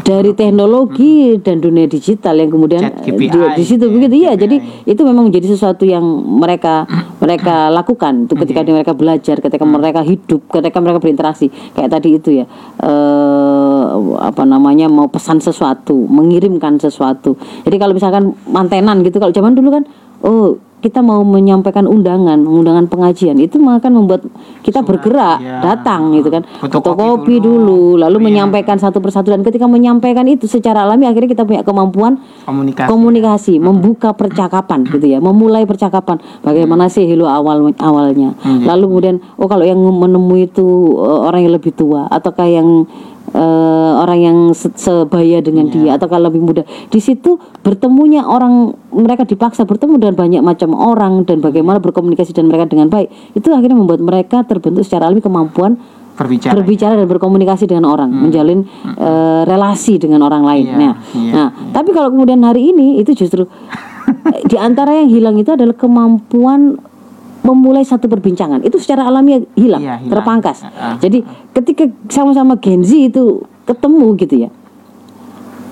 dari 0.00 0.32
teknologi. 0.32 1.36
dan 1.42 1.60
dunia 1.60 1.84
digital 1.84 2.36
yang 2.40 2.48
kemudian 2.48 2.82
KPI 3.04 3.28
dia 3.28 3.46
di 3.52 3.64
situ. 3.64 3.84
ya, 3.84 3.92
begitu. 3.92 4.14
Ya 4.24 4.32
KPI. 4.32 4.40
jadi 4.40 4.56
itu 4.88 5.02
memang 5.04 5.28
menjadi 5.28 5.52
sesuatu 5.52 5.84
yang 5.84 6.04
mereka 6.40 6.88
mereka 7.20 7.68
lakukan 7.68 8.24
itu 8.24 8.34
ketika 8.36 8.60
mereka 8.64 8.92
belajar 8.96 9.36
ketika 9.40 9.64
mereka 9.64 10.00
hidup 10.00 10.40
ketika 10.48 10.78
mereka 10.80 10.98
berinteraksi. 11.00 11.52
Kayak 11.76 11.90
tadi 12.00 12.08
itu 12.16 12.30
ya 12.42 12.44
eh 12.80 13.84
apa 14.22 14.42
namanya 14.48 14.88
mau 14.88 15.08
pesan 15.12 15.44
sesuatu 15.44 16.08
mengirimkan 16.08 16.80
sesuatu. 16.80 17.36
Jadi 17.68 17.76
kalau 17.76 17.92
misalkan 17.92 18.32
mantenan 18.48 19.04
gitu 19.04 19.20
kalau 19.20 19.32
zaman 19.32 19.52
dulu 19.52 19.68
kan 19.72 19.84
oh 20.24 20.56
kita 20.82 20.98
mau 20.98 21.22
menyampaikan 21.22 21.86
undangan 21.86 22.42
undangan 22.42 22.90
pengajian 22.90 23.38
itu 23.38 23.56
akan 23.56 23.92
membuat 23.94 24.26
kita 24.60 24.82
bergerak 24.82 25.38
ya. 25.38 25.62
datang 25.62 26.10
gitu 26.12 26.28
kan 26.28 26.42
Fotokopi 26.58 27.38
dulu. 27.38 27.94
dulu 27.94 28.02
lalu 28.02 28.16
Iya. 28.18 28.26
menyampaikan 28.26 28.76
satu 28.76 28.98
persatu 28.98 29.30
dan 29.30 29.40
ketika 29.40 29.64
menyampaikan 29.64 30.26
itu 30.26 30.44
secara 30.44 30.82
alami 30.82 31.06
akhirnya 31.06 31.30
kita 31.30 31.44
punya 31.44 31.62
kemampuan 31.62 32.18
Komunikasi. 32.42 32.88
komunikasi, 32.90 33.54
membuka 33.58 34.10
percakapan 34.10 34.82
gitu 34.84 35.06
ya, 35.06 35.18
memulai 35.18 35.62
percakapan. 35.62 36.18
Bagaimana 36.40 36.90
sih 36.90 37.06
hello 37.06 37.30
awal 37.30 37.70
awalnya. 37.78 38.34
Lalu 38.42 38.84
kemudian 38.90 39.16
oh 39.36 39.46
kalau 39.46 39.62
yang 39.62 39.78
menemui 39.78 40.48
itu 40.48 40.66
eh, 40.98 41.20
orang 41.22 41.46
yang 41.46 41.54
lebih 41.54 41.70
tua 41.70 42.10
ataukah 42.10 42.48
yang 42.48 42.84
eh, 43.32 43.92
orang 43.98 44.18
yang 44.20 44.38
se- 44.52 44.72
sebaya 44.76 45.40
dengan 45.40 45.68
dia 45.72 45.96
ataukah 45.96 46.20
lebih 46.20 46.40
muda. 46.44 46.62
Di 46.88 47.00
situ 47.00 47.40
bertemunya 47.64 48.24
orang 48.24 48.76
mereka 48.92 49.24
dipaksa 49.24 49.64
bertemu 49.64 49.98
dengan 49.98 50.14
banyak 50.16 50.42
macam 50.44 50.76
orang 50.76 51.24
dan 51.24 51.40
bagaimana 51.40 51.80
berkomunikasi 51.80 52.36
dan 52.36 52.48
mereka 52.48 52.68
dengan 52.68 52.92
baik. 52.92 53.08
Itu 53.32 53.52
akhirnya 53.52 53.76
membuat 53.76 54.00
mereka 54.04 54.44
terbentuk 54.44 54.84
secara 54.84 55.08
alami 55.08 55.24
kemampuan 55.24 55.80
berbicara. 56.12 56.52
berbicara 56.60 56.94
dan 56.94 57.08
berkomunikasi 57.08 57.64
dengan 57.64 57.88
orang, 57.88 58.12
menjalin 58.12 58.68
eh, 58.84 59.42
relasi 59.48 59.96
dengan 59.96 60.20
orang 60.28 60.44
lain. 60.44 60.66
Iya, 60.68 60.76
nah, 60.76 60.92
iya, 61.16 61.32
nah, 61.32 61.48
tapi 61.72 61.90
kalau 61.96 62.12
kemudian 62.12 62.44
hari 62.44 62.68
ini 62.68 63.00
itu 63.00 63.16
justru 63.16 63.48
di 64.50 64.56
antara 64.60 64.92
yang 65.02 65.08
hilang 65.08 65.36
itu 65.40 65.50
adalah 65.56 65.72
kemampuan 65.72 66.76
memulai 67.42 67.82
satu 67.82 68.06
perbincangan. 68.06 68.62
Itu 68.62 68.78
secara 68.78 69.04
alami 69.04 69.42
hilang, 69.52 69.82
Iya, 69.82 69.98
hilang. 69.98 70.10
terpangkas. 70.10 70.62
Ah, 70.62 70.70
ah, 70.72 70.96
Jadi 70.96 71.22
ketika 71.52 71.84
sama-sama 72.06 72.54
Gen 72.56 72.82
Z 72.82 73.10
itu 73.10 73.38
ketemu 73.62 74.06
gitu 74.16 74.34
ya. 74.38 74.50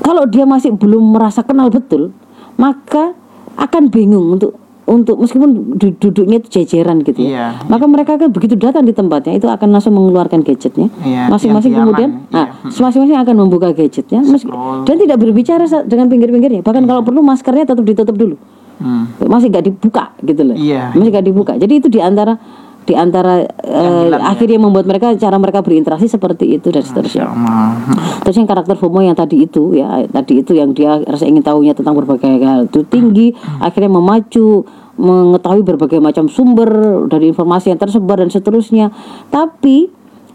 Kalau 0.01 0.25
dia 0.25 0.45
masih 0.45 0.73
belum 0.73 1.15
merasa 1.15 1.41
kenal 1.41 1.69
betul, 1.69 2.11
maka 2.57 3.15
akan 3.55 3.89
bingung 3.89 4.35
untuk 4.35 4.57
untuk 4.85 5.23
meskipun 5.23 5.79
du- 5.79 5.95
duduknya 5.95 6.43
itu 6.43 6.51
jejeran 6.53 7.07
gitu 7.07 7.23
ya. 7.23 7.31
Iya, 7.31 7.47
Maka 7.71 7.87
mereka 7.87 8.19
kan 8.19 8.27
begitu 8.27 8.59
datang 8.59 8.83
di 8.83 8.91
tempatnya 8.91 9.39
itu 9.39 9.47
akan 9.47 9.71
langsung 9.71 9.95
mengeluarkan 9.95 10.43
gadgetnya. 10.43 10.91
Iya, 10.99 11.31
Masing-masing 11.31 11.71
diam-diaman, 11.71 11.95
kemudian, 11.95 12.11
iya. 12.27 12.35
nah, 12.35 12.47
masing-masing 12.67 13.15
akan 13.15 13.35
membuka 13.39 13.71
gadgetnya, 13.71 14.19
Scroll. 14.27 14.83
dan 14.83 14.99
tidak 14.99 15.23
berbicara 15.23 15.63
dengan 15.87 16.11
pinggir-pinggirnya. 16.11 16.67
Bahkan 16.67 16.83
kalau 16.85 17.07
perlu 17.07 17.23
maskernya 17.23 17.71
tetap 17.71 17.87
ditutup 17.87 18.19
dulu, 18.19 18.35
Hmm. 18.81 19.05
masih 19.29 19.53
gak 19.53 19.69
dibuka 19.69 20.17
gitu 20.25 20.41
loh. 20.41 20.57
Iya. 20.57 20.97
Masih 20.97 21.13
gak 21.13 21.27
dibuka. 21.29 21.53
Jadi 21.61 21.85
itu 21.85 21.89
di 21.93 22.01
antara 22.01 22.41
di 22.89 22.97
antara 22.97 23.45
eh, 23.45 24.03
hilang 24.09 24.25
ya. 24.25 24.33
akhirnya 24.33 24.59
membuat 24.59 24.89
mereka 24.89 25.13
cara 25.15 25.37
mereka 25.37 25.61
berinteraksi 25.61 26.09
seperti 26.09 26.57
itu 26.57 26.73
dan 26.73 26.83
seterusnya. 26.83 27.29
Allah. 27.29 27.77
Terus 28.25 28.37
yang 28.41 28.49
karakter 28.49 28.75
FOMO 28.75 29.05
yang 29.05 29.15
tadi 29.15 29.45
itu 29.45 29.77
ya 29.77 30.09
tadi 30.09 30.41
itu 30.41 30.57
yang 30.57 30.73
dia 30.73 30.99
rasa 31.05 31.29
ingin 31.29 31.45
tahunya 31.45 31.77
tentang 31.77 31.95
berbagai 31.95 32.41
hal 32.41 32.67
itu 32.67 32.81
tinggi 32.89 33.37
akhirnya 33.61 33.93
memacu 33.93 34.65
mengetahui 34.97 35.63
berbagai 35.65 36.01
macam 36.01 36.29
sumber 36.29 36.69
dari 37.09 37.31
informasi 37.33 37.73
yang 37.73 37.81
tersebar 37.81 38.21
dan 38.21 38.33
seterusnya 38.33 38.93
tapi 39.29 39.93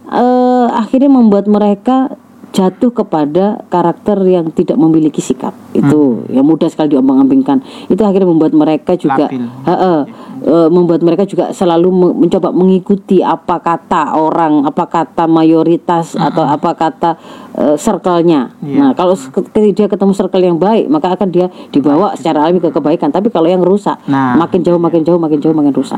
eh, 0.09 0.67
akhirnya 0.69 1.11
membuat 1.11 1.49
mereka 1.49 2.13
jatuh 2.55 2.91
kepada 2.95 3.67
karakter 3.67 4.15
yang 4.23 4.47
tidak 4.55 4.79
memiliki 4.79 5.19
sikap. 5.19 5.51
Itu 5.75 6.23
yang 6.31 6.47
mudah 6.47 6.71
sekali 6.71 6.95
diombang-ambingkan. 6.95 7.59
Itu 7.91 7.99
akhirnya 8.07 8.31
membuat 8.31 8.55
mereka 8.55 8.95
juga 8.95 9.27
Labil. 9.27 9.43
Heeh, 9.43 9.99
eh, 10.45 10.69
membuat 10.69 11.01
mereka 11.01 11.25
juga 11.25 11.49
selalu 11.51 11.89
me- 11.89 12.15
mencoba 12.15 12.53
mengikuti 12.53 13.19
apa 13.19 13.57
kata 13.57 14.13
orang 14.13 14.61
apa 14.63 14.85
kata 14.85 15.25
mayoritas 15.25 16.13
atau 16.13 16.45
apa 16.45 16.71
kata 16.77 17.17
eh, 17.57 17.75
circle-nya. 17.75 18.53
Iya. 18.61 18.77
nah 18.77 18.89
kalau 18.93 19.17
ketika 19.17 19.59
dia 19.73 19.87
ketemu 19.89 20.13
circle 20.13 20.45
yang 20.45 20.61
baik 20.61 20.85
maka 20.87 21.17
akan 21.17 21.33
dia 21.33 21.49
dibawa 21.73 22.13
secara 22.13 22.45
alami 22.45 22.61
ke 22.61 22.69
kebaikan. 22.69 23.09
Tapi 23.09 23.33
kalau 23.33 23.49
yang 23.49 23.65
rusak 23.65 23.97
Nah. 24.05 24.37
makin 24.37 24.61
jauh 24.61 24.77
makin 24.77 25.01
jauh 25.01 25.17
makin 25.17 25.41
jauh 25.41 25.55
makin 25.55 25.73
rusak. 25.73 25.97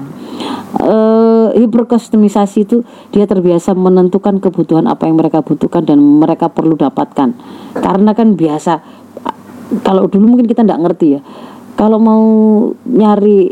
Eh 0.80 1.48
hiperkustomisasi 1.60 2.58
itu 2.64 2.84
dia 3.12 3.28
terbiasa 3.28 3.76
menentukan 3.76 4.40
kebutuhan 4.40 4.88
apa 4.88 5.08
yang 5.08 5.20
mereka 5.20 5.44
butuhkan 5.44 5.84
dan 5.84 6.00
mereka 6.00 6.48
perlu 6.48 6.80
dapatkan. 6.80 7.36
Karena 7.76 8.12
kan 8.16 8.34
biasa 8.34 8.80
kalau 9.84 10.08
dulu 10.08 10.36
mungkin 10.36 10.48
kita 10.48 10.64
nggak 10.64 10.80
ngerti 10.80 11.08
ya 11.18 11.22
kalau 11.76 12.00
mau 12.00 12.24
nyari 12.88 13.52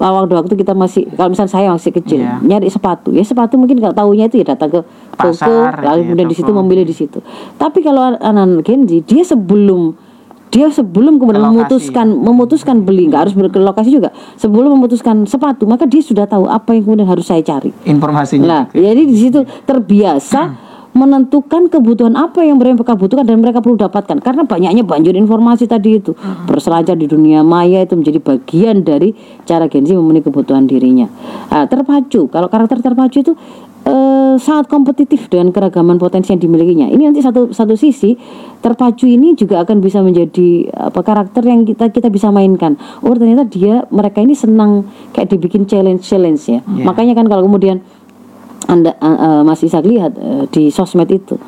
waktu 0.00 0.32
waktu 0.32 0.54
kita 0.56 0.72
masih 0.72 1.04
kalau 1.12 1.28
misalnya 1.28 1.52
saya 1.52 1.68
masih 1.68 1.92
kecil 1.92 2.24
Iya. 2.24 2.40
nyari 2.40 2.66
sepatu. 2.66 3.12
Ya 3.12 3.20
sepatu 3.20 3.54
mungkin 3.54 3.76
kalau 3.76 3.92
tahunya 3.92 4.32
itu 4.32 4.40
ya 4.40 4.56
datang 4.56 4.72
ke 4.72 4.80
toko 5.14 5.52
lalu 5.76 6.00
iya, 6.00 6.04
kemudian 6.08 6.28
di 6.28 6.36
situ 6.36 6.50
memilih 6.50 6.84
di 6.84 6.96
situ. 6.96 7.20
Tapi 7.54 7.78
kalau 7.80 8.16
anak-anak 8.16 8.64
Gen 8.64 8.88
Z 8.88 9.04
dia 9.04 9.22
sebelum 9.22 9.92
dia 10.50 10.66
sebelum 10.66 11.20
kemudian 11.20 11.38
Ke 11.38 11.46
lokasi. 11.46 11.54
memutuskan 11.54 12.06
memutuskan 12.10 12.76
beli 12.82 13.06
nggak 13.06 13.20
harus 13.22 13.34
ke 13.38 13.60
lokasi 13.60 13.94
juga 13.94 14.10
sebelum 14.34 14.74
memutuskan 14.74 15.22
sepatu 15.22 15.62
maka 15.62 15.86
dia 15.86 16.02
sudah 16.02 16.26
tahu 16.26 16.50
apa 16.50 16.74
yang 16.74 16.82
kemudian 16.82 17.06
harus 17.06 17.28
saya 17.28 17.38
cari. 17.38 17.70
Informasinya 17.84 18.48
Nah, 18.48 18.62
jadi 18.72 18.98
di 18.98 19.14
situ 19.14 19.44
terbiasa 19.62 20.69
menentukan 20.90 21.70
kebutuhan 21.70 22.18
apa 22.18 22.42
yang 22.42 22.58
mereka 22.58 22.98
butuhkan 22.98 23.22
dan 23.22 23.38
mereka 23.38 23.62
perlu 23.62 23.78
dapatkan 23.78 24.18
karena 24.18 24.42
banyaknya 24.42 24.82
banjir 24.82 25.14
informasi 25.14 25.70
tadi 25.70 26.02
itu 26.02 26.18
berselancar 26.50 26.98
di 26.98 27.06
dunia 27.06 27.46
maya 27.46 27.86
itu 27.86 27.94
menjadi 27.94 28.18
bagian 28.18 28.82
dari 28.82 29.14
cara 29.46 29.70
Gen 29.70 29.86
Z 29.86 29.94
memenuhi 29.94 30.26
kebutuhan 30.26 30.66
dirinya. 30.66 31.06
Nah, 31.50 31.70
terpacu 31.70 32.26
kalau 32.26 32.50
karakter 32.50 32.82
terpacu 32.82 33.22
itu 33.22 33.32
eh, 33.86 34.34
sangat 34.42 34.66
kompetitif 34.66 35.30
dengan 35.30 35.54
keragaman 35.54 35.96
potensi 35.96 36.34
yang 36.34 36.42
dimilikinya. 36.42 36.86
Ini 36.90 37.02
nanti 37.10 37.22
satu 37.22 37.54
satu 37.54 37.78
sisi 37.78 38.18
terpacu 38.58 39.06
ini 39.06 39.38
juga 39.38 39.62
akan 39.62 39.78
bisa 39.78 40.02
menjadi 40.02 40.68
apa 40.74 41.00
karakter 41.06 41.46
yang 41.46 41.62
kita 41.62 41.94
kita 41.94 42.10
bisa 42.10 42.34
mainkan. 42.34 42.74
Oh 43.06 43.14
ternyata 43.14 43.46
dia 43.46 43.86
mereka 43.94 44.20
ini 44.20 44.34
senang 44.34 44.90
kayak 45.14 45.38
dibikin 45.38 45.70
challenge 45.70 46.02
challenge 46.02 46.42
ya. 46.50 46.60
Iya. 46.66 46.82
Makanya 46.82 47.14
kan 47.14 47.30
kalau 47.30 47.46
kemudian 47.46 47.78
anda 48.68 48.92
uh, 49.00 49.08
uh, 49.08 49.40
Mas 49.46 49.64
Ishak 49.64 49.86
lihat 49.86 50.12
uh, 50.18 50.44
di 50.50 50.68
sosmed 50.68 51.08
itu 51.08 51.38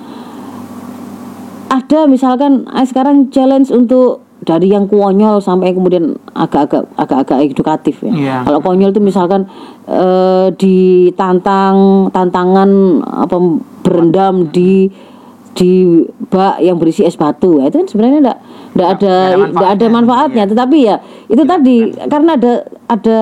ada 1.72 2.04
misalkan 2.04 2.68
ah, 2.68 2.84
sekarang 2.84 3.32
challenge 3.32 3.72
untuk 3.72 4.20
dari 4.42 4.74
yang 4.74 4.90
konyol 4.90 5.38
sampai 5.38 5.70
kemudian 5.70 6.18
agak-agak 6.34 6.90
agak-agak 6.98 7.38
edukatif 7.46 8.02
ya. 8.02 8.12
Iya. 8.12 8.36
Kalau 8.42 8.58
konyol 8.58 8.90
itu 8.90 8.98
misalkan 8.98 9.46
eh, 9.86 10.50
ditantang 10.58 12.10
tantangan 12.10 13.00
apa 13.06 13.36
berendam 13.86 14.50
di 14.50 14.90
di 15.52 16.00
bak 16.32 16.64
yang 16.64 16.80
berisi 16.80 17.04
es 17.04 17.14
batu 17.14 17.60
ya, 17.60 17.68
itu 17.68 17.76
kan 17.84 17.88
sebenarnya 17.88 18.18
enggak 18.24 18.38
enggak 18.72 18.88
ada 18.88 18.98
Nggak 18.98 18.98
ada 18.98 19.14
enggak 19.52 19.70
ada 19.70 19.86
manfaatnya. 19.86 19.90
manfaatnya 19.94 20.44
tetapi 20.48 20.78
ya 20.80 20.96
itu 21.28 21.42
tadi 21.44 21.76
karena 22.08 22.30
ada 22.34 22.52
ada 22.88 23.18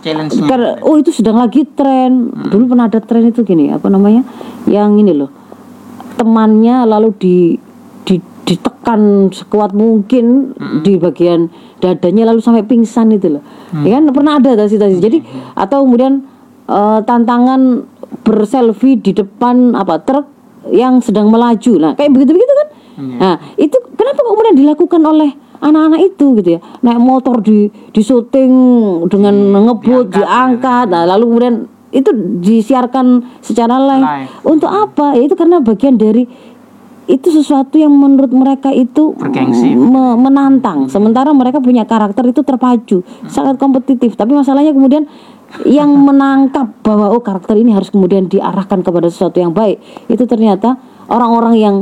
challenge-nya 0.00 0.48
karena 0.48 0.70
oh 0.82 0.96
itu 0.96 1.12
sedang 1.12 1.36
lagi 1.38 1.64
tren. 1.64 2.32
Dulu 2.32 2.74
pernah 2.74 2.88
ada 2.88 3.00
tren 3.00 3.28
itu 3.28 3.44
gini, 3.44 3.72
apa 3.72 3.86
namanya? 3.88 4.24
Yang 4.66 4.90
ini 5.00 5.12
loh. 5.16 5.30
Temannya 6.16 6.84
lalu 6.84 7.08
di, 7.16 7.36
di 8.04 8.16
ditekan 8.44 9.30
sekuat 9.30 9.70
mungkin 9.76 10.56
di 10.82 10.98
bagian 10.98 11.46
dadanya 11.78 12.34
lalu 12.34 12.42
sampai 12.42 12.66
pingsan 12.66 13.14
itu 13.14 13.38
loh. 13.38 13.42
Ya 13.86 14.00
kan 14.00 14.10
pernah 14.10 14.42
ada 14.42 14.58
tadi 14.58 14.74
tadi. 14.74 14.96
Jadi 14.98 15.18
atau 15.54 15.86
kemudian 15.86 16.26
eh, 16.66 17.00
tantangan 17.06 17.86
berselfie 18.26 18.98
di 18.98 19.14
depan 19.14 19.78
apa 19.78 20.02
truk 20.02 20.26
yang 20.68 20.98
sedang 21.00 21.30
melaju. 21.30 21.72
Nah, 21.78 21.92
kayak 21.96 22.10
begitu-begitu 22.12 22.52
kan? 22.52 22.68
Nah, 23.00 23.34
itu 23.56 23.80
kenapa 23.96 24.20
kemudian 24.20 24.56
dilakukan 24.60 25.00
oleh 25.00 25.30
anak-anak 25.60 26.00
itu 26.12 26.26
gitu 26.40 26.48
ya 26.56 26.60
naik 26.80 27.00
motor 27.00 27.38
di 27.44 27.68
di 27.68 28.00
syuting 28.00 28.52
dengan 29.12 29.34
ngebut 29.68 30.08
diangkat, 30.08 30.88
nah, 30.88 31.04
lalu 31.04 31.24
kemudian 31.28 31.54
itu 31.90 32.10
disiarkan 32.40 33.22
secara 33.42 33.76
live. 33.76 34.06
Live. 34.06 34.28
untuk 34.46 34.70
apa 34.70 35.18
ya 35.18 35.26
itu 35.26 35.34
karena 35.34 35.58
bagian 35.58 35.98
dari 35.98 36.24
itu 37.10 37.28
sesuatu 37.34 37.74
yang 37.74 37.90
menurut 37.90 38.30
mereka 38.30 38.70
itu 38.70 39.18
Bergengsi. 39.18 39.74
me- 39.74 40.14
menantang 40.14 40.86
sementara 40.86 41.34
mereka 41.34 41.58
punya 41.58 41.82
karakter 41.82 42.22
itu 42.30 42.46
terpacu 42.46 43.02
sangat 43.26 43.58
kompetitif 43.58 44.14
tapi 44.14 44.30
masalahnya 44.38 44.70
kemudian 44.70 45.10
yang 45.66 45.90
menangkap 46.08 46.70
bahwa 46.86 47.10
oh 47.10 47.18
karakter 47.18 47.58
ini 47.58 47.74
harus 47.74 47.90
kemudian 47.90 48.30
diarahkan 48.30 48.86
kepada 48.86 49.10
sesuatu 49.10 49.42
yang 49.42 49.50
baik 49.50 49.82
itu 50.06 50.22
ternyata 50.30 50.78
orang-orang 51.10 51.54
yang 51.58 51.76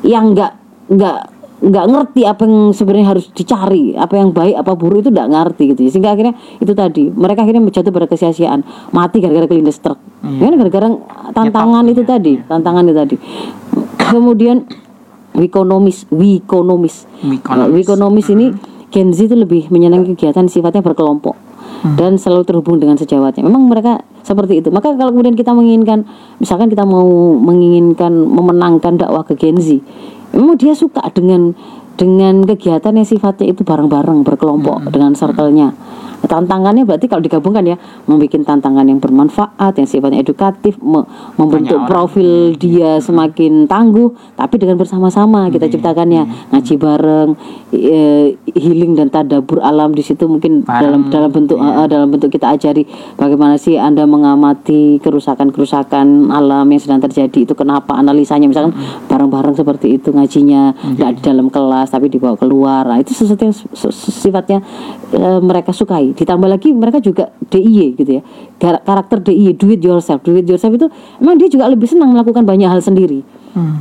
yang 0.00 0.32
nggak 0.32 0.56
nggak 0.88 1.41
nggak 1.62 1.86
ngerti 1.86 2.26
apa 2.26 2.42
yang 2.42 2.74
sebenarnya 2.74 3.06
harus 3.14 3.30
dicari 3.30 3.94
apa 3.94 4.18
yang 4.18 4.34
baik 4.34 4.58
apa 4.58 4.74
buruk 4.74 5.06
itu 5.06 5.10
nggak 5.14 5.30
ngerti 5.30 5.62
gitu 5.74 5.80
ya. 5.86 5.90
sehingga 5.94 6.10
akhirnya 6.18 6.34
itu 6.58 6.72
tadi 6.74 7.06
mereka 7.14 7.46
akhirnya 7.46 7.62
jatuh 7.70 7.94
pada 7.94 8.06
kesia-siaan 8.10 8.66
mati 8.90 9.22
gara-gara 9.22 9.46
kelindes 9.46 9.78
truk 9.78 10.02
ya 10.26 10.50
kan 10.50 10.54
gara-gara 10.58 10.86
tantangan 11.30 11.84
itu 11.86 12.02
tadi 12.02 12.42
tantangan 12.50 12.82
itu 12.90 12.96
tadi 12.98 13.16
kemudian 14.10 14.66
wikonomis 15.38 16.10
wikonomis 16.10 17.06
Wikonomis. 17.22 17.72
Wikonomis 17.78 18.26
ini 18.34 18.46
Gen 18.92 19.14
Z 19.16 19.30
itu 19.30 19.36
lebih 19.38 19.72
menyenangi 19.72 20.12
kegiatan 20.12 20.44
sifatnya 20.50 20.84
berkelompok 20.84 21.32
dan 21.96 22.20
selalu 22.20 22.46
terhubung 22.46 22.76
dengan 22.78 22.94
sejawatnya. 22.94 23.42
Memang 23.42 23.66
mereka 23.66 24.04
seperti 24.22 24.62
itu. 24.62 24.68
Maka 24.70 24.94
kalau 24.94 25.10
kemudian 25.10 25.34
kita 25.34 25.50
menginginkan, 25.50 26.06
misalkan 26.38 26.70
kita 26.70 26.86
mau 26.86 27.34
menginginkan 27.40 28.12
memenangkan 28.12 29.00
dakwah 29.00 29.26
ke 29.26 29.34
Gen 29.34 29.58
Z, 29.58 29.82
memang 30.32 30.56
dia 30.58 30.72
suka 30.76 31.04
dengan 31.12 31.52
dengan 31.96 32.40
kegiatan 32.42 32.96
yang 32.96 33.06
sifatnya 33.06 33.52
itu 33.52 33.62
bareng-bareng 33.62 34.24
berkelompok 34.24 34.88
dengan 34.88 35.12
circle-nya. 35.12 35.76
Tantangannya 36.32 36.88
berarti 36.88 37.12
kalau 37.12 37.20
digabungkan 37.20 37.60
ya, 37.60 37.76
membuat 38.08 38.32
tantangan 38.32 38.88
yang 38.88 38.96
bermanfaat, 38.96 39.76
yang 39.76 39.84
sifatnya 39.84 40.24
edukatif, 40.24 40.80
me- 40.80 41.04
membentuk 41.36 41.84
profil 41.84 42.56
dia 42.56 42.96
semakin 43.04 43.68
tangguh, 43.68 44.16
tapi 44.32 44.56
dengan 44.56 44.80
bersama-sama 44.80 45.52
kita 45.52 45.68
ciptakannya. 45.68 46.48
Ngaji 46.56 46.74
bareng, 46.80 47.30
eh, 47.76 48.40
healing 48.48 48.96
dan 48.96 49.12
tadabur 49.12 49.60
alam 49.60 49.92
di 49.92 50.00
situ 50.00 50.24
mungkin 50.24 50.64
dalam 50.64 51.04
Bareng, 51.04 51.12
dalam 51.12 51.30
bentuk 51.34 51.58
eh, 51.60 51.86
dalam 51.90 52.08
bentuk 52.08 52.30
kita 52.32 52.56
ajari 52.56 52.88
bagaimana 53.20 53.60
sih 53.60 53.76
anda 53.76 54.08
mengamati 54.08 55.02
kerusakan-kerusakan 55.04 56.32
alam 56.32 56.64
yang 56.64 56.80
sedang 56.80 57.04
terjadi 57.04 57.44
itu 57.44 57.52
kenapa 57.52 57.92
analisanya. 57.92 58.48
Misalkan 58.48 58.72
bareng-bareng 59.10 59.52
seperti 59.52 60.00
itu 60.00 60.08
ngajinya 60.14 60.72
nggak 60.96 61.10
di 61.18 61.20
dalam 61.20 61.52
kelas 61.52 61.92
tapi 61.92 62.08
dibawa 62.08 62.40
keluar. 62.40 62.88
Nah, 62.88 62.96
itu 63.02 63.12
sesuatu 63.12 63.42
yang 63.42 63.56
sifatnya 63.92 64.64
eh, 65.12 65.40
mereka 65.42 65.76
sukai 65.76 66.14
ditambah 66.22 66.46
lagi 66.46 66.70
mereka 66.70 66.98
juga 66.98 67.28
DIY 67.44 67.98
gitu 67.98 68.10
ya. 68.16 68.22
Karakter 68.78 69.18
DIY 69.20 69.58
do 69.58 69.66
it 69.68 69.82
yourself 69.82 70.22
do 70.22 70.32
it 70.32 70.46
yourself 70.46 70.70
itu 70.70 70.86
emang 71.18 71.34
dia 71.34 71.50
juga 71.50 71.66
lebih 71.66 71.84
senang 71.84 72.14
melakukan 72.14 72.46
banyak 72.46 72.70
hal 72.70 72.78
sendiri. 72.78 73.26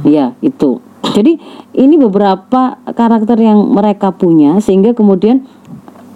Iya 0.02 0.34
itu. 0.42 0.82
Jadi 1.02 1.38
ini 1.74 1.96
beberapa 1.96 2.76
karakter 2.84 3.38
yang 3.38 3.70
mereka 3.70 4.10
punya 4.10 4.58
sehingga 4.58 4.92
kemudian 4.92 5.42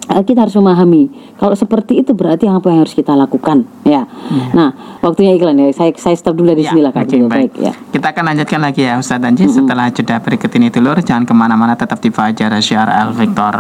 eh, 0.07 0.21
kita 0.21 0.45
harus 0.45 0.55
memahami. 0.55 1.07
Kalau 1.35 1.51
seperti 1.51 1.99
itu 1.99 2.11
berarti 2.11 2.45
apa 2.45 2.67
yang 2.67 2.83
harus 2.83 2.91
kita 2.91 3.11
lakukan 3.11 3.63
ya. 3.81 4.05
Nah 4.51 4.73
waktunya 4.99 5.33
iklan 5.33 5.55
ya. 5.57 5.71
Saya 5.71 5.95
saya 5.95 6.13
stop 6.13 6.35
dulu 6.35 6.51
dari 6.51 6.63
Ya, 6.63 6.71
sini 6.71 6.81
lah 6.83 6.91
Kak. 6.91 7.07
Gitu, 7.07 7.25
baik. 7.25 7.55
ya. 7.57 7.71
Kita 7.71 8.11
akan 8.11 8.23
lanjutkan 8.33 8.59
lagi 8.61 8.81
ya 8.83 8.99
Ustaz 8.99 9.23
Anji 9.23 9.47
setelah 9.47 9.87
jeda 9.89 10.19
berikut 10.19 10.51
ini 10.51 10.67
dulu. 10.67 10.91
Jangan 10.99 11.23
ke 11.23 11.33
mana-mana 11.33 11.73
tetap 11.73 11.97
di 11.99 12.11
Fajar 12.11 12.51
Syiar 12.59 12.87
Al 12.87 13.09
Victor. 13.11 13.55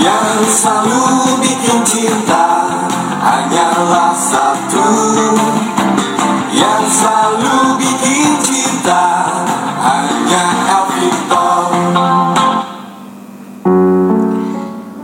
Yang 0.00 0.64
selalu 0.64 1.04
bikin 1.44 1.84
cinta 1.84 2.64
hanyalah 3.20 4.16
satu 4.16 4.84
Yang 6.56 7.04
selalu 7.04 7.76
bikin 7.76 8.32
cinta 8.40 9.28
hanya 9.84 10.44
El 10.72 10.84
Victor 10.96 11.68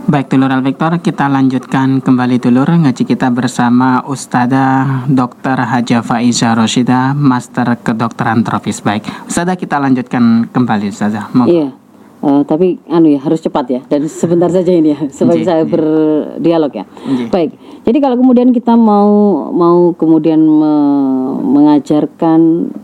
Baik 0.08 0.32
dulur 0.32 0.48
Al 0.48 0.64
Victor, 0.64 0.96
kita 1.04 1.28
lanjutkan 1.28 2.00
kembali 2.00 2.40
dulur 2.40 2.64
ngaji 2.64 3.04
kita 3.04 3.28
bersama 3.28 4.00
Ustazah 4.08 5.04
Dr. 5.12 5.60
Haja 5.60 6.00
Faiza 6.00 6.56
Roshida, 6.56 7.12
Master 7.12 7.76
Kedokteran 7.84 8.40
Tropis. 8.40 8.80
Baik, 8.80 9.04
Ustazah 9.28 9.60
kita 9.60 9.76
lanjutkan 9.76 10.48
kembali 10.48 10.88
Ustazah. 10.88 11.28
Mau 11.36 11.44
Iya. 11.44 11.85
Eh, 12.26 12.42
tapi 12.42 12.74
anu 12.90 13.06
ya 13.06 13.22
harus 13.22 13.38
cepat 13.38 13.70
ya 13.70 13.80
dan 13.86 14.02
sebentar 14.10 14.50
saja 14.50 14.74
ini 14.74 14.90
ya 14.90 14.98
supaya 15.14 15.46
saya 15.46 15.62
nggih. 15.62 15.70
berdialog 15.70 16.72
ya. 16.74 16.82
Nggih. 16.82 17.28
Baik. 17.30 17.50
Jadi 17.86 17.98
kalau 18.02 18.16
kemudian 18.18 18.50
kita 18.50 18.74
mau 18.74 19.06
mau 19.54 19.94
kemudian 19.94 20.42
me- 20.42 21.38
mengajarkan 21.38 22.74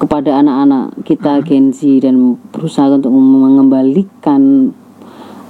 kepada 0.00 0.40
anak-anak 0.40 1.04
kita 1.04 1.44
Gen 1.44 1.76
Z 1.76 1.84
dan 2.00 2.40
berusaha 2.48 2.88
untuk 2.88 3.12
mengembalikan 3.12 4.72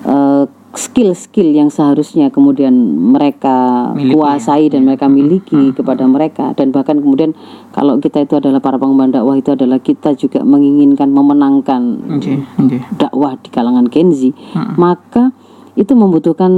eh, 0.02 0.44
skill-skill 0.70 1.50
yang 1.50 1.66
seharusnya 1.66 2.30
kemudian 2.30 2.70
mereka 3.10 3.90
Miliki, 3.90 4.14
kuasai 4.14 4.70
dan 4.70 4.86
mereka 4.86 5.10
miliki 5.10 5.74
kepada 5.74 6.06
mereka. 6.06 6.54
Dan 6.54 6.70
bahkan 6.70 7.02
kemudian 7.02 7.34
kalau 7.74 7.98
kita 7.98 8.22
itu 8.22 8.38
adalah 8.38 8.62
para 8.62 8.78
pengemban 8.78 9.10
dakwah 9.10 9.34
itu 9.34 9.50
adalah 9.50 9.82
kita 9.82 10.14
juga 10.14 10.46
menginginkan 10.46 11.10
memenangkan 11.10 11.82
Nggih, 12.18 12.38
nggih. 12.58 12.80
dakwah 13.02 13.34
di 13.42 13.50
kalangan 13.50 13.90
Gen 13.90 14.14
Z, 14.14 14.30
maka 14.78 15.34
itu 15.80 15.96
membutuhkan 15.96 16.52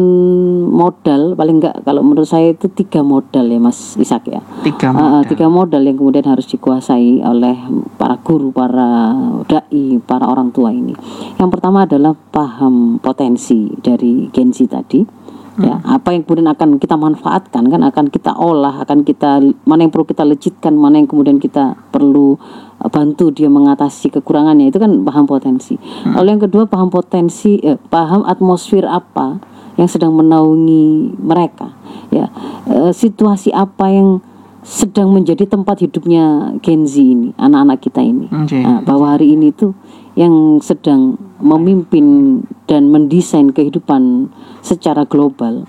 modal 0.66 1.38
paling 1.38 1.62
enggak 1.62 1.78
kalau 1.86 2.02
menurut 2.02 2.26
saya 2.26 2.50
itu 2.50 2.66
tiga 2.66 3.06
modal 3.06 3.46
ya 3.46 3.62
Mas 3.62 3.94
Ishak 3.94 4.26
ya. 4.26 4.42
Tiga 4.66 4.90
modal. 4.90 5.22
tiga 5.30 5.46
modal 5.46 5.82
yang 5.86 5.94
kemudian 5.94 6.26
harus 6.26 6.50
dikuasai 6.50 7.22
oleh 7.22 7.54
para 7.94 8.18
guru, 8.18 8.50
para 8.50 9.14
dai, 9.46 10.02
para 10.02 10.26
orang 10.26 10.50
tua 10.50 10.74
ini. 10.74 10.98
Yang 11.38 11.50
pertama 11.54 11.86
adalah 11.86 12.18
paham 12.18 12.98
potensi 12.98 13.70
dari 13.78 14.26
Gen 14.34 14.50
Z 14.50 14.66
tadi. 14.66 15.21
Ya, 15.60 15.84
apa 15.84 16.16
yang 16.16 16.24
kemudian 16.24 16.48
akan 16.48 16.80
kita 16.80 16.96
manfaatkan 16.96 17.68
kan 17.68 17.82
akan 17.84 18.08
kita 18.08 18.32
olah, 18.32 18.80
akan 18.88 19.04
kita 19.04 19.44
mana 19.68 19.84
yang 19.84 19.92
perlu 19.92 20.08
kita 20.08 20.24
lejitkan, 20.24 20.72
mana 20.72 20.96
yang 20.96 21.04
kemudian 21.04 21.36
kita 21.36 21.76
perlu 21.92 22.40
eh, 22.80 22.88
bantu 22.88 23.28
dia 23.28 23.52
mengatasi 23.52 24.08
kekurangannya 24.16 24.72
itu 24.72 24.80
kan 24.80 25.04
paham 25.04 25.28
potensi. 25.28 25.76
Lalu 26.08 26.28
yang 26.32 26.42
kedua 26.48 26.64
paham 26.64 26.88
potensi, 26.88 27.60
eh, 27.60 27.76
paham 27.76 28.24
atmosfer 28.24 28.88
apa 28.88 29.44
yang 29.76 29.88
sedang 29.88 30.16
menaungi 30.16 31.16
mereka, 31.20 31.72
ya 32.08 32.28
Eh, 32.62 32.92
situasi 32.94 33.50
apa 33.50 33.90
yang 33.90 34.22
sedang 34.62 35.10
menjadi 35.10 35.50
tempat 35.50 35.82
hidupnya 35.82 36.54
Gen 36.62 36.86
Z 36.86 37.02
ini, 37.02 37.34
anak-anak 37.34 37.82
kita 37.82 37.98
ini. 37.98 38.30
Nggih. 38.30 38.62
Nah, 38.62 38.78
bahwa 38.86 39.10
hari 39.10 39.34
ini 39.34 39.50
tuh 39.50 39.74
yang 40.12 40.60
sedang 40.60 41.16
memimpin 41.40 42.40
dan 42.68 42.92
mendesain 42.92 43.48
kehidupan 43.52 44.28
secara 44.60 45.08
global, 45.08 45.64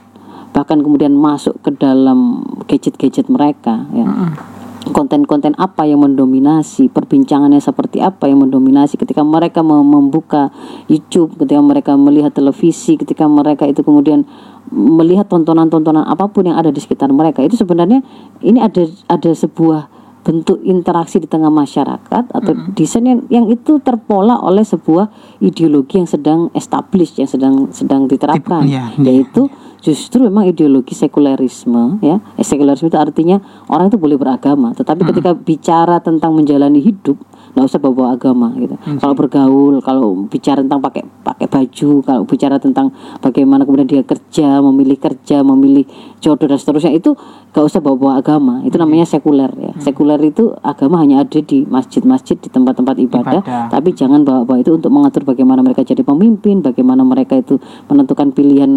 bahkan 0.51 0.83
kemudian 0.83 1.15
masuk 1.15 1.55
ke 1.63 1.71
dalam 1.75 2.43
gadget-gadget 2.67 3.31
mereka, 3.31 3.87
ya. 3.95 4.35
Konten-konten 4.83 5.55
apa 5.55 5.87
yang 5.87 6.03
mendominasi, 6.03 6.91
perbincangannya 6.91 7.63
seperti 7.63 8.03
apa 8.03 8.27
yang 8.27 8.43
mendominasi 8.43 8.99
ketika 8.99 9.23
mereka 9.23 9.63
mem- 9.63 9.87
membuka 9.87 10.51
YouTube, 10.91 11.39
ketika 11.39 11.63
mereka 11.63 11.95
melihat 11.95 12.35
televisi, 12.35 12.99
ketika 12.99 13.23
mereka 13.31 13.63
itu 13.63 13.79
kemudian 13.79 14.27
melihat 14.75 15.31
tontonan-tontonan 15.31 16.03
apa 16.03 16.27
pun 16.27 16.51
yang 16.51 16.59
ada 16.59 16.67
di 16.67 16.83
sekitar 16.83 17.07
mereka 17.15 17.39
itu 17.39 17.55
sebenarnya 17.55 18.03
ini 18.43 18.59
ada 18.59 18.83
ada 19.07 19.31
sebuah 19.31 19.92
bentuk 20.23 20.63
interaksi 20.63 21.19
di 21.19 21.27
tengah 21.27 21.51
masyarakat 21.51 22.23
atau 22.31 22.53
desain 22.71 23.03
yang, 23.03 23.21
yang 23.27 23.45
itu 23.51 23.77
terpola 23.83 24.39
oleh 24.39 24.63
sebuah 24.63 25.11
ideologi 25.43 25.99
yang 25.99 26.07
sedang 26.07 26.47
established 26.55 27.19
yang 27.19 27.27
sedang 27.27 27.69
sedang 27.75 28.07
diterapkan. 28.07 28.63
Iya, 28.63 28.95
iya. 28.95 29.03
yaitu 29.11 29.51
justru 29.83 30.23
memang 30.23 30.47
ideologi 30.47 30.95
sekulerisme 30.95 31.99
ya. 31.99 32.23
Eh, 32.39 32.47
sekulerisme 32.47 32.87
itu 32.87 32.95
artinya 32.95 33.43
orang 33.67 33.91
itu 33.91 33.99
boleh 33.99 34.15
beragama 34.15 34.71
tetapi 34.71 35.03
ketika 35.11 35.35
bicara 35.35 35.99
tentang 35.99 36.31
menjalani 36.39 36.79
hidup 36.79 37.19
nggak 37.53 37.65
usah 37.65 37.77
bawa 37.77 38.13
agama 38.13 38.49
gitu. 38.57 38.73
Kalau 38.97 39.13
bergaul 39.13 39.77
kalau 39.79 40.25
bicara 40.25 40.59
tentang 40.59 40.81
pakai 40.81 41.05
pakai 41.21 41.45
baju 41.45 41.89
kalau 42.01 42.21
bicara 42.25 42.57
tentang 42.57 42.89
bagaimana 43.21 43.61
kemudian 43.61 43.85
dia 43.85 44.01
kerja 44.01 44.57
memilih 44.59 44.97
kerja 44.97 45.41
memilih 45.41 45.85
jodoh 46.17 46.49
dan 46.49 46.57
seterusnya 46.57 46.91
itu 46.91 47.13
nggak 47.53 47.63
usah 47.63 47.77
bawa 47.77 47.95
bawa 47.95 48.13
agama. 48.17 48.53
Itu 48.65 48.77
namanya 48.77 49.05
sekuler 49.05 49.53
ya. 49.53 49.73
Sekuler 49.77 50.17
itu 50.19 50.49
agama 50.59 50.97
hanya 50.97 51.21
ada 51.21 51.39
di 51.39 51.61
masjid-masjid 51.63 52.35
di 52.35 52.49
tempat-tempat 52.49 52.95
ibadah, 52.99 53.41
Ibadah. 53.41 53.69
tapi 53.69 53.93
jangan 53.93 54.25
bawa-bawa 54.25 54.57
itu 54.57 54.73
untuk 54.73 54.89
mengatur 54.89 55.21
bagaimana 55.21 55.61
mereka 55.61 55.85
jadi 55.85 56.01
pemimpin 56.01 56.59
bagaimana 56.59 57.05
mereka 57.05 57.37
itu 57.37 57.61
menentukan 57.85 58.33
pilihan 58.33 58.71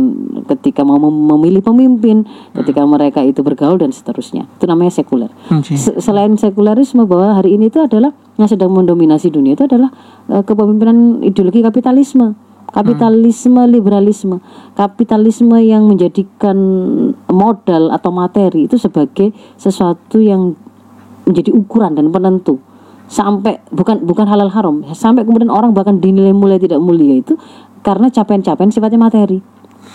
ketika 0.46 0.84
mau 0.84 1.00
mem- 1.00 1.32
memilih 1.32 1.64
pemimpin 1.64 2.28
ketika 2.52 2.84
mereka 2.84 3.24
itu 3.24 3.40
bergaul 3.40 3.80
dan 3.80 3.88
seterusnya. 3.88 4.44
Itu 4.60 4.68
namanya 4.68 4.92
sekuler. 4.92 5.32
Nggih. 5.48 5.76
Se- 5.80 5.98
selain 5.98 6.36
sekulerisme 6.36 7.08
bahwa 7.08 7.40
hari 7.40 7.56
ini 7.56 7.66
itu 7.66 7.80
adalah 7.80 8.12
yang 8.36 8.48
sedang 8.48 8.72
mendominasi 8.72 9.32
dunia 9.32 9.56
itu 9.56 9.64
adalah 9.64 9.92
eh, 10.28 10.42
kepemimpinan 10.44 11.24
ideologi 11.24 11.64
kapitalisme. 11.64 12.36
Kapitalisme 12.66 13.62
liberalisme. 13.64 14.42
Kapitalisme 14.76 15.56
yang 15.64 15.88
menjadikan 15.88 16.58
modal 17.30 17.88
atau 17.94 18.10
materi 18.12 18.68
itu 18.68 18.76
sebagai 18.76 19.32
sesuatu 19.56 20.20
yang 20.20 20.52
menjadi 21.24 21.56
ukuran 21.56 21.96
dan 21.96 22.12
penentu. 22.12 22.60
Sampai 23.06 23.62
bukan 23.70 24.02
bukan 24.04 24.26
halal 24.28 24.50
haram. 24.52 24.82
Sampai 24.92 25.24
kemudian 25.24 25.48
orang 25.48 25.72
bahkan 25.72 26.02
dinilai 26.02 26.34
mulai 26.36 26.60
tidak 26.60 26.82
mulia 26.82 27.22
itu 27.22 27.38
karena 27.86 28.10
capaian-capaian 28.10 28.74
sifatnya 28.74 28.98
materi 28.98 29.38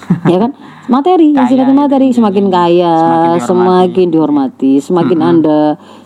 ya 0.34 0.38
kan? 0.38 0.52
Materi 0.90 1.32
yang 1.32 1.48
Kaya 1.48 1.64
itu, 1.64 1.74
materi 1.74 2.08
semakin 2.12 2.46
kaya 2.52 2.94
Semakin 3.00 3.40
semakin 3.40 4.08
dihormati 4.12 4.72
semakin 4.82 5.20
anda 5.24 5.60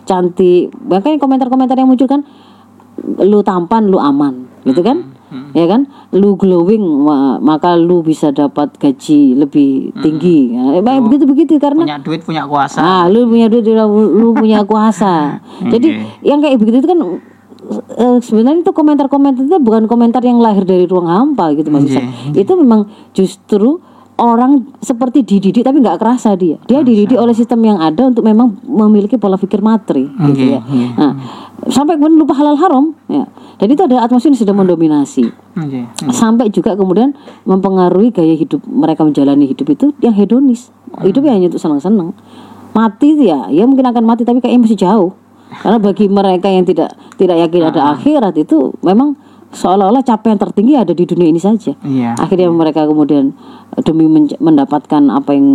cantik. 0.04 0.70
Bahkan 0.72 1.18
komentar-komentar 1.18 1.74
yang 1.74 1.90
muncul 1.90 2.06
kan 2.06 2.22
lu 3.20 3.42
tampan 3.42 3.90
lu 3.90 3.98
aman 3.98 4.46
gitu 4.62 4.80
kan? 4.80 5.16
Ya 5.52 5.66
kan? 5.66 5.90
Lu 6.14 6.38
glowing 6.38 6.80
ma- 7.02 7.42
maka 7.42 7.74
lu 7.74 8.00
bisa 8.00 8.30
dapat 8.30 8.78
gaji 8.78 9.34
lebih 9.34 9.90
tinggi. 9.98 10.54
Ya, 10.54 10.80
begitu 11.02 11.24
begitu 11.26 11.52
karena 11.58 11.82
Punya 11.82 11.98
duit, 11.98 12.22
punya 12.22 12.46
kuasa. 12.46 12.78
Ah, 12.78 13.04
lu 13.10 13.26
punya 13.26 13.50
duit, 13.50 13.66
lu, 13.66 14.06
lu 14.16 14.28
punya 14.32 14.62
kuasa. 14.62 15.42
Jadi 15.72 15.98
yang 16.22 16.38
kayak 16.38 16.62
begitu 16.62 16.84
itu 16.84 16.88
kan 16.88 17.00
eh, 17.96 18.18
sebenarnya 18.20 18.62
itu 18.62 18.72
komentar-komentar 18.72 19.42
itu 19.44 19.58
bukan 19.58 19.84
komentar 19.86 20.22
yang 20.22 20.38
lahir 20.38 20.62
dari 20.62 20.84
ruang 20.84 21.08
hampa 21.08 21.52
gitu 21.56 21.68
Mas 21.70 21.88
Isak. 21.88 22.04
Itu 22.32 22.54
memang 22.54 22.86
justru 23.12 23.80
orang 24.16 24.72
seperti 24.80 25.20
dididik 25.20 25.60
tapi 25.60 25.84
nggak 25.84 26.00
kerasa 26.00 26.32
dia. 26.36 26.56
Dia 26.64 26.80
dididik 26.80 27.20
oleh 27.20 27.36
sistem 27.36 27.60
yang 27.64 27.78
ada 27.80 28.08
untuk 28.08 28.24
memang 28.24 28.56
memiliki 28.64 29.20
pola 29.20 29.36
pikir 29.36 29.60
materi 29.60 30.08
gitu 30.08 30.32
Nggih, 30.32 30.50
ya. 30.56 30.60
nggih. 30.64 30.90
Nah, 30.96 31.12
sampai 31.68 32.00
kemudian 32.00 32.16
lupa 32.24 32.32
halal 32.32 32.56
haram 32.56 32.96
ya. 33.12 33.28
Dan 33.56 33.72
itu 33.72 33.80
ada 33.84 34.04
atmosfer 34.04 34.32
yang 34.32 34.40
sudah 34.40 34.56
mendominasi 34.56 35.24
Nggih. 35.56 36.12
sampai 36.12 36.48
juga 36.48 36.76
kemudian 36.76 37.12
mempengaruhi 37.44 38.08
gaya 38.12 38.32
hidup 38.36 38.64
mereka 38.64 39.04
menjalani 39.04 39.48
hidup 39.48 39.68
itu 39.68 39.92
yang 40.00 40.12
hedonis 40.16 40.68
hidup 41.04 41.24
ya 41.24 41.32
hanya 41.36 41.48
untuk 41.52 41.60
senang-senang 41.60 42.12
mati 42.72 43.16
ya 43.16 43.48
ya 43.48 43.64
mungkin 43.64 43.88
akan 43.88 44.04
mati 44.04 44.28
tapi 44.28 44.44
kayaknya 44.44 44.60
masih 44.68 44.76
jauh 44.80 45.12
karena 45.56 45.78
bagi 45.78 46.06
mereka 46.06 46.46
yang 46.46 46.62
tidak 46.62 46.90
tidak 47.14 47.36
yakin 47.40 47.62
ada 47.66 47.92
akhirat 47.92 48.34
itu 48.34 48.74
memang 48.80 49.14
seolah-olah 49.46 50.02
capaian 50.02 50.36
tertinggi 50.36 50.74
ada 50.74 50.90
di 50.90 51.06
dunia 51.06 51.30
ini 51.30 51.38
saja. 51.38 51.72
Iya. 51.80 52.12
akhirnya 52.14 52.50
mereka 52.50 52.82
kemudian 52.82 53.30
eh, 53.72 53.80
demi 53.80 54.04
mendapatkan 54.36 55.00
apa 55.08 55.30
yang 55.32 55.48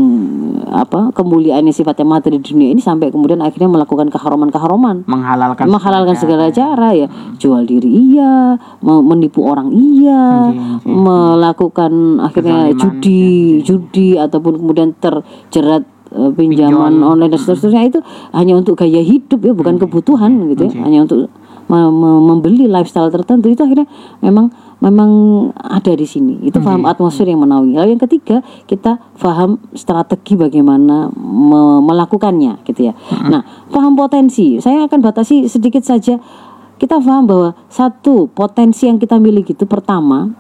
apa 0.65 1.11
kemuliaan 1.11 1.61
yang 1.61 1.75
sifatnya 1.75 2.07
materi 2.07 2.39
di 2.39 2.49
dunia 2.49 2.71
ini 2.71 2.79
sampai 2.79 3.11
kemudian 3.11 3.37
akhirnya 3.39 3.67
melakukan 3.67 4.07
keharuman-keharuman 4.07 5.03
Menghalalkan 5.05 5.67
menghalalkan 5.67 6.15
segala 6.15 6.49
cara 6.49 6.95
ya. 6.95 7.11
jual 7.35 7.61
diri 7.61 7.91
iya 8.15 8.55
me- 8.79 9.05
menipu 9.05 9.43
orang 9.43 9.69
iya 9.69 10.49
melakukan 10.87 11.91
akhirnya 12.21 12.71
judi 12.73 13.23
judi 13.61 14.15
ataupun 14.15 14.55
kemudian 14.55 14.95
terjerat 14.95 15.83
eh, 16.11 16.31
pinjaman 16.31 16.71
online 17.01 17.31
dan 17.31 17.39
seterusnya 17.39 17.83
itu 17.87 17.99
hanya 18.31 18.53
untuk 18.55 18.75
gaya 18.75 18.99
hidup 18.99 19.39
ya 19.41 19.51
bukan 19.51 19.75
kebutuhan 19.79 20.31
gitu 20.51 20.67
ya. 20.67 20.83
Hanya 20.83 20.99
untuk 21.03 21.31
me- 21.67 21.93
me- 21.93 22.23
membeli 22.27 22.67
lifestyle 22.67 23.07
tertentu. 23.07 23.47
Itu 23.47 23.63
akhirnya 23.63 23.87
memang 24.19 24.51
memang 24.81 25.11
ada 25.55 25.93
di 25.93 26.03
sini. 26.03 26.41
Itu 26.41 26.57
paham 26.59 26.83
atmosfer 26.89 27.23
yang 27.23 27.39
menaungi. 27.39 27.77
Lalu 27.77 27.89
yang 27.95 28.03
ketiga 28.03 28.41
kita 28.65 28.97
paham 29.15 29.61
strategi 29.71 30.33
bagaimana 30.35 31.07
me- 31.15 31.81
melakukannya 31.85 32.65
gitu 32.65 32.89
ya. 32.89 32.93
Nah 33.29 33.41
paham 33.69 33.93
potensi. 33.93 34.57
Saya 34.59 34.89
akan 34.89 34.99
batasi 34.99 35.45
sedikit 35.45 35.85
saja. 35.85 36.17
Kita 36.81 36.97
paham 36.97 37.29
bahwa 37.29 37.53
satu 37.69 38.25
potensi 38.33 38.89
yang 38.89 38.97
kita 38.97 39.21
miliki 39.21 39.53
itu 39.53 39.69
pertama 39.69 40.33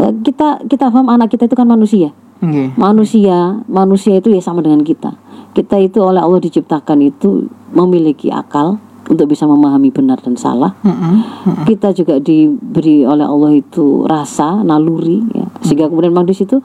eh, 0.00 0.12
kita 0.24 0.64
kita 0.64 0.88
paham 0.88 1.12
anak 1.12 1.28
kita 1.28 1.44
itu 1.44 1.52
kan 1.52 1.68
manusia 1.68 2.16
Nggih. 2.42 2.74
manusia 2.74 3.62
manusia 3.70 4.18
itu 4.18 4.34
ya 4.34 4.42
sama 4.42 4.60
dengan 4.66 4.82
kita 4.82 5.14
kita 5.54 5.78
itu 5.78 6.02
oleh 6.02 6.18
Allah 6.18 6.42
diciptakan 6.42 6.98
itu 7.06 7.46
memiliki 7.70 8.34
akal 8.34 8.82
untuk 9.06 9.30
bisa 9.30 9.44
memahami 9.46 9.94
benar 9.94 10.18
dan 10.18 10.34
salah 10.34 10.74
Mm-mm. 10.82 11.66
kita 11.66 11.94
juga 11.94 12.18
diberi 12.18 13.06
oleh 13.06 13.26
Allah 13.26 13.54
itu 13.54 14.06
rasa 14.10 14.62
naluri 14.66 15.22
ya 15.34 15.46
sehingga 15.62 15.86
kemudian 15.86 16.10
memang 16.10 16.26
di 16.26 16.34
situ 16.34 16.58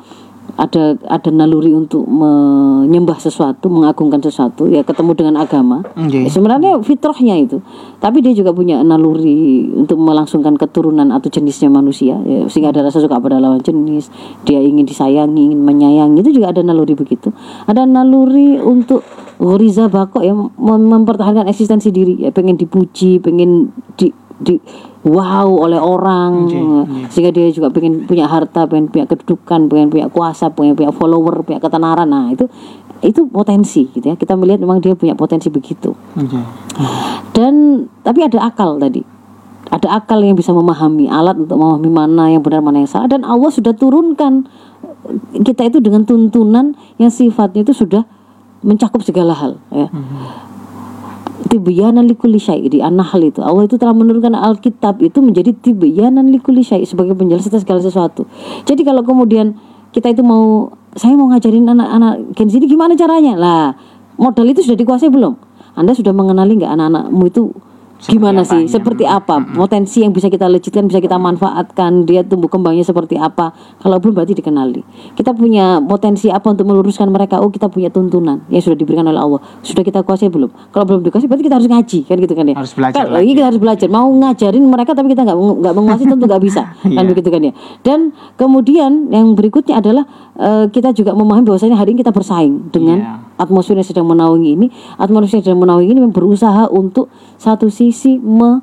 ada 0.56 0.96
ada 1.12 1.30
naluri 1.30 1.76
untuk 1.76 2.08
menyembah 2.08 3.20
sesuatu, 3.20 3.68
mengagungkan 3.68 4.24
sesuatu, 4.24 4.66
ya 4.72 4.82
ketemu 4.88 5.12
dengan 5.18 5.36
agama. 5.44 5.84
Nggih. 6.00 6.26
Ya, 6.26 6.32
sebenarnya 6.32 6.72
fitrahnya 6.80 7.36
itu, 7.36 7.60
tapi 8.00 8.24
dia 8.24 8.32
juga 8.32 8.56
punya 8.56 8.80
naluri 8.80 9.68
untuk 9.76 10.00
melangsungkan 10.00 10.56
keturunan 10.56 11.12
atau 11.12 11.28
jenisnya 11.28 11.68
manusia, 11.68 12.16
ya, 12.24 12.48
sehingga 12.48 12.72
ada 12.72 12.88
rasa 12.88 13.04
suka 13.04 13.20
pada 13.20 13.44
lawan 13.44 13.60
jenis, 13.60 14.08
dia 14.48 14.64
ingin 14.64 14.88
disayangi, 14.88 15.52
ingin 15.52 15.60
menyayangi, 15.60 16.24
itu 16.24 16.40
juga 16.40 16.56
ada 16.56 16.64
naluri 16.64 16.96
begitu. 16.96 17.36
Ada 17.68 17.84
naluri 17.84 18.62
untuk 18.62 19.04
Ghoriza 19.38 19.86
Bako 19.92 20.26
ya 20.26 20.34
mem- 20.34 20.88
mempertahankan 20.90 21.46
eksistensi 21.52 21.94
diri, 21.94 22.18
ya 22.24 22.34
pengen 22.34 22.58
dipuji, 22.58 23.22
pengen 23.22 23.70
di 23.94 24.10
di 24.38 24.62
wow 25.02 25.50
oleh 25.50 25.82
orang 25.82 26.46
Nggih, 26.46 26.62
nggih. 26.62 27.06
sehingga 27.10 27.32
dia 27.34 27.50
juga 27.50 27.74
pengen 27.74 28.06
punya 28.06 28.30
harta, 28.30 28.70
pengen 28.70 28.90
punya 28.90 29.10
kedudukan, 29.10 29.66
pengen 29.66 29.90
punya 29.90 30.08
kuasa, 30.14 30.54
pengen 30.54 30.78
punya 30.78 30.94
follower, 30.94 31.42
punya 31.42 31.58
ketenaran. 31.58 32.06
Nah, 32.06 32.30
itu 32.30 32.46
itu 33.02 33.26
potensi 33.30 33.90
gitu 33.94 34.14
ya. 34.14 34.16
Kita 34.18 34.38
melihat 34.38 34.62
memang 34.62 34.82
dia 34.82 34.94
punya 34.94 35.18
potensi 35.18 35.50
begitu. 35.50 35.94
Nggih. 36.14 36.46
Dan 37.34 37.86
tapi 38.06 38.26
ada 38.26 38.46
akal 38.46 38.78
tadi. 38.78 39.02
Ada 39.68 40.00
akal 40.00 40.24
yang 40.24 40.40
bisa 40.40 40.56
memahami 40.56 41.12
alat 41.12 41.36
untuk 41.36 41.60
memahami 41.60 41.92
mana 41.92 42.24
yang 42.32 42.40
benar 42.40 42.64
mana 42.64 42.80
yang 42.80 42.88
salah 42.88 43.12
dan 43.12 43.28
Allah 43.28 43.52
sudah 43.52 43.76
turunkan 43.76 44.48
kita 45.44 45.68
itu 45.68 45.84
dengan 45.84 46.08
tuntunan 46.08 46.72
yang 46.96 47.12
sifatnya 47.12 47.68
itu 47.68 47.76
sudah 47.76 48.08
mencakup 48.64 49.04
segala 49.04 49.36
hal 49.36 49.60
ya. 49.70 49.92
Tibyanan 51.48 52.06
likulli 52.06 52.38
syai' 52.38 52.68
di 52.68 52.84
An-Nahl 52.84 53.24
itu. 53.24 53.40
Allah 53.40 53.64
itu 53.66 53.80
telah 53.80 53.96
menurunkan 53.96 54.36
Alkitab 54.36 55.00
itu 55.00 55.24
menjadi 55.24 55.56
tibyanan 55.56 56.28
likulli 56.28 56.62
syai' 56.62 56.84
sebagai 56.84 57.16
penjelasan 57.16 57.64
segala 57.64 57.80
sesuatu. 57.80 58.28
Jadi 58.68 58.84
kalau 58.84 59.02
kemudian 59.02 59.56
kita 59.96 60.12
itu 60.12 60.22
mau 60.22 60.70
saya 60.98 61.14
mau 61.16 61.30
ngajarin 61.32 61.66
anak-anak 61.72 62.36
Gen 62.36 62.50
ini 62.52 62.66
gimana 62.68 62.94
caranya? 62.98 63.34
Lah, 63.38 63.66
modal 64.20 64.50
itu 64.52 64.66
sudah 64.66 64.78
dikuasai 64.78 65.08
belum? 65.08 65.34
Anda 65.78 65.94
sudah 65.94 66.12
mengenali 66.12 66.58
nggak 66.58 66.74
anak-anakmu 66.74 67.24
itu 67.30 67.54
gimana 68.00 68.42
sih? 68.42 68.68
Seperti 68.68 69.04
apa? 69.04 69.42
Potensi 69.42 70.00
yang 70.00 70.12
bisa 70.12 70.28
kita 70.28 70.46
legitkan, 70.46 70.86
bisa 70.86 70.98
kita 70.98 71.18
manfaatkan, 71.18 72.04
dia 72.04 72.22
tumbuh 72.22 72.46
kembangnya 72.46 72.82
seperti 72.82 73.16
apa? 73.16 73.50
Kalau 73.78 73.98
belum 73.98 74.14
berarti 74.14 74.34
dikenali. 74.34 74.82
Kita 75.14 75.32
punya 75.32 75.80
potensi 75.80 76.28
apa 76.28 76.46
untuk 76.48 76.66
meluruskan 76.66 77.08
mereka? 77.08 77.38
Oh, 77.38 77.50
kita 77.50 77.68
punya 77.68 77.88
tuntunan 77.88 78.46
yang 78.48 78.62
sudah 78.62 78.76
diberikan 78.76 79.04
oleh 79.04 79.18
Allah. 79.18 79.42
Sudah 79.62 79.82
kita 79.82 80.02
kuasai 80.02 80.30
belum? 80.30 80.50
Kalau 80.70 80.86
belum 80.86 81.02
dikuasai 81.02 81.26
berarti 81.26 81.46
kita 81.46 81.56
harus 81.58 81.68
ngaji 81.68 82.00
kan 82.04 82.18
gitu 82.18 82.34
kan 82.34 82.46
ya. 82.46 82.56
Harus 82.56 82.74
belajar 82.74 83.02
Kalau 83.02 83.18
lagi. 83.18 83.28
kita 83.32 83.42
harus 83.44 83.60
belajar. 83.60 83.88
Mau 83.88 84.08
ngajarin 84.12 84.64
mereka 84.64 84.92
tapi 84.94 85.08
kita 85.12 85.22
nggak 85.24 85.38
nggak 85.38 85.74
menguasai 85.74 86.06
tentu 86.06 86.26
nggak 86.26 86.44
bisa 86.44 86.64
kan 86.86 87.04
Iya. 87.04 87.10
begitu 87.10 87.30
kan 87.30 87.42
ya. 87.42 87.54
Dan 87.82 88.00
kemudian 88.38 89.10
yang 89.10 89.34
berikutnya 89.34 89.80
adalah 89.80 90.06
eh, 90.38 90.66
kita 90.70 90.94
juga 90.94 91.18
memahami 91.18 91.50
bahwasanya 91.50 91.76
hari 91.76 91.94
ini 91.98 92.06
kita 92.06 92.14
bersaing 92.14 92.70
dengan 92.70 92.98
Iya. 93.02 93.14
atmosfer 93.42 93.74
yang 93.74 93.86
sedang 93.86 94.08
menaungi 94.08 94.50
ini. 94.54 94.68
Atmosfer 94.96 95.42
yang 95.42 95.46
sedang 95.46 95.62
menaungi 95.62 95.88
ini 95.92 96.02
berusaha 96.10 96.70
untuk 96.70 97.10
satu 97.38 97.68
sisi 97.68 98.22
me- 98.22 98.62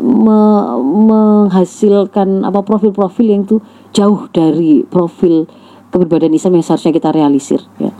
me- 0.00 0.74
menghasilkan 0.80 2.42
apa 2.42 2.64
profil-profil 2.64 3.26
yang 3.30 3.42
itu 3.44 3.60
jauh 3.94 4.26
dari 4.32 4.82
profil 4.82 5.46
keberadaan 5.92 6.34
Islam 6.34 6.58
yang 6.58 6.64
seharusnya 6.66 6.90
kita 6.90 7.14
realisir 7.14 7.60
ya. 7.78 7.92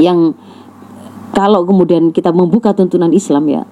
Yang 0.00 0.34
kalau 1.30 1.62
kemudian 1.62 2.10
kita 2.10 2.34
membuka 2.34 2.74
tuntunan 2.74 3.14
Islam 3.14 3.46
ya 3.46 3.62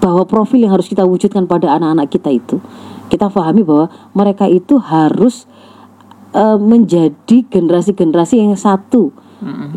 bahwa 0.00 0.24
profil 0.24 0.64
yang 0.64 0.72
harus 0.72 0.88
kita 0.88 1.04
wujudkan 1.04 1.44
pada 1.44 1.76
anak-anak 1.76 2.08
kita 2.08 2.30
itu 2.32 2.56
kita 3.12 3.28
pahami 3.28 3.60
bahwa 3.66 3.90
mereka 4.14 4.46
itu 4.48 4.78
harus 4.80 5.44
eh, 6.34 6.58
menjadi 6.58 7.46
generasi-generasi 7.46 8.40
yang 8.40 8.56
satu 8.56 9.12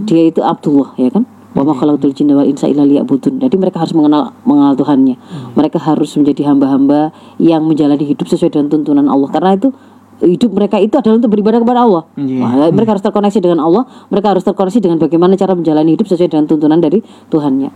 dia 0.08 0.32
itu 0.32 0.40
Abdullah 0.40 0.96
ya 0.96 1.12
kan 1.12 1.28
wa 1.58 1.64
ma 1.66 1.74
khalaqtul 1.76 2.14
jinna 2.14 2.38
wal 2.38 2.46
insa 2.46 2.70
illa 2.70 2.86
liya'budun. 2.86 3.42
Jadi 3.42 3.56
mereka 3.58 3.82
harus 3.82 3.92
mengenal 3.98 4.32
mengenal 4.46 4.78
Tuhannya. 4.78 5.18
Mereka 5.58 5.82
harus 5.82 6.14
menjadi 6.14 6.54
hamba-hamba 6.54 7.10
yang 7.42 7.66
menjalani 7.66 8.06
hidup 8.06 8.30
sesuai 8.30 8.54
dengan 8.54 8.70
tuntunan 8.70 9.10
Allah. 9.10 9.28
Karena 9.34 9.58
itu 9.58 9.74
hidup 10.22 10.52
mereka 10.52 10.78
itu 10.78 10.94
adalah 11.00 11.18
untuk 11.18 11.32
beribadah 11.32 11.60
kepada 11.64 11.80
Allah. 11.84 12.04
Iya. 12.20 12.44
Wah, 12.44 12.70
mereka 12.76 12.96
harus 12.96 13.04
terkoneksi 13.04 13.40
dengan 13.40 13.60
Allah, 13.64 13.84
mereka 14.12 14.28
harus 14.36 14.44
terkoneksi 14.46 14.80
dengan 14.84 14.98
bagaimana 15.00 15.34
cara 15.40 15.56
menjalani 15.56 15.96
hidup 15.96 16.06
sesuai 16.12 16.30
dengan 16.30 16.46
tuntunan 16.46 16.80
dari 16.80 17.00
Tuhannya. 17.32 17.70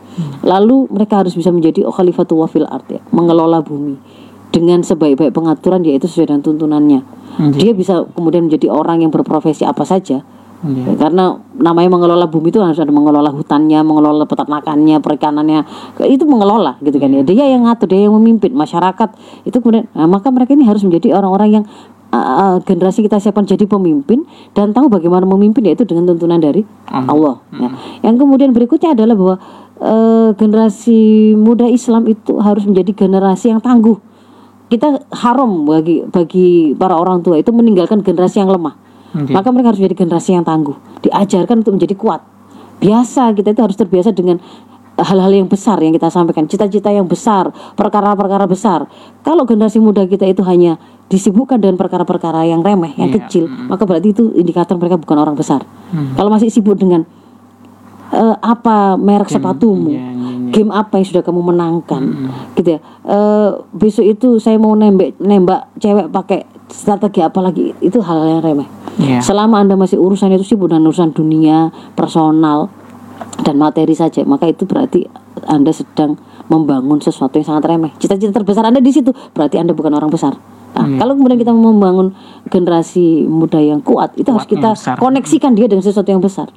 Lalu 0.44 0.92
mereka 0.92 1.24
harus 1.24 1.34
bisa 1.34 1.50
menjadi 1.50 1.88
khalifatullah 1.88 2.48
fil 2.52 2.68
art 2.68 2.88
ya, 2.92 3.02
mengelola 3.10 3.64
bumi 3.64 4.23
dengan 4.54 4.86
sebaik-baik 4.86 5.34
pengaturan 5.34 5.82
yaitu 5.82 6.06
sesuai 6.06 6.30
dengan 6.30 6.46
tuntunannya. 6.46 7.02
Dia 7.58 7.74
bisa 7.74 8.06
kemudian 8.14 8.46
menjadi 8.46 8.70
orang 8.70 9.02
yang 9.02 9.10
berprofesi 9.10 9.66
apa 9.66 9.82
saja. 9.82 10.22
Ya, 10.64 10.96
karena 10.96 11.44
namanya 11.60 11.92
mengelola 11.92 12.24
bumi 12.32 12.48
itu 12.48 12.64
harus 12.64 12.80
ada 12.80 12.88
mengelola 12.88 13.36
hutannya, 13.36 13.84
mengelola 13.84 14.24
peternakannya, 14.24 15.04
perikanannya, 15.04 15.68
itu 16.08 16.24
mengelola 16.24 16.80
gitu 16.80 17.04
kan 17.04 17.12
ya. 17.12 17.20
Dia 17.20 17.52
yang 17.52 17.68
ngatur, 17.68 17.92
dia 17.92 18.08
yang 18.08 18.16
memimpin 18.16 18.56
masyarakat. 18.56 19.12
Itu 19.44 19.60
kemudian, 19.60 19.92
nah, 19.92 20.08
maka 20.08 20.32
mereka 20.32 20.56
ini 20.56 20.64
harus 20.64 20.88
menjadi 20.88 21.20
orang-orang 21.20 21.50
yang 21.60 21.64
uh, 22.16 22.16
uh, 22.16 22.56
generasi 22.64 23.04
kita 23.04 23.20
siapkan 23.20 23.44
jadi 23.44 23.68
pemimpin 23.68 24.24
dan 24.56 24.72
tahu 24.72 24.88
bagaimana 24.88 25.28
memimpin 25.28 25.68
yaitu 25.68 25.84
dengan 25.84 26.16
tuntunan 26.16 26.40
dari 26.40 26.64
Allah. 26.88 27.44
Ya. 27.60 27.70
Yang 28.08 28.24
kemudian 28.24 28.56
berikutnya 28.56 28.96
adalah 28.96 29.20
bahwa 29.20 29.36
uh, 29.84 30.30
generasi 30.38 31.34
muda 31.36 31.68
Islam 31.68 32.08
itu 32.08 32.40
harus 32.40 32.64
menjadi 32.64 33.04
generasi 33.04 33.52
yang 33.52 33.60
tangguh. 33.60 34.13
Kita 34.72 35.00
haram 35.24 35.68
bagi 35.68 36.02
bagi 36.08 36.74
para 36.74 36.98
orang 36.98 37.22
tua 37.22 37.38
itu 37.38 37.54
meninggalkan 37.54 38.02
generasi 38.02 38.42
yang 38.42 38.50
lemah. 38.50 38.74
Nggih. 39.14 39.34
Maka 39.36 39.48
mereka 39.54 39.74
harus 39.74 39.80
menjadi 39.80 39.98
generasi 40.06 40.30
yang 40.34 40.46
tangguh, 40.46 40.74
diajarkan 41.06 41.62
untuk 41.62 41.78
menjadi 41.78 41.94
kuat. 41.94 42.22
Biasa 42.82 43.32
kita 43.38 43.54
itu 43.54 43.62
harus 43.62 43.78
terbiasa 43.78 44.10
dengan 44.10 44.42
hal-hal 44.98 45.34
yang 45.34 45.50
besar 45.50 45.82
yang 45.82 45.94
kita 45.94 46.10
sampaikan, 46.10 46.46
cita-cita 46.46 46.90
yang 46.94 47.06
besar, 47.10 47.50
perkara-perkara 47.74 48.46
besar. 48.46 48.86
Kalau 49.26 49.46
generasi 49.46 49.82
muda 49.82 50.06
kita 50.06 50.26
itu 50.30 50.46
hanya 50.46 50.78
disibukkan 51.10 51.58
dengan 51.62 51.78
perkara-perkara 51.78 52.46
yang 52.46 52.62
remeh, 52.62 52.94
yang 52.98 53.10
Iya. 53.10 53.26
kecil, 53.26 53.46
maka 53.50 53.86
berarti 53.86 54.14
itu 54.14 54.34
indikator 54.34 54.78
mereka 54.78 54.98
bukan 54.98 55.18
orang 55.18 55.38
besar. 55.38 55.66
Kalau 56.18 56.30
masih 56.34 56.50
sibuk 56.50 56.78
dengan 56.78 57.06
eh, 58.14 58.36
apa 58.40 58.96
merek 58.96 59.34
sepatumu, 59.34 59.90
iya, 59.90 60.14
iya, 60.14 60.30
iya. 60.46 60.52
game 60.54 60.72
apa 60.72 61.02
yang 61.02 61.08
sudah 61.10 61.24
kamu 61.26 61.42
menangkan, 61.42 62.04
gitu 62.54 62.78
ya. 62.78 62.80
Eh, 63.10 63.50
besok 63.74 64.06
itu 64.06 64.38
saya 64.38 64.62
mau 64.62 64.78
nembak 64.78 65.18
nembak 65.18 65.74
cewek 65.82 66.14
pakai 66.14 66.46
strategi 66.70 67.26
apa 67.26 67.42
lagi, 67.42 67.74
itu 67.82 67.98
hal-hal 68.00 68.40
yang 68.40 68.44
remeh. 68.46 68.70
Iya. 69.02 69.20
Selama 69.26 69.62
Anda 69.66 69.74
masih 69.74 69.98
urusan 69.98 70.30
itu 70.38 70.54
sibuk 70.54 70.70
dengan 70.70 70.94
urusan 70.94 71.12
dunia, 71.18 71.74
personal, 71.98 72.70
dan 73.42 73.58
materi 73.58 73.98
saja, 73.98 74.22
maka 74.24 74.46
itu 74.46 74.70
berarti 74.70 75.10
Anda 75.50 75.74
sedang 75.74 76.22
membangun 76.48 77.02
sesuatu 77.02 77.42
yang 77.42 77.48
sangat 77.50 77.66
remeh. 77.74 77.92
Cita-cita 77.98 78.30
terbesar 78.30 78.70
Anda 78.70 78.84
di 78.84 78.94
situ, 78.94 79.10
berarti 79.34 79.58
Anda 79.58 79.74
bukan 79.74 79.94
orang 79.98 80.14
besar. 80.14 80.38
Nah, 80.74 80.90
kalau 80.98 81.14
kemudian 81.14 81.38
kita 81.38 81.54
membangun 81.54 82.18
generasi 82.50 83.30
muda 83.30 83.62
yang 83.62 83.78
kuat, 83.86 84.18
itu 84.18 84.26
harus 84.34 84.50
Kuat 84.50 84.50
yang 84.50 84.54
kita 84.58 84.70
besar. 84.74 84.96
koneksikan 84.98 85.54
dia 85.54 85.70
dengan 85.70 85.86
sesuatu 85.86 86.10
yang 86.10 86.18
besar. 86.18 86.50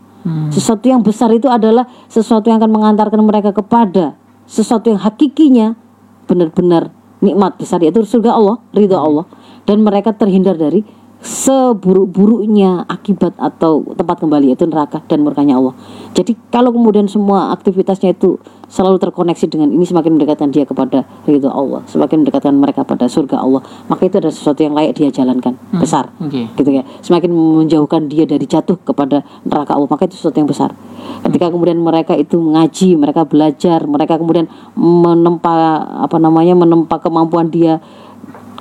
Sesuatu 0.50 0.84
yang 0.90 1.06
besar 1.06 1.30
itu 1.30 1.46
adalah 1.46 1.86
sesuatu 2.10 2.50
yang 2.50 2.58
akan 2.58 2.72
mengantarkan 2.72 3.22
mereka 3.22 3.54
kepada 3.54 4.18
sesuatu 4.46 4.90
yang 4.90 4.98
hakikinya 4.98 5.78
benar-benar 6.26 6.90
nikmat 7.22 7.54
besar 7.54 7.78
yaitu 7.82 8.02
surga 8.02 8.34
Allah, 8.34 8.56
ridho 8.74 8.98
Allah. 8.98 9.26
Dan 9.66 9.86
mereka 9.86 10.14
terhindar 10.14 10.58
dari 10.58 10.82
seburuk-buruknya 11.22 12.86
akibat 12.86 13.34
atau 13.40 13.82
tempat 13.96 14.20
kembali 14.20 14.52
yaitu 14.52 14.68
neraka 14.68 15.02
dan 15.06 15.24
murkanya 15.24 15.58
Allah. 15.58 15.74
Jadi 16.14 16.36
kalau 16.52 16.70
kemudian 16.70 17.10
semua 17.10 17.50
aktivitasnya 17.56 18.14
itu 18.14 18.38
selalu 18.66 18.98
terkoneksi 18.98 19.46
dengan 19.46 19.70
ini 19.70 19.86
semakin 19.86 20.18
mendekatkan 20.18 20.50
dia 20.50 20.66
kepada 20.66 21.06
ridho 21.24 21.50
Allah, 21.50 21.86
semakin 21.86 22.26
mendekatkan 22.26 22.54
mereka 22.54 22.82
pada 22.82 23.06
surga 23.06 23.38
Allah, 23.38 23.62
maka 23.86 24.02
itu 24.06 24.18
adalah 24.18 24.34
sesuatu 24.34 24.60
yang 24.66 24.74
layak 24.74 24.98
dia 24.98 25.08
jalankan 25.14 25.54
besar. 25.78 26.10
Oke. 26.18 26.50
gitu 26.58 26.70
ya. 26.70 26.82
Semakin 27.02 27.30
menjauhkan 27.30 28.10
dia 28.10 28.26
dari 28.26 28.44
jatuh 28.44 28.78
kepada 28.82 29.22
neraka 29.46 29.78
Allah 29.78 29.88
maka 29.90 30.10
itu 30.10 30.18
sesuatu 30.18 30.36
yang 30.42 30.50
besar. 30.50 30.74
Ketika 31.22 31.50
kemudian 31.50 31.78
mereka 31.78 32.18
itu 32.18 32.38
mengaji 32.42 32.98
mereka 32.98 33.22
belajar 33.22 33.86
mereka 33.86 34.18
kemudian 34.18 34.50
menempa 34.74 35.54
apa 36.02 36.16
namanya 36.18 36.58
menempa 36.58 36.98
kemampuan 36.98 37.48
dia 37.50 37.78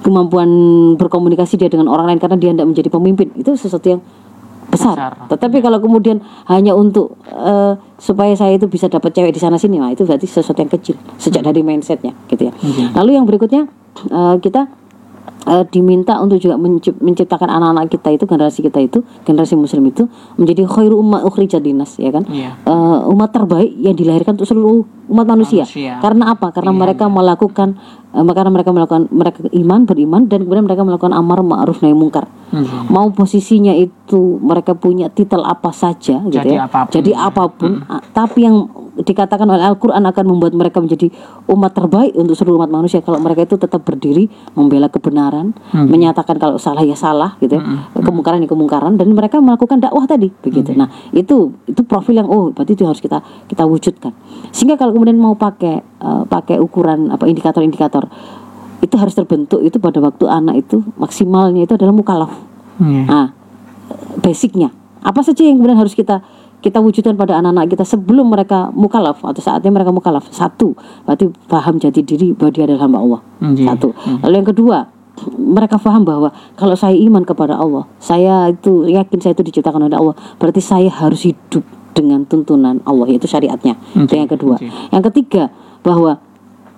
kemampuan 0.05 0.49
berkomunikasi 1.01 1.57
dia 1.57 1.65
dengan 1.65 1.89
orang 1.89 2.13
lain 2.13 2.21
karena 2.21 2.37
dia 2.37 2.53
tidak 2.53 2.67
menjadi 2.69 2.89
pemimpin 2.93 3.27
itu 3.33 3.57
sesuatu 3.57 3.97
yang 3.97 4.01
besar, 4.69 4.95
Besar. 4.95 5.11
tetapi 5.31 5.61
kalau 5.61 5.79
kemudian 5.79 6.21
hanya 6.47 6.73
untuk 6.75 7.15
eh, 7.29 7.73
supaya 7.97 8.33
saya 8.35 8.57
itu 8.57 8.65
bisa 8.67 8.91
dapat 8.91 9.13
cewek 9.15 9.31
di 9.31 9.41
sana 9.41 9.55
sini 9.55 9.79
nah 9.79 9.89
itu 9.91 10.03
berarti 10.03 10.27
sesuatu 10.27 10.59
yang 10.61 10.71
kecil 10.71 10.95
sejak 11.17 11.41
dari 11.45 11.61
mindsetnya 11.63 12.11
gitu 12.27 12.49
ya. 12.49 12.53
Lalu 12.95 13.15
yang 13.15 13.25
berikutnya 13.29 13.67
eh, 14.11 14.35
kita 14.41 14.67
eh, 15.45 15.63
diminta 15.65 16.17
untuk 16.17 16.37
juga 16.37 16.55
mencip- 16.55 16.97
menciptakan 16.97 17.49
anak-anak 17.51 17.87
kita 17.87 18.09
itu 18.11 18.23
generasi 18.23 18.59
kita 18.61 18.79
itu 18.79 18.97
generasi 19.21 19.53
muslim 19.53 19.85
itu 19.85 20.05
menjadi 20.35 20.65
khairu 20.65 20.95
umma 20.95 21.21
ukhrijat 21.21 21.59
linnas 21.59 21.95
ya 21.95 22.09
kan 22.09 22.25
Iya. 22.27 22.57
Eh, 22.59 22.99
umat 23.07 23.29
terbaik 23.29 23.71
yang 23.75 23.93
dilahirkan 23.93 24.33
untuk 24.33 24.45
seluruh 24.45 24.81
umat 25.07 25.25
manusia. 25.27 25.63
Manusia. 25.63 25.97
Karena 25.99 26.33
apa? 26.33 26.49
Karena 26.49 26.71
mereka 26.71 27.05
melakukan 27.05 27.77
eh, 28.11 28.25
karena 28.27 28.51
mereka 28.51 28.69
melakukan 28.69 29.05
mereka 29.07 29.37
iman 29.53 29.79
beriman 29.83 30.21
dan 30.25 30.41
kemudian 30.41 30.65
mereka 30.65 30.81
melakukan 30.81 31.13
amar 31.13 31.39
ma'ruf 31.41 31.79
nahi 31.79 31.93
mungkar. 31.93 32.25
Mhm. 32.47 32.87
mau 32.87 33.09
posisinya 33.09 33.73
itu 33.73 34.37
mereka 34.39 34.73
punya 34.73 35.09
titel 35.09 35.41
apa 35.41 35.69
saja 35.71 36.21
gitu 36.21 36.35
Jadi 36.35 36.53
ya 36.53 36.63
apa 36.63 36.85
pun. 36.85 36.93
jadi 36.93 37.11
apa 37.13 37.43
pun 37.49 37.71
a- 37.83 38.05
tapi 38.07 38.39
yang 38.43 38.69
dikatakan 38.95 39.43
oleh 39.43 39.63
Al-Quran 39.67 40.03
akan 40.07 40.25
membuat 40.25 40.53
mereka 40.55 40.79
menjadi 40.79 41.11
umat 41.51 41.75
terbaik 41.75 42.15
untuk 42.15 42.35
seluruh 42.35 42.63
umat 42.63 42.71
manusia. 42.71 43.03
Kalau 43.03 43.19
mereka 43.19 43.43
itu 43.43 43.59
tetap 43.59 43.83
berdiri 43.83 44.31
membela 44.55 44.87
kebenaran 44.87 45.51
menyatakan 45.75 46.39
kalau 46.39 46.55
salah 46.55 46.83
ya 46.83 46.95
salah 46.95 47.35
gitu 47.43 47.59
ya. 47.59 47.63
Kemungkaran 47.91 48.39
ya 48.39 48.49
kemungkaran. 48.49 48.95
Dan 48.95 49.11
mereka 49.11 49.43
melakukan 49.43 49.83
dakwah 49.83 50.07
tadi 50.07 50.31
begitu. 50.39 50.71
Nah 50.71 50.87
itu 51.11 51.51
itu 51.67 51.81
profil 51.83 52.23
yang 52.23 52.27
oh 52.31 52.55
berarti 52.55 52.73
itu 52.75 52.87
harus 52.87 53.03
kita 53.03 53.19
kita 53.51 53.67
wujudkan. 53.67 54.15
Sehingga 54.55 54.79
kalau 54.79 54.95
kemudian 54.95 55.19
mau 55.19 55.35
pakai 55.35 55.75
eh, 55.83 56.23
pakai 56.27 56.57
ukuran 56.63 57.11
apa 57.11 57.27
indikator-indikator 57.27 58.07
itu 58.83 58.95
harus 59.01 59.17
terbentuk 59.17 59.59
itu 59.65 59.81
pada 59.81 59.97
waktu 59.97 60.29
anak 60.29 60.55
itu 60.67 60.83
maksimalnya 60.99 61.65
itu 61.65 61.73
adalah 61.73 61.91
mukalaf. 61.95 62.31
Iya. 62.77 63.03
Nah, 63.07 63.27
basicnya. 64.19 64.69
Apa 65.05 65.21
saja 65.21 65.45
yang 65.45 65.61
kemudian 65.61 65.77
harus 65.77 65.93
kita 65.93 66.25
kita 66.65 66.81
wujudkan 66.81 67.13
pada 67.13 67.37
anak-anak 67.37 67.69
kita 67.69 67.85
sebelum 67.85 68.25
mereka 68.25 68.73
mukalaf 68.73 69.21
atau 69.21 69.37
saatnya 69.37 69.69
mereka 69.69 69.93
mukalaf 69.93 70.25
satu 70.33 70.73
berarti 71.05 71.29
paham 71.45 71.77
jati 71.77 72.01
diri 72.01 72.33
bahwa 72.33 72.49
dia 72.49 72.65
adalah 72.65 72.89
hamba 72.89 72.97
Allah 72.99 73.19
Iya. 73.45 73.65
satu 73.69 73.93
lalu 74.25 74.33
yang 74.33 74.49
kedua 74.49 74.77
mereka 75.37 75.77
paham 75.77 76.01
bahwa 76.01 76.33
kalau 76.57 76.73
saya 76.73 76.97
iman 76.97 77.21
kepada 77.21 77.53
Allah 77.53 77.85
saya 78.01 78.49
itu 78.49 78.89
yakin 78.89 79.21
saya 79.21 79.31
itu 79.31 79.45
diciptakan 79.45 79.85
oleh 79.85 79.93
Allah 79.93 80.17
berarti 80.35 80.59
saya 80.59 80.89
harus 80.89 81.21
hidup 81.23 81.61
dengan 81.93 82.25
tuntunan 82.25 82.81
Allah 82.83 83.07
yaitu 83.07 83.23
syariatnya 83.23 83.77
itu 83.93 84.03
Oke, 84.03 84.15
yang 84.17 84.27
kedua 84.27 84.55
oke. 84.57 84.67
yang 84.89 85.03
ketiga 85.05 85.43
bahwa 85.79 86.17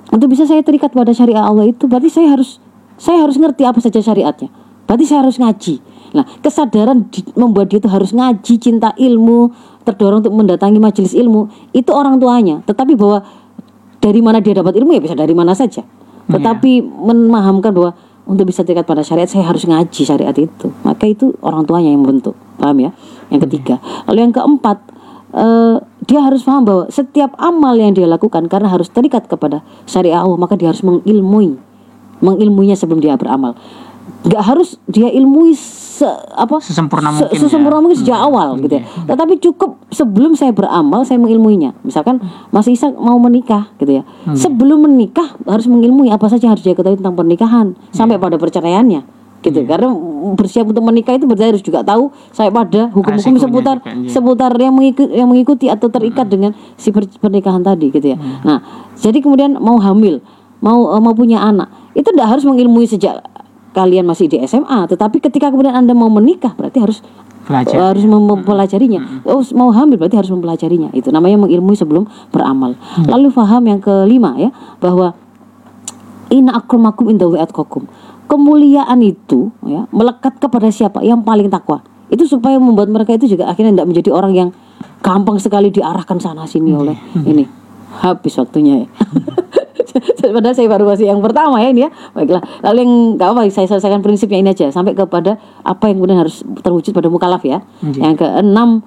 untuk 0.08 0.28
bisa 0.30 0.44
saya 0.44 0.62
terikat 0.62 0.92
pada 0.92 1.10
syariat 1.10 1.48
Allah 1.48 1.66
itu 1.66 1.88
berarti 1.88 2.12
saya 2.12 2.36
harus 2.36 2.60
saya 2.98 3.22
harus 3.22 3.38
ngerti 3.38 3.62
apa 3.62 3.78
saja 3.78 4.02
syariatnya. 4.02 4.50
Berarti 4.88 5.06
saya 5.06 5.22
harus 5.22 5.38
ngaji. 5.38 5.78
Nah, 6.16 6.24
kesadaran 6.40 7.08
di- 7.12 7.26
membuat 7.36 7.72
dia 7.72 7.80
itu 7.82 7.90
harus 7.92 8.16
ngaji, 8.16 8.54
cinta 8.60 8.94
ilmu, 8.96 9.52
terdorong 9.84 10.24
untuk 10.24 10.36
mendatangi 10.36 10.80
majelis 10.80 11.16
ilmu, 11.16 11.48
itu 11.72 11.92
orang 11.92 12.20
tuanya. 12.20 12.64
Tetapi 12.64 12.94
bahwa 12.96 13.24
dari 14.00 14.20
mana 14.24 14.40
dia 14.40 14.56
dapat 14.56 14.78
ilmu 14.78 14.96
ya 14.96 15.02
bisa 15.04 15.16
dari 15.18 15.36
mana 15.36 15.52
saja. 15.58 15.84
Tetapi 16.28 16.84
memahamkan 16.84 17.72
bahwa 17.72 17.92
untuk 18.28 18.52
bisa 18.52 18.68
terikat 18.68 18.84
pada 18.84 19.00
syariat 19.00 19.28
saya 19.32 19.48
harus 19.48 19.64
ngaji 19.64 20.02
syariat 20.04 20.36
itu. 20.36 20.68
Maka 20.84 21.08
itu 21.08 21.32
orang 21.40 21.64
tuanya 21.64 21.96
yang 21.96 22.04
membentuk. 22.04 22.36
Paham 22.60 22.84
ya? 22.84 22.92
Yang 23.32 23.48
ketiga. 23.48 23.80
Lalu 24.12 24.20
yang 24.28 24.34
keempat, 24.36 24.78
eh, 25.32 25.76
dia 26.04 26.20
harus 26.20 26.44
paham 26.44 26.68
bahwa 26.68 26.84
setiap 26.92 27.32
amal 27.40 27.76
yang 27.80 27.96
dia 27.96 28.04
lakukan 28.04 28.52
karena 28.52 28.68
harus 28.68 28.92
terikat 28.92 29.32
kepada 29.32 29.64
syariat 29.88 30.28
Allah, 30.28 30.36
maka 30.36 30.60
dia 30.60 30.68
harus 30.68 30.84
mengilmui, 30.84 31.56
mengilmuinya 32.20 32.76
sebelum 32.76 33.00
dia 33.00 33.16
beramal. 33.16 33.56
Nggak 34.26 34.44
harus 34.44 34.82
dia 34.90 35.14
ilmui 35.14 35.54
se, 35.54 36.06
apa 36.34 36.58
Sesempurna 36.62 37.14
se- 37.14 37.26
mungkin 37.26 37.38
ya. 37.38 37.42
sesempurna 37.46 37.80
mungkin 37.82 38.00
sejak 38.02 38.18
awal 38.18 38.58
gitu 38.62 38.82
ya. 38.82 38.84
Tetapi 39.06 39.34
cukup 39.42 39.82
sebelum 39.94 40.34
saya 40.34 40.54
beramal 40.54 41.06
saya 41.06 41.22
mengilmuinya. 41.22 41.78
Misalkan 41.86 42.22
Mas 42.50 42.66
Isa 42.70 42.90
mau 42.94 43.18
menikah 43.18 43.70
gitu 43.78 44.02
ya. 44.02 44.04
Sebelum 44.34 44.90
menikah 44.90 45.38
harus 45.46 45.70
mengilmui 45.70 46.10
apa 46.10 46.28
saja 46.28 46.50
yang 46.50 46.54
harus 46.58 46.66
dia 46.66 46.74
ketahui 46.74 46.98
tentang 46.98 47.18
pernikahan 47.18 47.78
sampai 47.94 48.18
pada 48.18 48.38
perceraiannya 48.42 49.02
gitu. 49.42 49.60
Karena 49.64 49.90
bersiap 50.34 50.66
untuk 50.68 50.84
menikah 50.84 51.16
itu 51.16 51.30
berarti 51.30 51.46
harus 51.56 51.64
juga 51.64 51.86
tahu 51.86 52.10
sampai 52.34 52.52
pada 52.52 52.82
hukum-hukum 52.92 53.38
seputar 53.40 53.78
juga, 53.80 53.94
iya. 53.96 54.10
seputar 54.12 54.52
yang 54.60 54.74
mengikuti 54.76 55.14
yang 55.14 55.30
mengikuti 55.30 55.66
atau 55.72 55.88
terikat 55.88 56.28
dengan 56.28 56.52
si 56.76 56.90
per- 56.92 57.08
pernikahan 57.22 57.62
tadi 57.64 57.94
gitu 57.94 58.12
ya. 58.12 58.18
Nah, 58.44 58.60
jadi 58.98 59.22
kemudian 59.24 59.56
mau 59.62 59.78
hamil, 59.80 60.20
mau 60.60 60.92
eh, 60.92 61.02
mau 61.02 61.14
punya 61.16 61.40
anak, 61.40 61.70
itu 61.94 62.10
tidak 62.12 62.28
harus 62.38 62.44
mengilmui 62.44 62.90
sejak 62.90 63.24
kalian 63.78 64.10
masih 64.10 64.26
di 64.26 64.42
SMA, 64.50 64.90
tetapi 64.90 65.22
ketika 65.22 65.54
kemudian 65.54 65.78
Anda 65.78 65.94
mau 65.94 66.10
menikah 66.10 66.58
berarti 66.58 66.82
harus 66.82 67.06
Belajar. 67.46 67.94
harus 67.94 68.04
mem- 68.10 68.26
mempelajarinya. 68.26 69.22
Oh, 69.22 69.46
mau 69.54 69.70
hamil 69.70 70.02
berarti 70.02 70.18
harus 70.18 70.34
mempelajarinya. 70.34 70.90
Itu 70.98 71.14
namanya 71.14 71.46
mengilmui 71.46 71.78
sebelum 71.78 72.10
beramal. 72.34 72.74
Lalu 73.06 73.30
faham 73.30 73.70
yang 73.70 73.78
kelima 73.78 74.34
ya, 74.42 74.50
bahwa 74.82 75.14
Inna 76.28 76.60
akramakum 76.60 77.08
indallahi 77.08 77.40
atqakum. 77.40 77.88
Kemuliaan 78.28 79.00
itu 79.00 79.54
ya 79.64 79.88
melekat 79.96 80.42
kepada 80.44 80.68
siapa? 80.68 81.00
Yang 81.00 81.24
paling 81.24 81.48
takwa. 81.48 81.80
Itu 82.12 82.28
supaya 82.28 82.60
membuat 82.60 82.92
mereka 82.92 83.16
itu 83.16 83.32
juga 83.32 83.48
akhirnya 83.48 83.80
tidak 83.80 83.88
menjadi 83.88 84.10
orang 84.12 84.34
yang 84.36 84.50
gampang 85.00 85.40
sekali 85.40 85.72
diarahkan 85.72 86.20
sana 86.20 86.44
sini 86.44 86.76
oleh 86.76 86.98
ini. 87.24 87.48
Habis 88.04 88.36
waktunya 88.36 88.84
ya. 88.84 88.88
Padahal 90.36 90.56
saya 90.56 90.68
baru 90.70 90.84
masih 90.88 91.10
yang 91.10 91.22
pertama 91.22 91.62
ya 91.62 91.70
ini 91.72 91.88
ya. 91.88 91.90
Baiklah. 92.14 92.44
Lalu 92.64 92.78
yang 92.84 92.94
gak 93.18 93.30
apa 93.34 93.42
saya 93.50 93.68
selesaikan 93.70 94.02
prinsipnya 94.02 94.40
ini 94.40 94.50
aja 94.52 94.72
sampai 94.72 94.94
kepada 94.94 95.38
apa 95.64 95.90
yang 95.90 96.02
kemudian 96.02 96.20
harus 96.22 96.44
terwujud 96.62 96.92
pada 96.94 97.10
mukalaf 97.10 97.44
ya. 97.44 97.62
Yang 97.82 98.26
keenam 98.26 98.86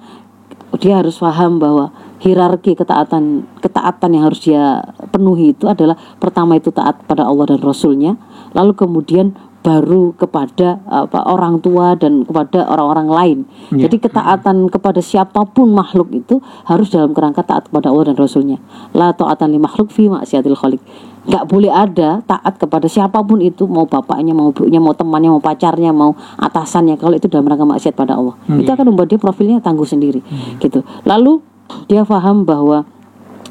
dia 0.79 1.03
harus 1.03 1.19
paham 1.19 1.59
bahwa 1.59 1.91
hierarki 2.23 2.77
ketaatan 2.77 3.43
ketaatan 3.59 4.09
yang 4.13 4.23
harus 4.29 4.39
dia 4.39 4.85
penuhi 5.11 5.51
itu 5.51 5.67
adalah 5.67 5.97
pertama 6.21 6.55
itu 6.55 6.71
taat 6.71 7.01
pada 7.09 7.27
Allah 7.27 7.51
dan 7.51 7.59
Rasulnya 7.59 8.15
lalu 8.55 8.77
kemudian 8.77 9.35
baru 9.61 10.17
kepada 10.17 10.81
apa 10.89 11.21
orang 11.29 11.61
tua 11.61 11.93
dan 11.93 12.25
kepada 12.25 12.65
orang-orang 12.65 13.07
lain. 13.07 13.37
Ya. 13.69 13.85
jadi 13.87 14.09
ketaatan 14.09 14.67
kepada 14.73 14.99
siapa 15.05 15.45
pun 15.45 15.69
makhluk 15.69 16.09
itu 16.11 16.41
harus 16.65 16.89
dalam 16.89 17.13
kerangka 17.13 17.45
taat 17.45 17.69
kepada 17.69 17.93
Allah 17.93 18.11
dan 18.11 18.17
Rasulnya. 18.17 18.57
La 18.97 19.13
ta'atan 19.13 19.53
li 19.53 19.61
makhluk 19.61 19.93
fi 19.93 20.09
maksiatil 20.09 20.57
khaliq. 20.57 20.81
Nggak 21.21 21.43
boleh 21.45 21.69
ada 21.69 22.25
taat 22.25 22.57
kepada 22.57 22.89
siapa 22.89 23.21
pun 23.21 23.37
itu 23.45 23.69
mau 23.69 23.85
bapaknya 23.85 24.33
mau 24.33 24.49
ibunya 24.49 24.81
mau 24.81 24.97
temannya 24.97 25.37
mau 25.37 25.41
pacarnya 25.41 25.93
mau 25.93 26.17
atasannya 26.41 26.97
kalau 26.97 27.13
itu 27.13 27.29
dalam 27.29 27.45
rangka 27.45 27.65
maksiat 27.69 27.93
pada 27.93 28.17
Allah. 28.17 28.33
Itu 28.49 28.73
akan 28.73 28.93
membuat 28.93 29.13
dia 29.13 29.21
profilnya 29.21 29.61
tangguh 29.61 29.85
sendiri 29.85 30.25
gitu. 30.57 30.81
Lalu 31.05 31.45
dia 31.85 32.01
paham 32.01 32.43
bahwa 32.43 32.89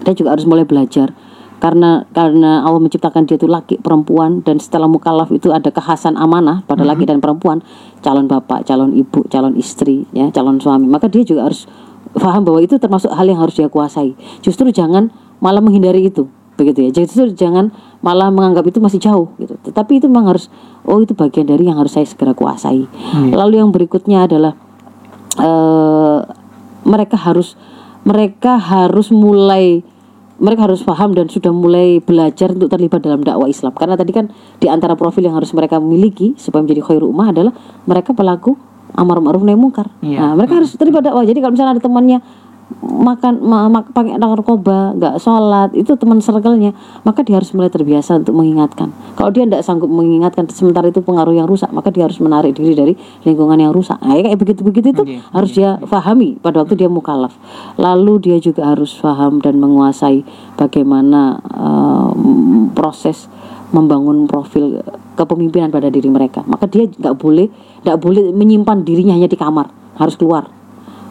dia 0.03 0.15
juga 0.17 0.35
harus 0.35 0.49
mulai 0.49 0.67
belajar 0.67 1.15
karena 1.61 2.09
karena 2.17 2.65
Allah 2.65 2.81
menciptakan 2.81 3.29
dia 3.29 3.37
itu 3.37 3.45
laki 3.45 3.85
perempuan 3.85 4.41
dan 4.41 4.57
setelah 4.57 4.89
mukallaf 4.89 5.29
itu 5.29 5.53
ada 5.53 5.69
kekhasan 5.69 6.17
amanah 6.17 6.65
pada 6.65 6.89
laki 6.89 7.05
dan 7.05 7.21
perempuan 7.21 7.61
calon 8.01 8.25
bapak 8.25 8.65
calon 8.65 8.97
ibu 8.97 9.29
calon 9.29 9.53
istri 9.61 10.09
ya 10.17 10.33
calon 10.33 10.57
suami. 10.57 10.89
Maka 10.89 11.13
dia 11.13 11.21
juga 11.21 11.53
harus 11.53 11.69
paham 12.17 12.49
bahwa 12.49 12.65
itu 12.65 12.81
termasuk 12.81 13.13
hal 13.13 13.29
yang 13.29 13.39
harus 13.45 13.61
dia 13.61 13.69
kuasai. 13.69 14.17
Justru 14.41 14.73
jangan 14.73 15.13
malah 15.45 15.61
menghindari 15.61 16.09
itu 16.09 16.33
begitu 16.57 16.89
ya. 16.89 16.91
Justru 16.97 17.29
jangan 17.37 17.77
malah 18.01 18.33
menganggap 18.33 18.65
itu 18.65 18.81
masih 18.81 18.97
jauh 18.97 19.29
gitu. 19.37 19.61
Tetapi 19.61 20.01
itu 20.01 20.09
memang 20.09 20.33
harus 20.33 20.49
oh 20.89 20.97
itu 21.05 21.13
bagian 21.13 21.45
dari 21.45 21.69
yang 21.69 21.77
harus 21.77 21.93
saya 21.93 22.09
segera 22.09 22.33
kuasai. 22.33 22.89
Lalu 23.37 23.61
yang 23.61 23.69
berikutnya 23.69 24.25
adalah 24.25 24.57
eh 25.37 26.21
mereka 26.89 27.21
harus 27.21 27.61
mereka 28.01 28.57
harus 28.57 29.13
mulai 29.13 29.85
mereka 30.41 30.67
harus 30.67 30.81
paham 30.81 31.13
dan 31.13 31.29
sudah 31.29 31.53
mulai 31.53 32.01
belajar 32.01 32.51
untuk 32.51 32.73
terlibat 32.73 33.05
dalam 33.05 33.21
dakwah 33.21 33.47
Islam 33.47 33.77
karena 33.77 33.95
tadi 33.95 34.11
kan 34.11 34.33
di 34.57 34.67
antara 34.73 34.97
profil 34.97 35.29
yang 35.29 35.37
harus 35.37 35.53
mereka 35.53 35.77
miliki 35.77 36.33
supaya 36.41 36.65
menjadi 36.65 36.81
khairul 36.81 37.13
ummah 37.13 37.31
adalah 37.31 37.53
mereka 37.85 38.17
pelaku 38.17 38.57
amar 38.97 39.23
ma'ruf 39.23 39.43
nahi 39.47 39.55
mungkar. 39.55 39.87
Iya. 40.03 40.19
Nah, 40.19 40.33
mereka 40.35 40.59
harus 40.59 40.75
terlibat 40.75 41.07
dakwah. 41.07 41.23
Jadi 41.23 41.39
kalau 41.39 41.53
misalnya 41.55 41.79
ada 41.79 41.83
temannya 41.83 42.19
makan 42.81 43.43
ma, 43.43 43.67
ma- 43.67 43.87
pakai 43.87 44.17
narkoba, 44.17 44.95
nggak 44.95 45.15
sholat, 45.19 45.75
itu 45.75 45.99
teman 45.99 46.23
circle-nya, 46.23 46.71
maka 47.03 47.27
dia 47.27 47.37
harus 47.37 47.51
mulai 47.53 47.69
terbiasa 47.69 48.23
untuk 48.23 48.39
mengingatkan. 48.39 48.95
Kalau 49.19 49.31
dia 49.35 49.45
tidak 49.45 49.63
sanggup 49.67 49.91
mengingatkan 49.91 50.47
sementara 50.49 50.89
itu 50.89 51.03
pengaruh 51.03 51.35
yang 51.35 51.51
rusak, 51.51 51.69
maka 51.75 51.91
dia 51.91 52.07
harus 52.07 52.23
menarik 52.23 52.55
diri 52.55 52.73
dari 52.79 52.95
lingkungan 53.27 53.59
yang 53.59 53.75
rusak. 53.75 53.99
Nah, 54.01 54.15
kayak 54.17 54.39
begitu-begitu 54.39 54.89
itu 54.95 55.03
Oke, 55.03 55.17
harus 55.35 55.51
dia 55.53 55.77
pahami 55.83 56.39
pada 56.39 56.63
waktu 56.63 56.79
dia 56.79 56.89
mukallaf. 56.89 57.35
Lalu 57.77 58.31
dia 58.31 58.37
juga 58.39 58.71
harus 58.71 58.95
paham 59.03 59.43
dan 59.43 59.59
menguasai 59.59 60.23
bagaimana 60.55 61.43
eh, 61.43 62.11
proses 62.73 63.27
membangun 63.71 64.27
profil 64.27 64.83
kepemimpinan 65.15 65.71
pada 65.71 65.89
diri 65.91 66.11
mereka. 66.11 66.43
Maka 66.47 66.67
dia 66.67 66.87
nggak 66.87 67.17
boleh 67.19 67.47
nggak 67.87 67.99
boleh 67.99 68.35
menyimpan 68.35 68.83
dirinya 68.83 69.15
hanya 69.17 69.31
di 69.31 69.39
kamar, 69.39 69.71
harus 69.97 70.15
keluar. 70.19 70.60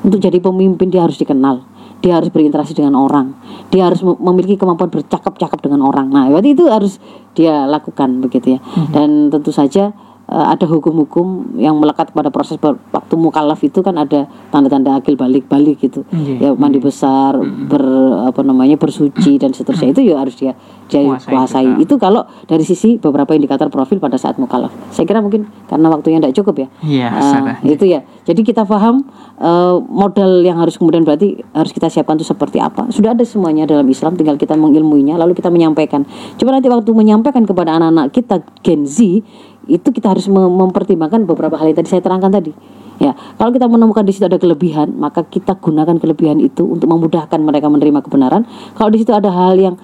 Untuk 0.04 0.20
jadi 0.24 0.40
pemimpin 0.40 0.88
dia 0.88 1.04
harus 1.04 1.20
dikenal. 1.20 1.64
Dia 2.00 2.16
harus 2.16 2.32
berinteraksi 2.32 2.72
dengan 2.72 2.96
orang. 2.96 3.36
Dia 3.68 3.92
harus 3.92 4.00
mem- 4.00 4.20
memiliki 4.24 4.56
kemampuan 4.56 4.88
bercakap-cakap 4.88 5.60
dengan 5.60 5.84
orang. 5.84 6.08
Nah, 6.08 6.32
berarti 6.32 6.56
itu 6.56 6.72
harus 6.72 6.98
dia 7.36 7.68
lakukan 7.68 8.24
begitu 8.24 8.56
ya. 8.56 8.60
Dan 8.96 9.28
tentu 9.28 9.52
saja 9.52 9.92
ada 10.30 10.70
hukum-hukum 10.70 11.58
yang 11.58 11.74
melekat 11.82 12.14
pada 12.14 12.30
proses 12.30 12.62
waktu 12.62 13.14
mukallaf 13.18 13.58
itu 13.66 13.82
kan 13.82 13.98
ada 13.98 14.30
tanda-tanda 14.54 15.02
akil 15.02 15.18
balik-balik 15.18 15.82
gitu. 15.82 16.06
Iya. 16.14 16.36
Ya 16.38 16.50
mandi 16.54 16.78
besar, 16.78 17.34
ber 17.42 17.82
apa 18.30 18.46
namanya 18.46 18.78
bersuci 18.78 19.42
dan 19.42 19.58
seterusnya 19.58 19.90
itu 19.90 20.06
ya 20.06 20.22
harus 20.22 20.38
dia 20.38 20.54
dia 20.86 21.02
Kuasai. 21.06 21.82
Itu 21.82 21.98
kalau 21.98 22.26
dari 22.46 22.62
sisi 22.62 23.02
beberapa 23.02 23.34
indikator 23.34 23.70
profil 23.74 23.98
pada 23.98 24.18
saat 24.22 24.38
mukallaf. 24.38 24.70
Saya 24.94 25.10
kira 25.10 25.22
mungkin 25.22 25.50
karena 25.66 25.90
waktunya 25.90 26.22
tidak 26.22 26.38
cukup 26.38 26.56
ya. 26.66 26.68
Iya, 26.86 27.08
Ah, 27.10 27.22
salah. 27.22 27.58
itu 27.66 27.86
ya. 27.90 28.06
Jadi 28.26 28.42
kita 28.46 28.66
paham 28.70 29.02
eh, 29.42 29.76
modal 29.90 30.46
yang 30.46 30.62
harus 30.62 30.78
kemudian 30.78 31.02
berarti 31.06 31.42
harus 31.54 31.74
kita 31.74 31.90
siapkan 31.90 32.18
itu 32.18 32.26
seperti 32.26 32.62
apa. 32.62 32.90
Sudah 32.94 33.18
ada 33.18 33.26
semuanya 33.26 33.66
dalam 33.66 33.86
Islam, 33.90 34.14
tinggal 34.14 34.38
kita 34.38 34.54
mengilmuinya 34.54 35.18
lalu 35.18 35.34
kita 35.34 35.50
menyampaikan. 35.50 36.06
Coba 36.38 36.58
nanti 36.58 36.70
waktu 36.70 36.90
menyampaikan 36.94 37.46
kepada 37.50 37.78
anak-anak 37.82 38.14
kita 38.14 38.42
Gen 38.62 38.86
Z 38.86 39.22
itu 39.70 39.94
kita 39.94 40.12
harus 40.12 40.26
mem- 40.26 40.50
mempertimbangkan 40.50 41.30
beberapa 41.30 41.56
hal 41.56 41.70
yang 41.70 41.78
tadi 41.78 41.90
saya 41.94 42.02
terangkan 42.02 42.34
tadi. 42.34 42.52
Ya, 43.00 43.16
kalau 43.40 43.56
kita 43.56 43.64
menemukan 43.72 44.04
di 44.04 44.12
situ 44.12 44.28
ada 44.28 44.36
kelebihan, 44.36 44.92
maka 45.00 45.24
kita 45.24 45.56
gunakan 45.56 45.96
kelebihan 46.04 46.44
itu 46.44 46.68
untuk 46.68 46.92
memudahkan 46.92 47.40
mereka 47.40 47.72
menerima 47.72 48.04
kebenaran. 48.04 48.44
Kalau 48.76 48.92
di 48.92 49.00
situ 49.00 49.16
ada 49.16 49.32
hal 49.32 49.56
yang 49.56 49.80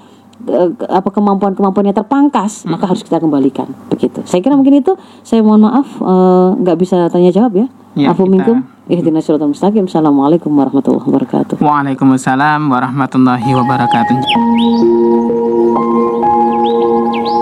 eh, 0.52 0.70
apa 0.92 1.08
kemampuan-kemampuannya 1.16 1.96
terpangkas, 1.96 2.68
maka 2.68 2.92
harus 2.92 3.08
kita 3.08 3.24
kembalikan. 3.24 3.72
Begitu. 3.88 4.20
Saya 4.28 4.44
kira 4.44 4.60
mungkin 4.60 4.84
itu. 4.84 5.00
Saya 5.24 5.40
mohon 5.40 5.64
maaf 5.64 5.88
eh, 5.96 6.50
nggak 6.60 6.76
bisa 6.76 7.08
tanya 7.08 7.32
jawab 7.32 7.56
ya. 7.56 7.68
Ya, 7.96 8.12
Afu 8.12 8.28
minkum. 8.28 8.68
Ihdinas 8.92 9.24
siratal 9.24 9.48
mustaqim. 9.48 9.88
Assalamualaikum 9.88 10.52
warahmatullahi 10.52 11.08
wabarakatuh. 11.08 11.64
Waalaikumsalam 11.64 12.68
warahmatullahi 12.68 13.50
wabarakatuh. 13.56 14.16